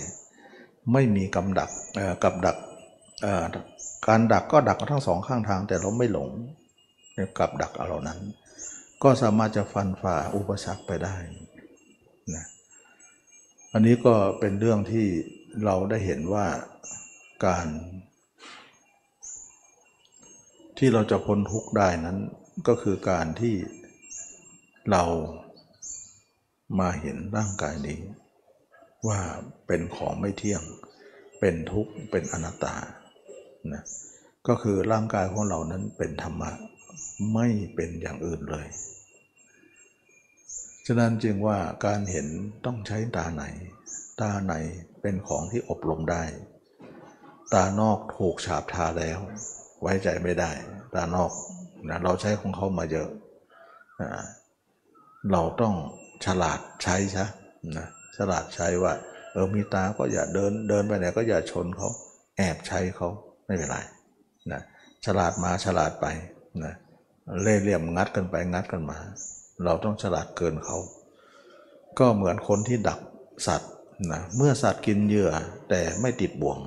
[0.93, 1.69] ไม่มีกำดัก
[2.23, 2.57] กับดัก
[4.07, 6.29] การดักก็ดักทั้งสองข้างทาง แต่เราไม่หลง
[7.39, 8.19] กับดักเหล่านั้น
[9.03, 11.15] ก็สามารถจะฟันฝ่าอุปสรรคไปได้
[12.35, 12.45] นะ
[13.73, 15.05] อันนี้ก็เป็นเรื่องที่
[15.65, 16.45] เราได้เห็นว่า
[17.45, 17.67] การ
[20.77, 22.17] ที่เราจะพ้นทุกข์ได้นั้น
[22.67, 23.55] ก็คือการที่
[24.91, 25.03] เรา
[26.79, 27.99] มาเห็นร่างกายนี้
[29.07, 29.19] ว่า
[29.67, 30.63] เป็นของไม่เที่ยง
[31.39, 32.75] เป็นทุกข์เป็นอนัตตา
[33.73, 33.83] นะ
[34.47, 36.51] ก็คือร่างกายของเรานั้นเป็นธรรมะ
[37.33, 38.67] ไม่เป็นอย่างอื่นเลย
[40.85, 42.27] ฉะนั้นจึงว่าการเห็น
[42.65, 43.43] ต้องใช้ตาไหน
[44.21, 44.53] ตาไหน
[45.01, 46.23] เป็นของที่อบรมได้
[47.53, 49.19] ตานอกถูกฉาบทาแล้ว
[49.81, 50.51] ไว้ใจไม่ได้
[50.93, 51.31] ตานอก
[51.89, 53.09] นะเราใช้ของเขามาเยอะ
[54.01, 54.09] นะ
[55.31, 55.73] เราต้อง
[56.25, 57.25] ฉลาดใช้ซะ
[57.77, 57.87] นะ
[58.17, 58.93] ฉลาดใช้ว่า
[59.31, 61.89] เออมีตาก็อย่าเดินเดินไปไหนก็อย่าชนเขา
[62.37, 63.09] แอบใช้เขา
[63.45, 63.77] ไม่เป็นไร
[64.51, 64.61] นะ
[65.05, 66.05] ฉลาดมาฉลาดไป
[66.63, 66.73] นะ
[67.41, 68.97] เล่เหลี่ยมงัดกันไปงัดกันมา
[69.63, 70.77] เราต้องฉลาดเกินเขา
[71.99, 72.99] ก็เหมือนคนที่ดัก
[73.47, 73.71] สัตว์
[74.11, 75.31] นะเมื่อสัตว์กินเหยื่อ
[75.69, 76.59] แต่ไม่ติดบ่วง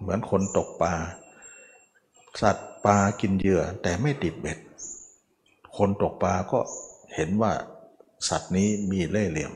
[0.00, 0.94] เหมือนคนตกปลา
[2.40, 4.58] สัตว์ปลากินเหยื่อแต่ไม่ติดเบ็ด
[5.76, 6.60] คนตกปลาก็
[7.14, 7.52] เห็นว่า
[8.28, 9.52] สัตว์นี้มีเล่เหลี่ยม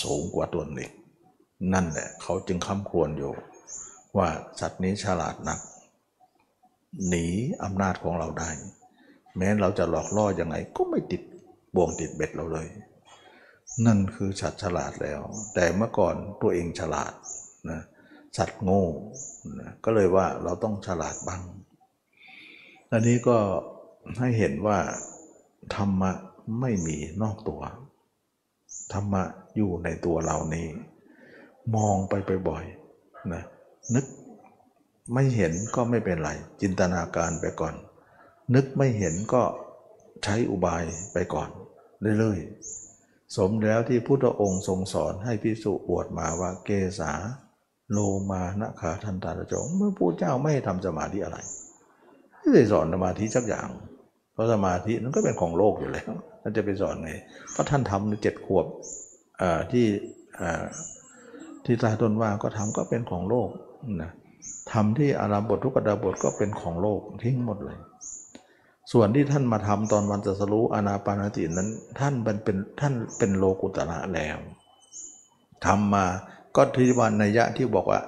[0.00, 0.90] สูงกว่าตัวเล็ก
[1.72, 3.32] นั่นแหละเขาจึงคำควรอยู่
[4.16, 4.28] ว่า
[4.60, 5.58] สัตว์นี้ฉลาดนัก
[7.08, 7.26] หนี
[7.62, 8.50] อำนาจของเราได้
[9.36, 11.22] แม้เราจะหลอกล่ออยังไงก็ไม่ติด
[11.74, 12.68] บ่วงติดเบ็ดเราเลย
[13.86, 15.20] นั่นคือสัตว์ฉลาดแล้ว
[15.54, 17.12] แต่เมื่อก่อนตัวเองฉลาด
[17.70, 17.80] นะ
[18.36, 18.84] สัตว์โง่
[19.60, 21.42] นะก็เลยว่าเราต้องฉลาดบ้าง
[22.92, 23.38] อันนี้ก็
[24.18, 24.78] ให้เห็นว่า
[25.74, 26.12] ธรรมะ
[26.60, 27.62] ไม่มีนอกตัว
[28.92, 29.22] ธรรมะ
[29.56, 30.66] อยู่ในตัวเรานี้
[31.76, 32.64] มองไปไปบ่อย
[33.32, 33.42] นะ
[33.94, 34.06] นึก
[35.14, 36.30] ไม่เห็นก็ไม่เป็นไร
[36.60, 37.74] จินตนาการไปก่อน
[38.54, 39.42] นึกไม่เห็นก็
[40.24, 41.48] ใช้อุบายไปก่อน
[42.18, 47.12] เรื่อยๆสมแล้วที่พุทธองค์ทรงสอนให้พิสุบวชมาว่าเกษา
[47.90, 47.98] โล
[48.30, 51.38] มานะขาทันตาจงเมื่อพระเจ้าไม่ให้ทำสมาธิอะไร
[52.46, 53.68] ไม่ได้สอนสมาธิสักอย่าง
[54.32, 56.10] เพราะสมาธินั้นก็เป็นของโลกอยู่แล้ว
[56.42, 57.12] ท่านจะไปสอนไง
[57.52, 58.66] เพราะท่านทำในเจ็ดขวบ
[59.72, 59.86] ที่
[61.64, 63.48] ที่ตาต้นว่าก็ทำก็เป็นของโลก
[64.02, 64.10] นะ
[64.72, 67.78] ทำที่อารามบททุกดาบทก็เป็นของโลกทิ้งหมดเลย
[68.92, 71.68] ส่วนที่ท่านมาทำตอนวันจะสรู้อนาปานาตินั้น
[72.00, 74.38] ท่านเป็นเป็นท่านเป็นโลกุตระแล้ว
[75.66, 76.04] ทำมา
[76.56, 78.00] ก็ที่วันนัยยะที่บอกว่า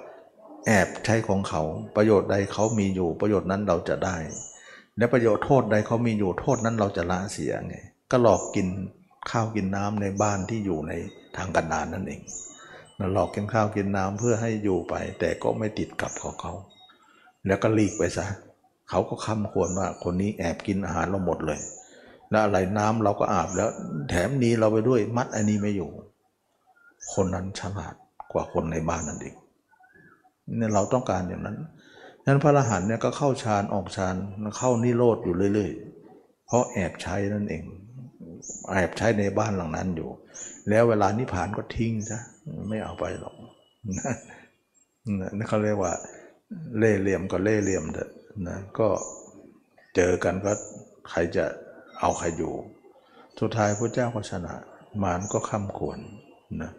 [0.66, 1.62] แอบใช้ของเขา
[1.96, 4.16] ประโยชน์ใดเขามีอยู่ประโยชน์นั้นเราจะได้
[4.98, 7.76] และประโยชน์โทษใดเขามีอยู่โทษนั้นเราจะละเสียไง
[8.10, 8.68] ก็หลอกกิน
[9.30, 10.92] ข้าวกินน้ำในบ้านที่อยู่ใน
[11.36, 12.22] ทางกันดานนั่นเอง
[13.14, 16.52] หลอกกินข้าวกินน้ำเพื่อให้อยู่ไป แต่ก็ไม่ติดกับเขาเขา
[17.46, 18.26] แล้วก็ลีกไปซะ
[18.90, 21.60] เขาก็คำควรว่าคนนี้แอบกินอาหารเราหมดเลย
[22.30, 23.70] แล้วอะไรน้ำเราก็อาบแล้ว
[24.10, 25.90] แถมนี้เราไปด้วยมัดอันนี้ไม่อยู่
[27.14, 27.94] คนนั้นฉลาด
[28.32, 29.36] กว่าคนในบ้านนั่นเอง
[30.56, 31.56] เนี่ยเราต้องการอย่างนั้น
[32.26, 34.14] นั้นพระอรหันต์เนี่ยก็เข้าฌานออกฌาน
[34.58, 37.64] เข้านิโรธอยู่เรื่อยๆ เพราะแอบใช้นั่นเอง
[38.74, 40.08] แอบใช้ในบ้านหลังนั้นอยู่
[40.68, 42.20] แล้วเวลานิพพานก็ทิ้งซะ
[42.68, 43.34] ไม่เอาไปหรอก
[45.36, 45.92] นี่เขาเรียกว่า
[46.78, 48.10] เล่เหลี่ยมก็เล่เหลี่ยมเถอะ
[48.48, 48.88] นะก็
[49.96, 50.52] เจอกันก็
[51.10, 51.44] ใครจะ
[52.00, 52.52] เอาใครอยู่
[53.40, 54.54] สุดท้ายพระเจ้าก็ชนะ
[55.02, 55.98] มารก็ข้ามควร
[56.62, 56.70] นะ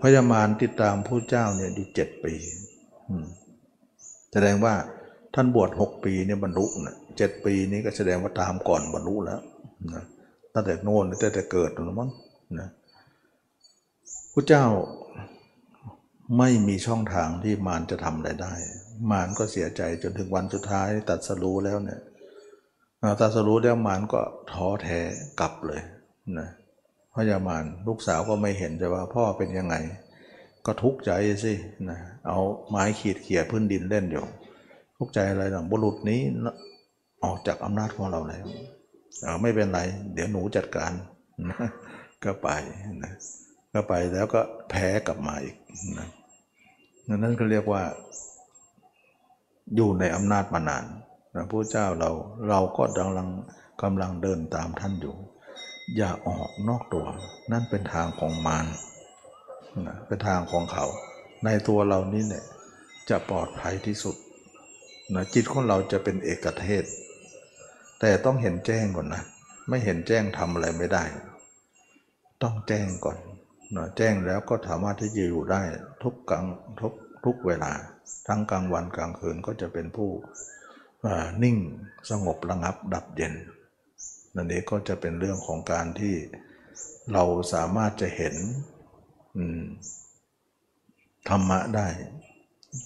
[0.00, 2.34] พญามารติดตามพระเจ้าเนี่ยอยู่เจ็ดปี
[4.32, 4.74] แสดงว่า
[5.34, 9.40] ท่านบวชหกปีเนี่ยบรรลุนะเจ็ดปีนี้ก็แสดงว่าตามก่อนบรรลุแล้ว
[9.94, 10.04] นะ
[10.54, 12.10] ตั้งแต่โน่นตั้งแต่เกิดนะมั้ง
[12.58, 12.68] นะ
[14.32, 14.64] พระเจ้า
[16.38, 18.54] ไม่มีช่องทางที่มารจะทำอะไรได้
[19.10, 22.00] มารก็เสียใจจนถึงวันสุดท้ายตัดสรู้แล้วเนี่ย
[23.20, 24.20] ตัดสรู้แล้วมารก็
[24.52, 24.98] ท้อแท้
[25.40, 25.80] กลับเลย
[26.38, 26.48] นะ
[27.14, 29.76] พระยามารลูกสาวก็ไม่เห็นจะว่าพ่อเป็นยังไง
[30.66, 31.10] ก็ทุกข์ใจ
[31.44, 31.52] สิ
[31.88, 34.24] นะเอาไม้ขีดเขี่ยพื้นดินเล่นอยู่
[34.96, 36.20] ทุกข์ใจอะไรหลังบุรุษนี้
[37.24, 38.44] ออกจากอำนาจของเราแล้ว
[39.20, 39.80] เอ่อไม่เป็นไร
[40.12, 40.92] เดี๋ยวหนูจัดการ
[42.24, 42.48] ก็ไป
[43.02, 43.12] นะ
[43.72, 44.40] ก็ไปแล้วก็
[44.70, 45.56] แพ้กลับมาอีก
[45.98, 46.08] นะ
[47.16, 47.82] นั่นก็เรียกว่า
[49.74, 50.84] อยู่ในอำนาจมานาน
[51.34, 52.10] นะพระเจ้าเรา
[52.48, 53.28] เราก็กำลัง
[53.82, 55.16] กำลังเดินตามท่านอยู่
[55.96, 57.06] อย่าออกนอกตัว
[57.52, 58.66] นั่นเป็นทางของมารน
[60.06, 60.86] เป็นทางของเขา
[61.44, 62.44] ในตัวเรานี่เนี่ย
[63.10, 64.16] จะปลอดภัยที่สุด
[65.14, 66.84] นะจิตของเราจะเป็นเอกเทศ
[68.00, 69.22] แต่ต้องเห็นแจ้งก่อนนะ
[69.68, 71.04] ไม่เห็นแจ้งทำอะไรไม่ได้
[72.42, 73.18] ต้องแจ้งก่อน
[73.76, 75.62] นะแจ้งแล้วก็สามารถที่จะอยู่ได้
[76.02, 76.44] ทุกกลาง
[76.80, 76.94] ทุก
[77.24, 77.72] ทุกเวลา
[78.26, 80.10] ทั้งกลางวันกลางคืนก็จะเป็นผู้
[81.42, 81.56] นิ่ง
[82.10, 83.34] สงบระงับดับเย็น
[84.34, 86.14] นั่นเองก็จะเป็นเรื่องของการที่
[87.12, 87.24] เรา
[87.54, 88.34] สามารถจะเห็น
[91.28, 91.88] ธรรมะได้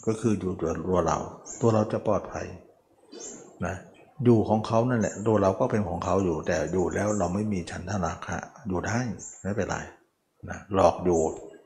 [0.07, 1.19] ก็คืออยู่ตัวตัวเรา
[1.61, 2.47] ตัวเราจะปลอดภัย
[3.67, 3.75] นะ
[4.25, 8.39] อยู่ของเขานั่นแหละ ตัวเราก็เป็นของเขาอยู่ แต่อยู่แล้วเราไม่มีฉันทนาคะ
[8.69, 8.99] อยู่ได้
[9.43, 9.77] ไม่เป็นไร
[10.49, 11.21] นะหลอกอยู่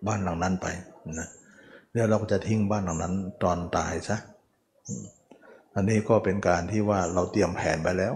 [0.06, 0.66] บ้านหลังนั้นไป
[1.18, 1.28] นะ
[1.92, 4.16] แล้วเราก็จะทิ้งบ้านหลังนั้นตอนตายซะ
[5.74, 8.14] อันนี้ก็เป็นการที่ว่าเราเตรียมแผนไปแล้ว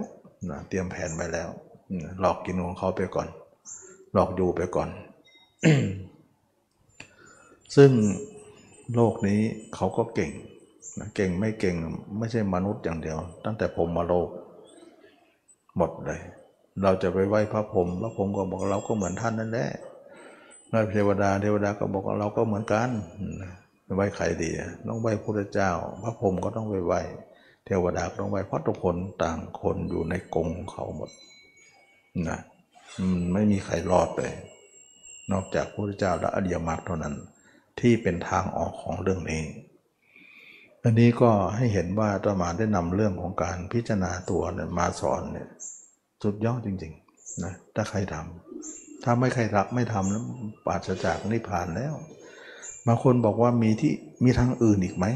[0.50, 1.48] นะเตรียมแผนไปแล้ว
[2.20, 3.28] หลอกกินของเขาไปก่อน
[4.12, 4.88] หลอกอยู่ไปก่อน
[7.76, 7.90] ซึ่ง
[8.94, 9.40] โลกนี้
[9.74, 10.30] เขาก็เก่ง
[10.98, 11.76] นะเก่งไม่เก่ง
[12.18, 14.28] ไม่ใช่มนุษย์อย่างเดียว ตั้งแต่ผมมาโลก
[15.76, 16.20] หมดเลย
[16.82, 19.70] เราจะไปไหว้พระพรหมพระพรหมก็บอกเราก็เหมือนท่านนั่นแหละ
[20.68, 22.90] ไหว้เทวดาเทวดาก็บอกเราก็เหมือนกัน
[23.96, 25.70] ไหว้ใครดีอะต้องไหว้พระเจ้า
[26.02, 27.00] พระพรหมก็ต้องไปไหว้
[27.64, 31.10] เทวดาก็ต้องไหว้เพราะทุกคนต่างคนอยู่ในกรงเขาหมด
[32.28, 32.38] นะ
[33.32, 34.32] ไม่มีใครรอดเลย
[35.32, 37.14] นอกจากพระพุทธเจ้าและอริยมรรคเท่านั้น
[37.80, 39.42] ที่เป็นทางออกของเรื่องนี้
[40.82, 45.48] อันนี้ก็ให้เห็นว่าตมาได้นำเรื่องของการพิจารณาตัวเนี่ยมาสอนเนี่ย
[46.22, 50.24] สุดยอดจริงๆนะถ้าใครทำถ้าไม่ใครรักไม่ทำแล้ว
[50.66, 51.94] ปราศจากนิพพานแล้ว
[52.86, 53.92] บางคนบอกว่ามีที่
[54.24, 55.06] มีทางอื่นอีกไหม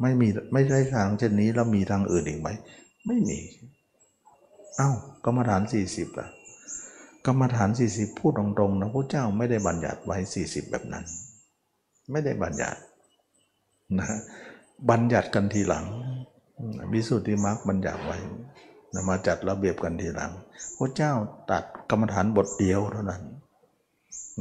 [0.00, 2.48] ไม่มีไม่ได้ทางเช่นนี้แล้วมีทางอื่นอีกไหม
[3.06, 3.38] ไม่มี
[4.76, 4.90] เอ้า
[5.24, 6.28] กรรมฐาน 40อะ
[7.26, 11.04] กรรมฐาน 40 พูดตรงๆนะพระเจ้าไม่ได้บัญญัติไว้ 40 แบบนั้น
[12.12, 12.80] ไม่ได้บัญญัติ
[13.98, 14.06] นะ
[14.90, 15.84] บัญญัติกันทีหลัง
[16.92, 18.18] วิสุทธิมรรคบัญญัติไว้
[18.94, 20.30] นะมาจัดระเบียบกันทีหลัง
[20.78, 21.12] พระเจ้า
[21.50, 23.22] ตัดกรรมฐานบทเดียวเท่านั้น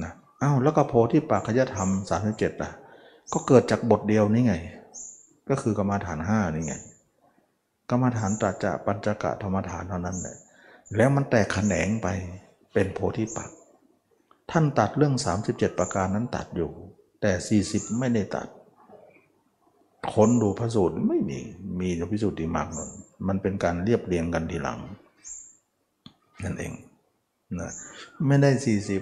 [0.03, 1.89] นะอ้าวแล้วก็โพธิปัจขยธรรม
[2.25, 2.71] 37อะ
[3.33, 4.53] ก็เกิดจากบทเดียวนี่ไง
[5.49, 6.73] ก็คือกรรมฐานห้านี่ไง
[7.89, 10.37] กรรมฐานตรัจะปัญจกะธรรมฐานเท่านั้นแหละ
[10.95, 12.07] แล้วมันแตกแขนงไป
[12.73, 13.49] เป็นโพธิปัก
[14.51, 15.15] ท่านตัดเรื่อง
[15.47, 16.71] 37 ประการนั้นตัดอยู่
[17.21, 18.47] แต่ 40 ไม่ได้ตัด
[20.13, 21.39] ค้นดูพระสูตรไม่มี
[21.79, 22.89] มีแต่พิสูจน์ดีมากนน
[23.27, 24.79] มันเป็นการเรียบเรียงกันทีหลัง
[26.43, 26.73] นั่นเอง
[27.59, 27.71] นะ
[28.27, 28.49] ไม่ได้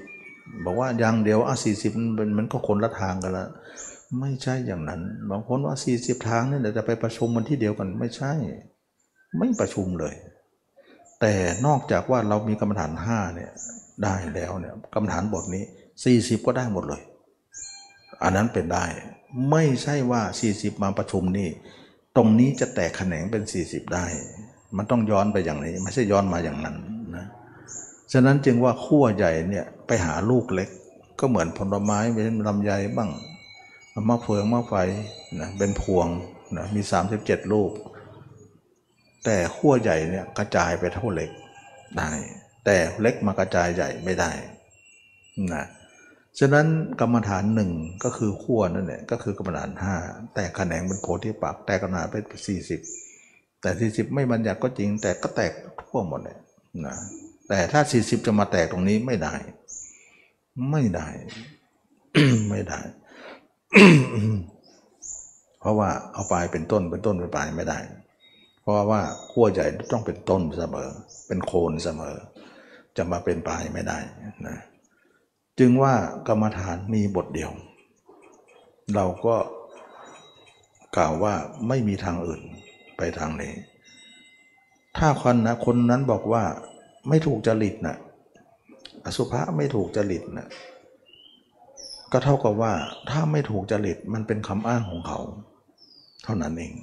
[0.06, 3.50] 40 บอกว่าอย่างเดียวอะ40 มันเป็นมันก็คนละทางกันแล้ว
[4.20, 8.32] ไม่ใช่อย่างนั้น บางคนว่า 40 ทางเนี่ยจะไปประชุมมันที่เดียวกันไม่ใช่
[9.38, 10.14] ไม่ประชุมเลย
[11.22, 11.34] แต่
[11.66, 13.52] นอกจากว่าเรามีกรรมฐาน5เนี่ย
[14.04, 15.64] ได้แล้วเนี่ยกรรมฐานบทนี้
[16.06, 17.02] 40 ก็ได้หมดเลย
[18.24, 18.86] อันนั้นเป็นได้
[19.52, 20.22] ไม่ใช่ว่า
[20.52, 21.50] 40 มาประชุมนี่
[22.16, 24.06] ตรงนี้จะแตกแขนงเป็น 40 ได้
[24.78, 26.76] มันต้องย้อนไปอย่างนี้ ไม่ใช่ย้อนมาอย่างนั้น
[27.16, 27.26] นะ
[28.14, 30.70] ฉะนั้นจึงว่าขั้วใหญ่เนี่ยไปหาลูกเล็ก
[31.20, 33.10] ก็เหมือนผลไม้เป็นลำไยบ้าง
[34.10, 34.74] มะเฟืองมะไฟ
[35.40, 36.08] นะเป็นพวง
[36.58, 36.82] นะมี
[37.18, 37.72] 37 ลูก
[39.26, 41.30] แต่ขั้วใหญ่เนี่ยกระจายไปเท่าเล็ก
[41.98, 42.10] ได้
[42.66, 44.32] แต่เล็กมากระจายใหญ่ไม่ได้
[45.54, 45.66] นะ
[46.40, 46.68] ฉะนั้น
[47.02, 47.72] กรรมฐานหนึ่ง
[48.04, 49.96] ก็คือขั้วนั่นแหละก็คือกรรมฐานห้า
[50.36, 52.82] แต่แขนงเป็นโพธิปักษ์แต่กรรมฐานเป็นสี่สิบ
[53.62, 55.52] แต่สี่สิบไม่บัญญัติก็จริง แต่ก็แตก
[55.82, 56.38] ทั่วหมดเลย
[56.86, 56.96] นะ
[57.48, 59.36] แต่ถ้าสี่สิบจะมาแตกตรงนี้ไม่ได้
[60.72, 61.08] ไม่ได้
[62.50, 62.80] ไม่ได้
[65.60, 67.80] เพราะว่าเอาปลายเป็นต้นเป็นต้นเป็นปลายไม่ได้
[68.62, 69.02] เพราะว่า
[69.32, 70.90] ขั้วใหญ่ต้องเป็นต้นเสมอ
[71.28, 72.16] เป็นโคนเสมอ
[72.98, 73.98] จะมาเป็นปลายไม่ได้
[74.48, 74.58] นะ
[75.60, 75.94] จึงว่า
[76.28, 77.52] กรรมฐานมีบทเดียว
[78.96, 79.36] เราก็
[80.96, 81.34] กล่าวว่า
[81.68, 82.42] ไม่มีทางอื่น
[82.98, 83.54] ไปทางนี้
[84.98, 86.44] ถ้าคนนะคนนั้นบอกว่า
[87.10, 87.98] ไม่ถูกจริตนะ
[89.06, 90.48] อสุภะไม่ถูกจริตนะ
[92.12, 92.74] ก็เท่ากับว่า
[93.10, 95.20] ถ้าไม่ถูกจริตมันเป็นคำอ้างของเขา
[96.24, 96.74] เท่านั้นเอง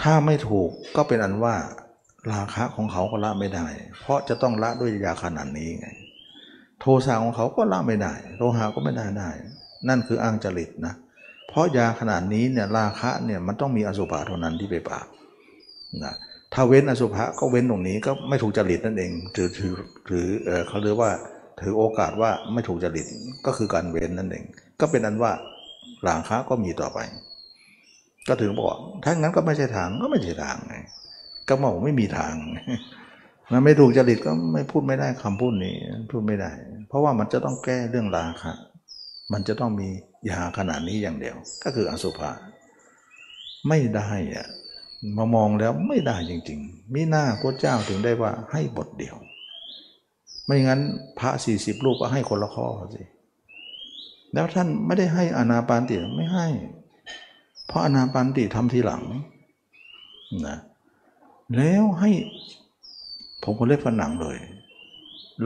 [0.00, 1.54] ถ้าไม่ถูกก็เป็นอันว่า
[2.32, 3.66] ราคะของเขาก็ละไม่ได้
[4.00, 5.88] เพราะจะต้องละด้วยยาขนาดนี้ไง
[6.80, 9.30] โทสะของเขาก็ละไม่ได้โลหะก็ไม่ได้ได้
[9.88, 10.94] นั่นคืออ้างจริตนะ
[11.48, 15.06] เพราะยาขนาดนี้เนี่ยราคะเนี่ยมันต้องมีอสุภะเท่านั้นที่ไปปราบ
[16.04, 16.14] นะ
[16.54, 19.72] ถ้าเว้นอสุภะก็เว้นตรงนี้ก็ไม่ถูกจริตนั่นเองถือถือ
[20.08, 21.10] ถือเออเขาเรียกว่า
[21.60, 23.06] ถือโอกาสว่าไม่ถูกจริต
[23.46, 24.44] ก็คือการเว้นนั่นเอง
[24.80, 25.32] ก็เป็นอันว่า
[26.08, 26.98] ราคะก็มีต่อไป
[28.28, 30.76] ก็ถึงบอกถ้างั้นก็ไม่ใช่ทางก็ไม่ใช่ทางไง
[31.48, 32.34] ก็บอกไม่มีทาง
[33.52, 35.74] มันไม่ถูกจริตก็ไม่พูดไม่ได้คำพูดนี้
[36.10, 36.50] พูดไม่ได้
[36.88, 38.52] เพราะว่ามันจะต้องแก้เรื่องราคะ
[39.32, 39.88] มันจะต้องมี
[40.30, 42.30] ยาขนาดนี้อย่างเดียว ก็คืออสุภะ
[43.68, 44.46] ไม่ได้อะ
[45.16, 49.16] มามองแล้วไม่ได้จริงๆมิหน้าพระเจ้าถึงได้ว่าให้บทเดียว
[50.46, 50.80] ไม่งั้น
[51.18, 53.02] พระสี่สิบรูปก็ให้คนละข้อสิ
[54.32, 56.46] แล้วท่านไม่ได้ให้อนาปานติไม่ให้
[57.66, 59.02] เพราะอนาปานติทำทีหลัง
[60.46, 60.58] นะ
[61.56, 62.10] แล้วให้
[63.42, 64.38] ผมก็เล็บฝันหนังเลย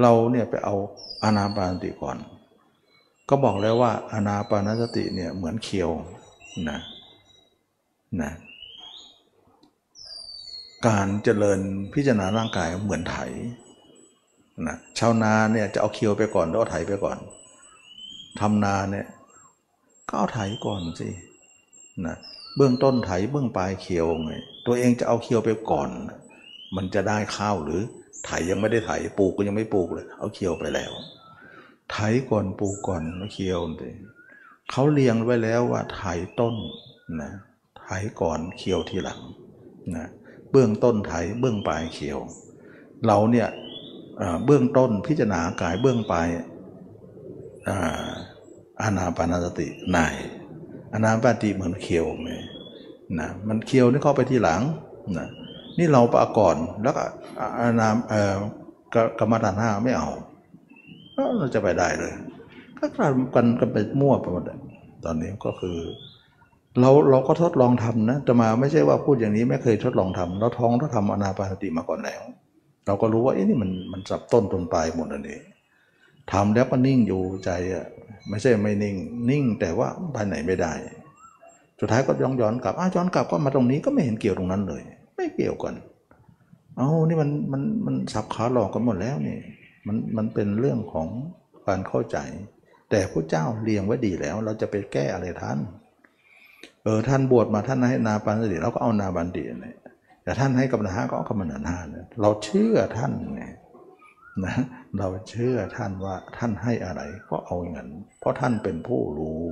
[0.00, 0.74] เราเนี่ยไปเอา
[1.22, 2.16] อนาปานติก่อน
[3.28, 5.90] ก็บอกแล้วว่าอนาปานสติเนี่ยเหมือนเคียว
[6.68, 6.78] นะ
[8.22, 8.32] นะ
[10.86, 11.60] การเจริญ
[11.94, 13.16] พิจารณาร่างกายเหมือนไถ
[14.66, 17.18] นะชาวนาเนี่ยจะเอาเคียวไปก่อนแล้วเอาไถไปก่อน
[18.40, 19.06] ทำนาเนี่ย
[20.08, 21.08] ก็เอาไถก่อนสิ
[22.06, 22.16] นะ
[22.56, 24.34] เบื้องต้นไถเบื้องปลายเคียวไง
[24.66, 25.88] ตัวเองจะเอาเคียวไปก่อน
[26.76, 27.82] มันจะได้ข้าวหรือ
[28.24, 30.92] ไถยังไม่ได้ไถปลูกก็ยังไม่ปลูกเลย เอาเคียวไปแล้ว
[31.92, 31.98] ไถ
[32.30, 33.02] ก่อนปลูกก่อน
[33.32, 33.94] เคียวเลย
[34.70, 36.02] เขาเรียงไว้แล้วว่าไถ
[36.40, 36.55] ต้น
[37.22, 37.32] นะ
[37.80, 37.88] ไถ
[38.20, 39.20] ก่อนเคียวทีหลัง
[39.97, 40.06] นะ
[40.51, 42.18] เบื้องต้นไถเบื้องปลายเขียว
[43.06, 43.48] เราเนี่ย
[44.44, 46.28] เบื้องต้นพิจารณากายเบื้องปลาย
[48.82, 49.66] อานาปานสติ
[49.97, 50.14] นาย
[50.92, 52.30] อานาปานติเหมือนเขียวไหม
[53.18, 54.62] นะมันเขียวนี่เข้าไปทีหลัง
[55.18, 55.28] นะ
[55.78, 57.05] นี่เราปะก่อนแล้วก็
[57.59, 58.36] อานาเอ่อ
[59.18, 60.09] กรรมฐานห้าไม่เอา
[61.38, 62.12] เราจะไปได้เลย
[62.78, 64.44] ก็กันกันไปมั่วไปหมด
[65.05, 65.78] ตอนนี้ก็คือ
[66.80, 72.22] เราเราก็ทดลองทำนะจะมาไม่ใช่ว่าพูดอย่างนี้ไม่เคยทดลองทำเราท้องเราทำอนาปานสติมาก่อนแล้ว
[72.86, 75.38] เราก็รู้ว่าเอ๊ะนี่มันมันสับต้นตนปลายหมดอันนี้
[76.32, 77.86] ทำแล้วก็นิ่งอยู่ใจอะ
[78.28, 78.97] ไม่ใช่ไม่นิ่ง
[79.30, 80.72] นิ่งแต่ว่าไปไหนไม่ได้
[81.80, 84.82] สุดท้ายก็ย้อนย้อนกลับอ้าย้อนกลับก็มาตรงนี้ก็ไม่เห็นเกี่ยวตรงนั้นเลย
[85.20, 85.74] ไม่เกี่ยวกัน
[86.76, 89.38] เอานี่มันมันมันสับขาหลอกกันหมดแล้วนี่
[89.86, 91.09] มันมันเป็นเรื่องของ
[91.66, 92.18] การเข้าใจ
[92.90, 95.59] แต่พระเจ้าเรียงไว้ดีแล้ว เราจะไปแก้อะไรท่าน
[96.84, 99.76] เออท่านบวชมาท่านให้นาปานสติเราก็เอานาบันติเนี่ย
[100.24, 103.44] แต่ท่านให้กำนันห้าก็เอากำนันห้าเนี่ยเราเชื่อท่านไง
[104.44, 104.55] นะ
[104.98, 107.90] เราเชื่อท่านว่าท่านให้อะไรก็เอาอย่างนั้น
[108.20, 109.42] เพราะท่านเป็นผู้รู้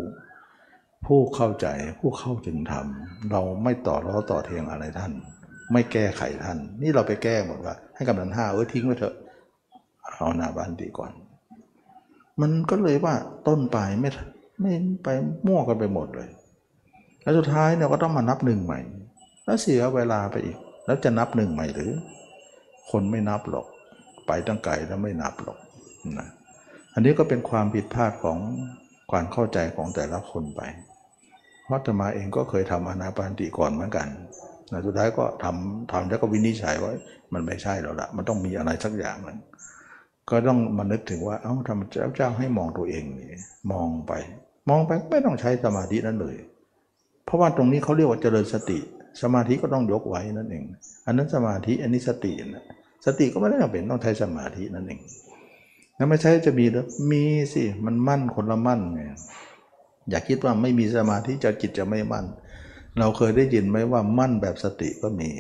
[1.07, 1.67] ผู้เข้าใจ
[2.01, 2.87] ผู้เข้าถึงธรรม
[3.33, 5.13] เราไม่ต่อล้อต่อเทียงอะไรท่าน
[5.73, 9.15] ไม่แก้ไขท่าน นี่เราไปแก้หมดว่า ให้กำนันห้าเออทิ้งไว้เถอะ
[10.15, 11.13] เอานาบันติก่อน
[12.41, 13.15] มันก็เลยว่า
[13.49, 14.11] ต้นปลายไม่
[14.61, 14.73] ไม่
[15.03, 15.09] ไป
[15.47, 16.29] มั่วกันไปหมดเลย
[17.23, 18.81] แล้วสุดท้ายเนี่ยก็ต้องมานับหนึ่งใหม่
[19.45, 21.91] แล้วเสียเวลาไปอีก แล้วจะนับหนึ่งใหม่หรือ
[22.91, 23.67] คนไม่นับหรอก
[24.27, 25.59] ไปตั้งไกลแล้วไม่นับหรอก
[26.19, 26.29] นะ
[26.95, 28.39] อันนี้ก็เป็นความผิดพลาดของ
[29.11, 30.61] ความเข้าใจของแต่ละคนไป
[31.65, 34.09] เพราะธรรมาเองก็เคยทำอนาปานติก่อนเหมือนกัน
[34.73, 36.93] นะสุดท้ายก็ทำทำแล้วก็วินิจฉัยว่า
[37.33, 39.39] มันไม่ใช่แล้วละมันต้องมีอะไรสักอย่างหนึ่ง
[40.31, 43.29] ก็ต้องมานึกถึงว่า เอ้าทำเจ้าเจ้าให้มองตัวเองนี่
[43.73, 44.13] มองไป
[44.69, 46.37] มองไปไม่ต้องใช้สมาธินั้นเลย
[47.25, 48.79] เพราะว่าตรงนี้เขาเรียกว่าเจริญสติ
[49.23, 50.65] สมาธิก็ต้องยกไว้นั่นเอง
[51.07, 52.65] อันนั้นสมาธิอันนี้สตินะ
[53.07, 55.01] สติก็ไม่ได้จำเป็นต้องใช้สมาธินั่นเอง
[55.97, 57.23] แล้วไม่ใช่จะมีหรือมี
[57.53, 59.03] สิมันมั่นคนละมั่นไง
[60.11, 62.25] อย่าคิดว่าไม่มีสมาธิจะจิตจะไม่มั่น
[62.99, 65.31] เราเคยได้ยินไหมว่ามั่นแบบสติก็มี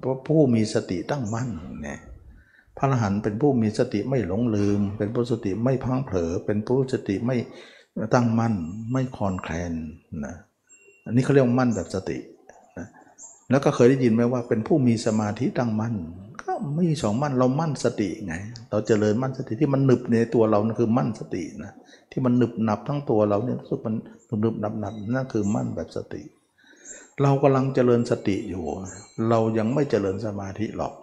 [0.00, 1.48] เพราะผู้มีสติตั้งมั่น
[1.82, 1.98] เนี่ย
[2.78, 7.36] พระอรหันต์เป็นผู้มีสติไม่หลงลืม เป็นผู้สติไม่พังเผลอ เป็นผู้สติไม่
[8.14, 8.54] ตั้งมั่น
[8.92, 9.72] ไม่คลอนแคลน
[10.24, 10.34] นะ
[11.06, 12.18] อันนี้เขาเรียกมั่นแบบสติ
[12.78, 12.86] นะ
[13.50, 15.94] แล้วก็เคยได้ยินไหมว่าเป็นผู้มีสมาธิตั้งมั่น
[16.42, 18.34] ก็ไม่มีสองมั่นเรามั่นสติไง
[18.70, 21.72] เราจเจริญมั่นสติที่มันหนึบในตัวเรานั่นคือมั่นสตินะ
[22.10, 23.94] ที่มันหนึบหนับทั้งตัวเราเนี่ยรู้สึกมัน
[24.28, 26.22] หนึบหนึบหนับหนับนั่นคือมั่นแบบสติ
[27.22, 28.64] เรากำลังเจริญสติอยู่
[29.30, 30.94] เรายังไม่เจริญสมาธิหรอก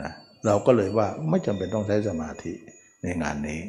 [0.00, 0.10] นะ
[0.46, 2.52] เราก็เลยว่าไม่จำเป็นต้องใช้สมาธิ
[3.02, 3.60] ในงานนี้